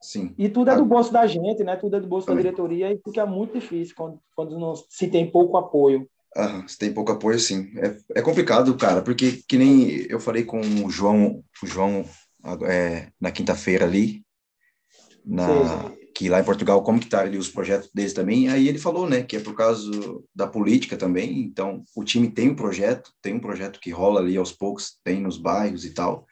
Sim. 0.00 0.34
E 0.36 0.48
tudo 0.48 0.70
é 0.70 0.76
do 0.76 0.84
bolso 0.84 1.12
da 1.12 1.26
gente, 1.26 1.62
né? 1.62 1.76
Tudo 1.76 1.96
é 1.96 2.00
do 2.00 2.08
bolso 2.08 2.26
Também. 2.26 2.42
da 2.42 2.50
diretoria 2.50 2.92
e 2.92 3.00
fica 3.04 3.24
muito 3.24 3.54
difícil 3.54 3.94
quando, 3.96 4.18
quando 4.34 4.58
não 4.58 4.74
se 4.74 5.06
tem 5.06 5.30
pouco 5.30 5.56
apoio. 5.56 6.08
Ah, 6.36 6.64
se 6.66 6.78
tem 6.78 6.92
pouco 6.92 7.12
apoio, 7.12 7.38
sim. 7.38 7.72
É, 7.76 8.20
é 8.20 8.22
complicado, 8.22 8.74
cara, 8.76 9.02
porque 9.02 9.42
que 9.46 9.58
nem 9.58 10.06
eu 10.08 10.18
falei 10.18 10.44
com 10.44 10.60
o 10.60 10.90
João, 10.90 11.44
o 11.62 11.66
João 11.66 12.04
é, 12.66 13.08
na 13.20 13.30
quinta-feira 13.30 13.84
ali, 13.84 14.24
na, 15.24 15.92
que 16.14 16.28
lá 16.28 16.40
em 16.40 16.44
Portugal, 16.44 16.82
como 16.82 17.00
que 17.00 17.08
tá 17.08 17.20
ali 17.20 17.38
os 17.38 17.48
projetos 17.48 17.90
deles 17.94 18.12
também, 18.12 18.48
aí 18.48 18.68
ele 18.68 18.78
falou, 18.78 19.08
né, 19.08 19.22
que 19.22 19.36
é 19.36 19.40
por 19.40 19.54
causa 19.54 19.90
da 20.34 20.46
política 20.46 20.96
também, 20.96 21.40
então 21.40 21.84
o 21.94 22.04
time 22.04 22.30
tem 22.30 22.50
um 22.50 22.54
projeto, 22.54 23.12
tem 23.20 23.34
um 23.34 23.40
projeto 23.40 23.80
que 23.80 23.90
rola 23.90 24.20
ali 24.20 24.36
aos 24.36 24.52
poucos, 24.52 24.98
tem 25.04 25.20
nos 25.20 25.36
bairros 25.36 25.84
e 25.84 25.90
tal, 25.94 26.26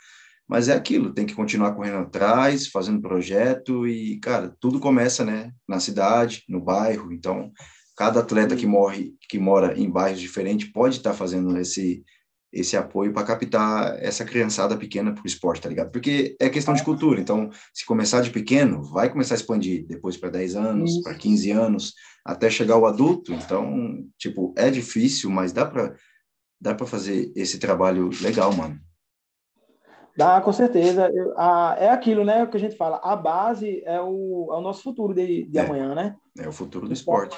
mas 0.49 0.69
é 0.69 0.75
aquilo, 0.75 1.13
tem 1.13 1.27
que 1.27 1.35
continuar 1.35 1.75
correndo 1.75 1.99
atrás, 1.99 2.67
fazendo 2.67 3.01
projeto 3.01 3.87
e, 3.87 4.19
cara, 4.19 4.55
tudo 4.59 4.81
começa, 4.81 5.25
né, 5.25 5.53
na 5.69 5.79
cidade, 5.79 6.43
no 6.49 6.61
bairro, 6.61 7.13
então 7.13 7.53
cada 8.01 8.21
atleta 8.21 8.57
que 8.57 8.67
morre, 8.67 9.15
que 9.29 9.39
mora 9.39 9.79
em 9.79 9.91
bairros 9.91 10.19
diferentes 10.19 10.73
pode 10.73 10.97
estar 10.97 11.13
fazendo 11.13 11.59
esse 11.59 12.03
esse 12.51 12.75
apoio 12.75 13.13
para 13.13 13.27
captar 13.27 14.03
essa 14.03 14.25
criançada 14.25 14.77
pequena 14.77 15.13
para 15.13 15.23
o 15.23 15.27
esporte, 15.27 15.61
tá 15.61 15.69
ligado? 15.69 15.93
Porque 15.93 16.35
é 16.41 16.49
questão 16.49 16.75
de 16.75 16.83
cultura. 16.83 17.21
Então, 17.21 17.49
se 17.73 17.87
começar 17.87 18.23
de 18.23 18.31
pequeno, 18.31 18.83
vai 18.83 19.09
começar 19.09 19.35
a 19.35 19.37
expandir 19.37 19.87
depois 19.87 20.17
para 20.17 20.31
10 20.31 20.57
anos, 20.57 21.01
para 21.03 21.15
15 21.15 21.51
anos, 21.53 21.95
até 22.25 22.51
chegar 22.51 22.75
ao 22.75 22.87
adulto. 22.87 23.33
Então, 23.33 24.03
tipo, 24.19 24.53
é 24.57 24.69
difícil, 24.69 25.31
mas 25.31 25.53
dá 25.53 25.67
para 25.67 25.95
dá 26.61 26.75
para 26.75 26.87
fazer 26.87 27.31
esse 27.37 27.59
trabalho 27.59 28.11
legal, 28.23 28.53
mano. 28.53 28.81
Dá, 30.17 30.41
com 30.41 30.53
certeza. 30.53 31.09
Eu, 31.15 31.39
a, 31.39 31.77
é 31.79 31.91
aquilo, 31.91 32.25
né? 32.25 32.43
O 32.43 32.51
que 32.51 32.57
a 32.57 32.61
gente 32.61 32.77
fala. 32.77 32.99
A 33.05 33.15
base 33.15 33.83
é 33.85 34.01
o, 34.01 34.49
é 34.53 34.57
o 34.57 34.61
nosso 34.63 34.83
futuro 34.83 35.15
de, 35.15 35.45
de 35.45 35.59
é, 35.59 35.61
amanhã, 35.61 35.95
né? 35.95 36.17
É 36.37 36.49
o 36.49 36.53
futuro 36.53 36.89
do 36.89 36.93
esporte. 36.93 37.37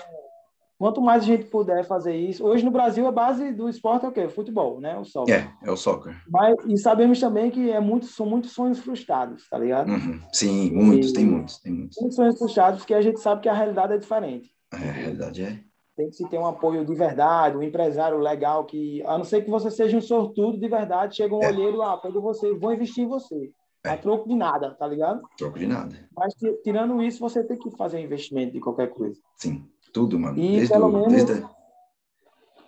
Quanto 0.82 1.00
mais 1.00 1.22
a 1.22 1.26
gente 1.26 1.44
puder 1.44 1.84
fazer 1.84 2.16
isso. 2.16 2.44
Hoje 2.44 2.64
no 2.64 2.72
Brasil 2.72 3.06
a 3.06 3.12
base 3.12 3.52
do 3.52 3.68
esporte 3.68 4.04
é 4.04 4.08
o 4.08 4.10
quê? 4.10 4.28
Futebol, 4.28 4.80
né? 4.80 4.98
O 4.98 5.04
soccer. 5.04 5.48
É, 5.62 5.68
é 5.68 5.70
o 5.70 5.76
soccer. 5.76 6.20
Mas, 6.28 6.56
e 6.66 6.76
sabemos 6.76 7.20
também 7.20 7.52
que 7.52 7.70
é 7.70 7.78
muito, 7.78 8.06
são 8.06 8.26
muitos 8.26 8.50
sonhos 8.50 8.80
frustrados, 8.80 9.48
tá 9.48 9.56
ligado? 9.56 9.92
Uhum. 9.92 10.20
Sim, 10.32 10.72
muitos, 10.72 11.10
e, 11.10 11.12
tem 11.12 11.24
muitos, 11.24 11.60
tem 11.60 11.72
muitos. 11.72 11.96
Muitos 12.00 12.16
sonhos 12.16 12.36
frustrados, 12.36 12.80
porque 12.80 12.94
a 12.94 13.00
gente 13.00 13.20
sabe 13.20 13.42
que 13.42 13.48
a 13.48 13.54
realidade 13.54 13.92
é 13.92 13.96
diferente. 13.96 14.50
É, 14.72 14.76
a 14.76 14.92
realidade 14.92 15.44
é 15.44 15.60
tem 15.96 16.08
que 16.08 16.16
se 16.16 16.28
ter 16.28 16.38
um 16.38 16.46
apoio 16.46 16.84
de 16.84 16.94
verdade, 16.96 17.56
um 17.56 17.62
empresário 17.62 18.18
legal 18.18 18.64
que, 18.64 19.04
a 19.04 19.16
não 19.16 19.24
ser 19.24 19.42
que 19.42 19.50
você 19.50 19.70
seja 19.70 19.96
um 19.96 20.00
sortudo 20.00 20.58
de 20.58 20.66
verdade, 20.66 21.14
chega 21.14 21.32
um 21.32 21.44
é. 21.44 21.48
olheiro, 21.48 21.80
ah, 21.82 21.96
pego 21.96 22.20
você, 22.20 22.52
vou 22.54 22.72
investir 22.72 23.04
em 23.04 23.08
você. 23.08 23.52
É. 23.84 23.90
A 23.90 23.96
troco 23.96 24.28
de 24.28 24.34
nada, 24.34 24.74
tá 24.74 24.86
ligado? 24.86 25.22
Troco 25.36 25.58
de 25.60 25.66
nada. 25.66 25.94
Mas 26.16 26.34
tirando 26.64 27.00
isso, 27.02 27.20
você 27.20 27.44
tem 27.44 27.56
que 27.56 27.70
fazer 27.76 28.00
investimento 28.00 28.52
de 28.52 28.60
qualquer 28.60 28.88
coisa. 28.90 29.20
Sim, 29.36 29.64
tudo, 29.92 30.18
mano. 30.18 30.38
E 30.38 30.56
desde 30.56 30.72
pelo 30.72 30.88
menos. 30.88 31.12
Desde... 31.12 31.46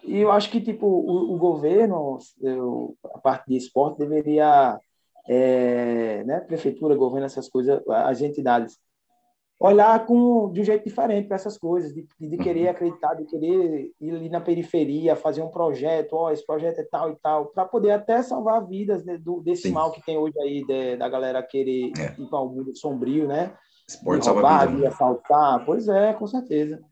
E 0.04 0.20
eu 0.20 0.30
acho 0.30 0.50
que, 0.50 0.60
tipo, 0.60 0.87
o, 0.87 1.34
o 1.34 1.38
governo, 1.38 2.18
eu, 2.40 2.94
a 3.14 3.18
parte 3.18 3.46
de 3.48 3.56
esporte, 3.56 3.98
deveria, 3.98 4.78
é, 5.26 6.22
né, 6.24 6.40
prefeitura, 6.40 6.94
governo, 6.94 7.24
essas 7.24 7.48
coisas, 7.48 7.80
as 7.88 8.20
entidades, 8.20 8.78
olhar 9.58 10.04
com, 10.04 10.52
de 10.52 10.60
um 10.60 10.64
jeito 10.64 10.84
diferente 10.84 11.26
para 11.26 11.37
essas 11.37 11.56
coisas, 11.56 11.94
de, 11.94 12.06
de 12.20 12.37
querer 12.37 12.64
uhum. 12.64 12.70
acreditar, 12.70 13.14
de 13.14 13.24
querer 13.24 13.92
ir 13.98 14.14
ali 14.14 14.28
na 14.28 14.40
periferia, 14.40 15.16
fazer 15.16 15.42
um 15.42 15.48
projeto, 15.48 16.14
ó, 16.14 16.26
oh, 16.26 16.30
esse 16.30 16.44
projeto 16.44 16.80
é 16.80 16.84
tal 16.84 17.10
e 17.10 17.16
tal, 17.16 17.46
para 17.46 17.64
poder 17.64 17.92
até 17.92 18.20
salvar 18.22 18.66
vidas 18.66 19.04
né, 19.04 19.16
do, 19.16 19.40
desse 19.40 19.68
Sim. 19.68 19.72
mal 19.72 19.90
que 19.90 20.04
tem 20.04 20.18
hoje 20.18 20.38
aí, 20.40 20.64
de, 20.66 20.96
da 20.96 21.08
galera 21.08 21.42
querer 21.42 21.92
é. 21.98 22.20
ir 22.20 22.26
para 22.28 22.40
o 22.40 22.48
mundo 22.48 22.76
sombrio, 22.76 23.26
né? 23.26 23.54
Esporte 23.88 24.28
roubar, 24.28 24.68
de 24.68 24.80
né? 24.80 24.87
assaltar, 24.87 25.64
pois 25.64 25.88
é, 25.88 26.12
com 26.14 26.26
certeza. 26.26 26.82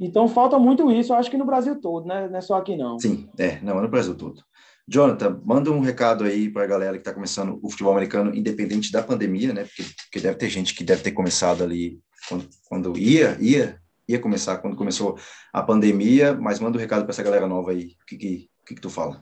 Então 0.00 0.28
falta 0.28 0.58
muito 0.58 0.90
isso, 0.90 1.12
eu 1.12 1.16
acho 1.16 1.30
que 1.30 1.38
no 1.38 1.46
Brasil 1.46 1.80
todo, 1.80 2.06
né? 2.06 2.28
Não 2.28 2.38
é 2.38 2.40
só 2.40 2.56
aqui 2.56 2.76
não. 2.76 2.98
Sim, 2.98 3.28
é, 3.38 3.60
não, 3.62 3.78
é 3.78 3.82
no 3.82 3.88
Brasil 3.88 4.14
todo. 4.14 4.42
Jonathan, 4.88 5.40
manda 5.44 5.70
um 5.72 5.80
recado 5.80 6.22
aí 6.24 6.48
para 6.48 6.62
a 6.62 6.66
galera 6.66 6.92
que 6.92 7.00
está 7.00 7.12
começando 7.12 7.58
o 7.60 7.68
futebol 7.68 7.92
americano, 7.92 8.34
independente 8.34 8.92
da 8.92 9.02
pandemia, 9.02 9.52
né? 9.52 9.64
Porque, 9.64 9.82
porque, 9.82 10.20
deve 10.20 10.36
ter 10.36 10.48
gente 10.48 10.74
que 10.74 10.84
deve 10.84 11.02
ter 11.02 11.10
começado 11.10 11.64
ali 11.64 11.98
quando, 12.28 12.48
quando 12.68 12.98
ia, 12.98 13.36
ia, 13.40 13.80
ia 14.08 14.20
começar 14.20 14.58
quando 14.58 14.76
começou 14.76 15.18
a 15.52 15.62
pandemia, 15.62 16.34
mas 16.34 16.60
manda 16.60 16.78
um 16.78 16.80
recado 16.80 17.02
para 17.02 17.10
essa 17.10 17.22
galera 17.22 17.48
nova 17.48 17.72
aí. 17.72 17.96
O 18.02 18.06
que, 18.06 18.16
que, 18.16 18.50
que, 18.64 18.74
que 18.76 18.80
tu 18.80 18.88
fala? 18.88 19.20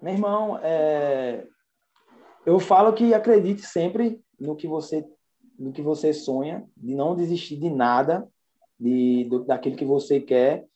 Meu 0.00 0.12
irmão, 0.12 0.60
é... 0.62 1.44
eu 2.46 2.60
falo 2.60 2.92
que 2.92 3.12
acredite 3.12 3.62
sempre 3.62 4.20
no 4.38 4.54
que 4.54 4.68
você 4.68 5.04
no 5.56 5.72
que 5.72 5.80
você 5.80 6.12
sonha, 6.12 6.64
de 6.76 6.96
não 6.96 7.14
desistir 7.14 7.56
de 7.56 7.70
nada, 7.70 8.28
de, 8.78 9.24
do, 9.24 9.44
daquilo 9.44 9.76
que 9.76 9.84
você 9.84 10.20
quer, 10.20 10.66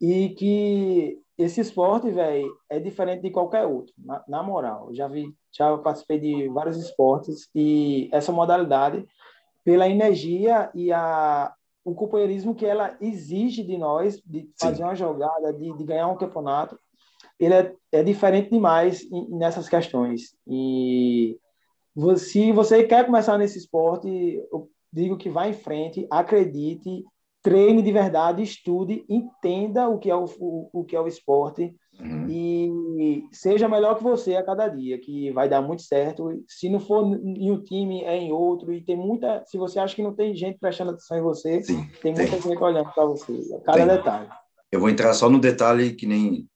e 0.00 0.30
que 0.30 1.18
esse 1.36 1.60
esporte, 1.60 2.10
velho, 2.10 2.56
é 2.70 2.78
diferente 2.78 3.22
de 3.22 3.30
qualquer 3.30 3.66
outro, 3.66 3.92
na, 3.98 4.24
na, 4.28 4.42
moral. 4.42 4.88
Já 4.92 5.08
vi, 5.08 5.34
já 5.50 5.76
participei 5.78 6.18
de 6.18 6.48
vários 6.48 6.76
esportes 6.76 7.48
e 7.54 8.08
essa 8.12 8.30
modalidade, 8.30 9.04
pela 9.64 9.88
energia 9.88 10.70
e 10.74 10.92
a, 10.92 11.52
o 11.84 11.94
companheirismo 11.94 12.54
que 12.54 12.66
ela 12.66 12.96
exige 13.00 13.64
de 13.64 13.76
nós, 13.76 14.20
de 14.24 14.48
fazer 14.60 14.76
Sim. 14.76 14.82
uma 14.84 14.94
jogada, 14.94 15.52
de, 15.52 15.72
de, 15.76 15.84
ganhar 15.84 16.06
um 16.08 16.16
campeonato, 16.16 16.78
ele 17.38 17.54
é, 17.54 17.74
é 17.90 18.02
diferente 18.02 18.50
demais 18.50 19.08
nessas 19.28 19.68
questões. 19.68 20.36
E 20.46 21.36
se 22.16 22.52
você 22.52 22.84
quer 22.84 23.06
começar 23.06 23.36
nesse 23.38 23.58
esporte, 23.58 24.08
eu 24.52 24.70
digo 24.92 25.16
que 25.16 25.30
vá 25.30 25.48
em 25.48 25.52
frente, 25.52 26.06
acredite 26.10 27.04
treine 27.44 27.82
de 27.82 27.92
verdade, 27.92 28.42
estude, 28.42 29.04
entenda 29.06 29.86
o 29.86 29.98
que 29.98 30.10
é 30.10 30.16
o, 30.16 30.24
o, 30.40 30.70
o 30.72 30.82
que 30.82 30.96
é 30.96 31.00
o 31.00 31.06
esporte 31.06 31.76
uhum. 32.00 32.26
e 32.26 33.22
seja 33.30 33.68
melhor 33.68 33.98
que 33.98 34.02
você 34.02 34.34
a 34.34 34.42
cada 34.42 34.66
dia, 34.66 34.98
que 34.98 35.30
vai 35.30 35.46
dar 35.46 35.60
muito 35.60 35.82
certo. 35.82 36.42
Se 36.48 36.70
não 36.70 36.80
for 36.80 37.04
em 37.04 37.50
um 37.50 37.62
time, 37.62 38.02
é 38.02 38.16
em 38.16 38.32
outro. 38.32 38.72
E 38.72 38.82
tem 38.82 38.96
muita. 38.96 39.44
Se 39.46 39.58
você 39.58 39.78
acha 39.78 39.94
que 39.94 40.02
não 40.02 40.14
tem 40.14 40.34
gente 40.34 40.58
prestando 40.58 40.92
atenção 40.92 41.18
em 41.18 41.22
você, 41.22 41.62
Sim, 41.62 41.86
tem 42.00 42.14
muita 42.14 42.30
tem. 42.30 42.40
gente 42.40 42.62
olhando 42.62 42.90
para 42.90 43.04
você. 43.04 43.38
Cada 43.66 43.78
tem. 43.78 43.88
detalhe. 43.88 44.28
Eu 44.72 44.80
vou 44.80 44.88
entrar 44.88 45.12
só 45.12 45.28
no 45.28 45.38
detalhe 45.38 45.92
que 45.92 46.06
nem 46.06 46.48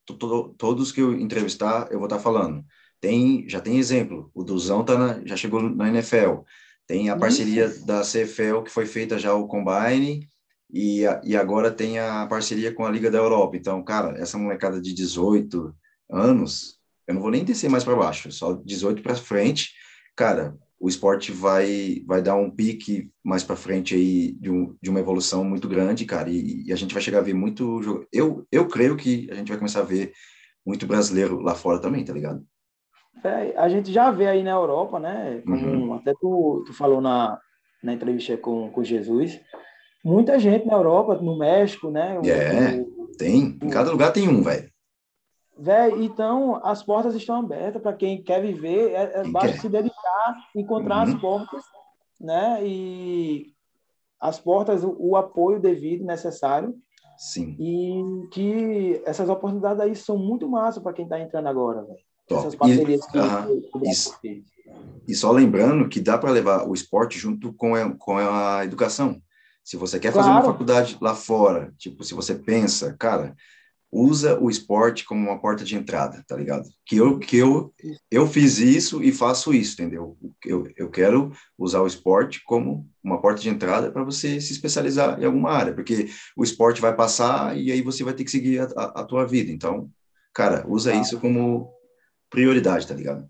todos 0.57 0.91
que 0.91 1.03
eu 1.03 1.13
entrevistar, 1.13 1.89
eu 1.93 1.99
vou 1.99 2.07
estar 2.07 2.19
falando. 2.19 2.65
Tem, 2.99 3.47
já 3.47 3.61
tem 3.61 3.77
exemplo. 3.77 4.31
O 4.35 4.43
Duzão 4.43 4.83
tá 4.83 4.97
na, 4.97 5.21
já 5.27 5.37
chegou 5.37 5.63
na 5.63 5.89
NFL. 5.89 6.41
Tem 6.87 7.11
a 7.11 7.17
parceria 7.17 7.67
Isso. 7.67 7.87
da 7.87 8.01
CFL 8.01 8.63
que 8.65 8.71
foi 8.71 8.87
feita 8.87 9.19
já 9.19 9.35
o 9.35 9.47
Combine 9.47 10.27
e, 10.71 11.03
e 11.25 11.37
agora 11.37 11.71
tem 11.71 11.99
a 11.99 12.27
parceria 12.27 12.73
com 12.73 12.85
a 12.85 12.91
Liga 12.91 13.11
da 13.11 13.19
Europa. 13.19 13.57
Então, 13.57 13.83
cara, 13.83 14.19
essa 14.19 14.37
molecada 14.37 14.81
de 14.81 14.93
18 14.93 15.75
anos, 16.11 16.79
eu 17.07 17.15
não 17.15 17.23
vou 17.23 17.31
nem 17.31 17.45
descer 17.45 17.71
mais 17.71 17.85
para 17.85 17.97
baixo, 17.97 18.31
só 18.31 18.53
18 18.53 19.03
para 19.03 19.15
frente, 19.15 19.73
cara, 20.15 20.55
o 20.81 20.89
esporte 20.89 21.33
vai 21.33 22.03
vai 22.07 22.23
dar 22.23 22.37
um 22.37 22.51
pique 22.51 23.11
mais 23.25 23.43
para 23.43 23.57
frente 23.57 23.95
aí 23.95 24.33
de, 24.33 24.51
um, 24.51 24.77
de 24.81 24.91
uma 24.91 25.01
evolução 25.01 25.43
muito 25.43 25.69
grande, 25.69 26.05
cara, 26.05 26.31
e, 26.31 26.67
e, 26.67 26.73
a 26.73 26.77
gente 26.77 26.95
vai 26.95 27.03
chegar 27.03 27.19
a 27.19 27.23
ver 27.23 27.35
muito 27.35 28.07
eu 28.13 28.47
eu 28.53 28.69
creio 28.69 28.97
que 28.97 29.29
a 29.31 29.35
gente 29.35 29.49
vai 29.49 29.59
começar 29.59 29.81
a 29.81 29.85
ver 29.85 30.13
muito 30.65 30.87
brasileiro 30.87 31.41
lá 31.41 31.55
fora 31.55 31.81
também, 31.81 32.05
tá 32.05 32.13
ligado? 32.13 32.45
É, 33.25 33.57
a 33.57 33.69
gente 33.69 33.93
já 33.93 34.11
vê 34.11 34.29
aí 34.29 34.43
na 34.43 34.53
Europa, 34.53 35.01
né? 35.01 35.43
Como 35.45 35.57
uhum. 35.57 35.95
até 35.95 36.13
tu, 36.21 36.63
tu 36.67 36.73
falou 36.73 37.01
na, 37.01 37.41
na 37.83 37.95
entrevista 37.95 38.37
com, 38.37 38.71
com 38.71 38.85
Jesus, 38.85 39.41
muita 40.05 40.39
gente 40.39 40.67
na 40.67 40.75
Europa, 40.75 41.17
no 41.17 41.39
México, 41.39 41.91
né? 41.91 42.21
É, 42.25 42.85
tem. 43.17 43.59
Em 43.63 43.69
cada 43.71 43.91
lugar 43.91 44.13
tem 44.13 44.29
um, 44.29 44.43
velho. 44.43 44.71
Velho, 45.59 46.03
então 46.03 46.61
as 46.65 46.85
portas 46.85 47.15
estão 47.17 47.41
abertas 47.41 47.83
para 47.83 47.93
quem 47.93 48.23
quer 48.23 48.41
viver, 48.41 48.93
é, 48.93 49.21
é 49.21 49.29
basta 49.29 49.53
quer. 49.53 49.61
se 49.61 49.69
dedicar, 49.69 50.37
encontrar 50.55 51.09
uhum. 51.09 51.15
as 51.15 51.21
portas, 51.21 51.65
né? 52.21 52.61
E 52.65 53.53
as 54.21 54.39
portas, 54.39 54.85
o, 54.85 54.97
o, 54.99 55.17
apoio 55.17 55.61
devido, 55.61 56.05
necessário. 56.05 56.75
Sim. 57.17 57.57
E 57.59 58.29
que 58.29 59.03
essas 59.05 59.29
oportunidades 59.29 59.81
aí 59.81 59.97
são 59.97 60.17
muito 60.17 60.49
massa 60.49 60.81
para 60.81 60.93
quem 60.93 61.05
está 61.05 61.19
entrando 61.19 61.49
agora, 61.49 61.83
velho. 61.83 61.99
Essas 62.31 62.55
parcerias 62.55 63.05
e, 63.05 63.11
que, 63.11 63.19
uh 63.19 63.23
-huh. 63.23 64.45
e, 65.09 65.15
só 65.15 65.33
lembrando 65.33 65.89
que 65.89 65.99
dá 65.99 66.19
para 66.19 66.31
levar 66.31 66.69
o 66.69 66.75
esporte 66.75 67.19
junto 67.19 67.53
com 67.55 67.75
a, 67.75 67.91
com 67.97 68.19
a 68.19 68.65
educação. 68.65 69.21
Se 69.69 69.77
você 69.77 70.01
quer 70.01 70.15
fazer 70.15 70.31
uma 70.31 70.41
faculdade 70.41 70.97
lá 70.99 71.15
fora, 71.15 71.75
tipo, 71.77 72.03
se 72.03 72.15
você 72.15 72.35
pensa, 72.35 72.97
cara, 72.99 73.37
usa 73.93 74.41
o 74.41 74.49
esporte 74.49 75.05
como 75.05 75.29
uma 75.29 75.39
porta 75.39 75.63
de 75.63 75.77
entrada, 75.77 76.25
tá 76.27 76.35
ligado? 76.35 76.67
Que 76.87 76.97
eu 76.97 77.19
que 77.19 77.37
eu 77.37 77.71
eu 78.11 78.27
fiz 78.27 78.57
isso 78.61 79.03
e 79.03 79.13
faço 79.13 79.53
isso, 79.53 79.75
entendeu? 79.75 80.17
Eu, 80.43 80.67
eu 80.75 80.89
quero 80.89 81.33
usar 81.59 81.83
o 81.83 81.87
esporte 81.87 82.43
como 82.47 82.89
uma 83.05 83.21
porta 83.21 83.43
de 83.43 83.51
entrada 83.51 83.93
para 83.93 84.03
você 84.03 84.41
se 84.41 84.55
especializar 84.55 85.21
em 85.21 85.27
alguma 85.27 85.51
área, 85.51 85.75
porque 85.75 86.09
o 86.35 86.43
esporte 86.43 86.81
vai 86.81 86.97
passar 86.97 87.55
e 87.55 87.71
aí 87.71 87.83
você 87.83 88.03
vai 88.03 88.15
ter 88.15 88.25
que 88.25 88.31
seguir 88.31 88.61
a, 88.61 88.69
a, 88.75 88.85
a 89.03 89.05
tua 89.05 89.27
vida. 89.27 89.53
Então, 89.53 89.91
cara, 90.33 90.65
usa 90.67 90.93
ah. 90.93 90.97
isso 90.97 91.21
como 91.21 91.71
prioridade, 92.31 92.89
tá 92.89 92.95
ligado? 92.95 93.29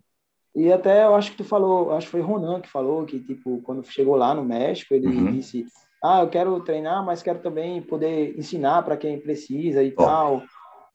E 0.55 0.73
até 0.73 1.05
eu 1.05 1.17
acho 1.17 1.33
que 1.33 1.39
tu 1.39 1.45
falou, 1.45 1.91
acho 1.95 2.07
que 2.07 2.13
foi 2.13 2.21
Ronan 2.21 2.61
que 2.61 2.69
falou 2.69 3.05
que 3.05 3.19
tipo 3.19 3.61
quando 3.63 3.85
chegou 3.85 4.15
lá 4.15 4.33
no 4.33 4.45
México, 4.45 4.95
ele 4.95 5.09
uhum. 5.09 5.33
disse 5.33 5.67
ah, 6.03 6.21
eu 6.23 6.29
quero 6.29 6.61
treinar, 6.61 7.05
mas 7.05 7.23
quero 7.23 7.41
também 7.41 7.83
poder 7.83 8.39
ensinar 8.39 8.83
para 8.83 8.97
quem 8.97 9.21
precisa 9.21 9.83
e 9.83 9.93
oh. 9.97 10.03
tal. 10.03 10.43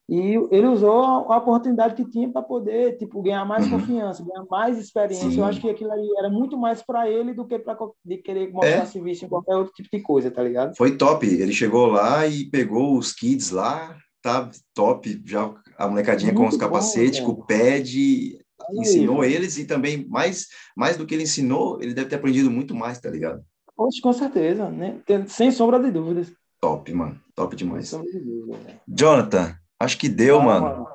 E 0.10 0.36
ele 0.51 0.68
usou 0.68 1.01
a 1.32 1.38
oportunidade 1.38 1.95
que 1.95 2.10
tinha 2.10 2.30
para 2.30 2.41
poder, 2.41 2.97
tipo, 2.97 3.22
ganhar 3.22 3.45
mais 3.45 3.66
uhum. 3.66 3.80
confiança, 3.80 4.24
ganhar 4.24 4.45
mais 4.49 4.78
experiência. 4.78 5.30
Sim. 5.30 5.39
Eu 5.39 5.45
acho 5.45 5.62
que 5.62 5.70
aquilo 5.70 5.91
ali 5.91 6.08
era 6.18 6.30
muito 6.30 6.58
mais 6.58 6.82
para 6.82 7.10
ele 7.10 7.34
do 7.34 7.45
que 7.45 7.58
para 7.58 7.78
de 8.04 8.18
querer 8.18 8.51
mostrar 8.51 8.84
é. 8.84 8.86
serviço 8.86 9.26
em 9.26 9.30
qualquer 9.30 9.56
outro 9.56 9.74
tipo 9.74 9.89
de 9.91 10.01
coisa, 10.01 10.30
tá 10.30 10.43
ligado? 10.43 10.76
Foi 10.76 10.97
top. 10.97 11.26
Ele 11.26 11.54
chegou 11.54 11.88
lá 11.88 12.28
e 12.28 12.49
pegou 12.49 12.97
os 12.97 13.14
kids 13.14 13.51
lá, 13.51 13.95
tá 14.22 14.49
top, 14.74 15.22
já 15.26 15.54
a 15.78 15.88
molecadinha 15.88 16.34
muito 16.34 16.43
com 16.43 16.49
os 16.49 16.58
capacetes, 16.58 17.22
bom, 17.22 17.28
com 17.28 17.41
o 17.41 17.45
pad, 17.45 18.39
ensinou 18.72 19.22
aí, 19.22 19.34
eles 19.34 19.58
e 19.58 19.66
também 19.66 20.06
mais 20.08 20.47
mais 20.76 20.97
do 20.97 21.06
que 21.06 21.14
ele 21.14 21.24
ensinou, 21.24 21.82
ele 21.82 21.93
deve 21.93 22.10
ter 22.10 22.16
aprendido 22.16 22.51
muito 22.51 22.76
mais, 22.76 22.99
tá 22.99 23.10
ligado? 23.10 23.41
Poxa, 23.76 23.99
com 24.01 24.13
certeza, 24.13 24.69
né? 24.69 25.01
Sem 25.28 25.51
sombra 25.51 25.80
de 25.80 25.91
dúvidas. 25.91 26.32
Top, 26.61 26.91
mano. 26.93 27.19
Top 27.36 27.55
demais. 27.55 27.89
De 27.89 28.19
dúvida, 28.19 28.82
Jonathan, 28.88 29.55
acho 29.80 29.97
que 29.97 30.07
deu, 30.07 30.39
ah, 30.39 30.43
mano. 30.43 30.65
mano. 30.65 30.88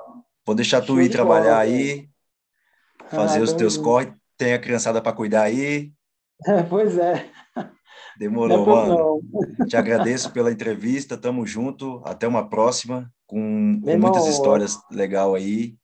Vou 0.46 0.54
deixar 0.54 0.80
tu 0.80 0.94
Show 0.94 1.02
ir 1.02 1.10
trabalhar 1.10 1.56
bola, 1.56 1.58
aí, 1.58 2.08
fazer 3.10 3.40
ah, 3.40 3.42
os 3.42 3.52
teus 3.52 3.76
corres, 3.76 4.12
tem 4.36 4.54
a 4.54 4.58
criançada 4.58 5.02
para 5.02 5.12
cuidar 5.12 5.42
aí. 5.42 5.92
É, 6.46 6.62
pois 6.62 6.96
é. 6.96 7.28
Demorou, 8.18 8.62
é 8.62 8.66
mano. 8.66 9.22
Não. 9.58 9.66
Te 9.66 9.76
agradeço 9.76 10.32
pela 10.32 10.50
entrevista, 10.50 11.18
tamo 11.18 11.46
junto, 11.46 12.00
até 12.04 12.26
uma 12.26 12.48
próxima, 12.48 13.12
com, 13.26 13.80
com 13.82 13.98
muitas 13.98 14.26
histórias 14.26 14.78
legais 14.90 15.34
aí. 15.34 15.76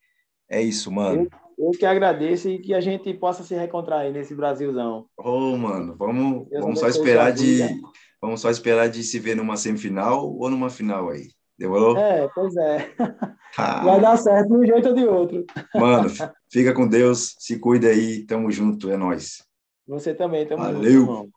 É 0.48 0.62
isso, 0.62 0.90
mano. 0.90 1.22
Eu, 1.22 1.43
eu, 1.58 1.70
que 1.70 1.86
agradeço 1.86 2.48
e 2.48 2.58
que 2.58 2.74
a 2.74 2.80
gente 2.80 3.12
possa 3.14 3.42
se 3.42 3.54
reencontrar 3.54 4.00
aí 4.00 4.12
nesse 4.12 4.34
Brasilzão. 4.34 5.06
Ô, 5.16 5.30
oh, 5.30 5.56
mano, 5.56 5.96
vamos, 5.96 6.46
vamos 6.50 6.80
só 6.80 6.88
esperar 6.88 7.32
de 7.32 7.60
vamos 8.20 8.40
só 8.40 8.50
esperar 8.50 8.88
de 8.88 9.02
se 9.02 9.18
ver 9.18 9.36
numa 9.36 9.56
semifinal 9.56 10.34
ou 10.34 10.50
numa 10.50 10.70
final 10.70 11.10
aí. 11.10 11.28
Demorou? 11.58 11.96
É, 11.96 12.28
pois 12.34 12.56
é. 12.56 12.94
Ah. 13.56 13.84
Vai 13.84 14.00
dar 14.00 14.16
certo 14.16 14.48
de 14.48 14.54
um 14.54 14.66
jeito 14.66 14.88
ou 14.88 14.94
de 14.96 15.04
outro. 15.04 15.44
Mano, 15.76 16.08
fica 16.50 16.74
com 16.74 16.88
Deus, 16.88 17.36
se 17.38 17.56
cuida 17.56 17.86
aí, 17.86 18.26
tamo 18.26 18.50
junto, 18.50 18.90
é 18.90 18.96
nós. 18.96 19.44
Você 19.86 20.12
também, 20.12 20.44
tamo 20.44 20.60
Valeu. 20.60 20.90
junto. 20.90 21.06
Valeu. 21.06 21.30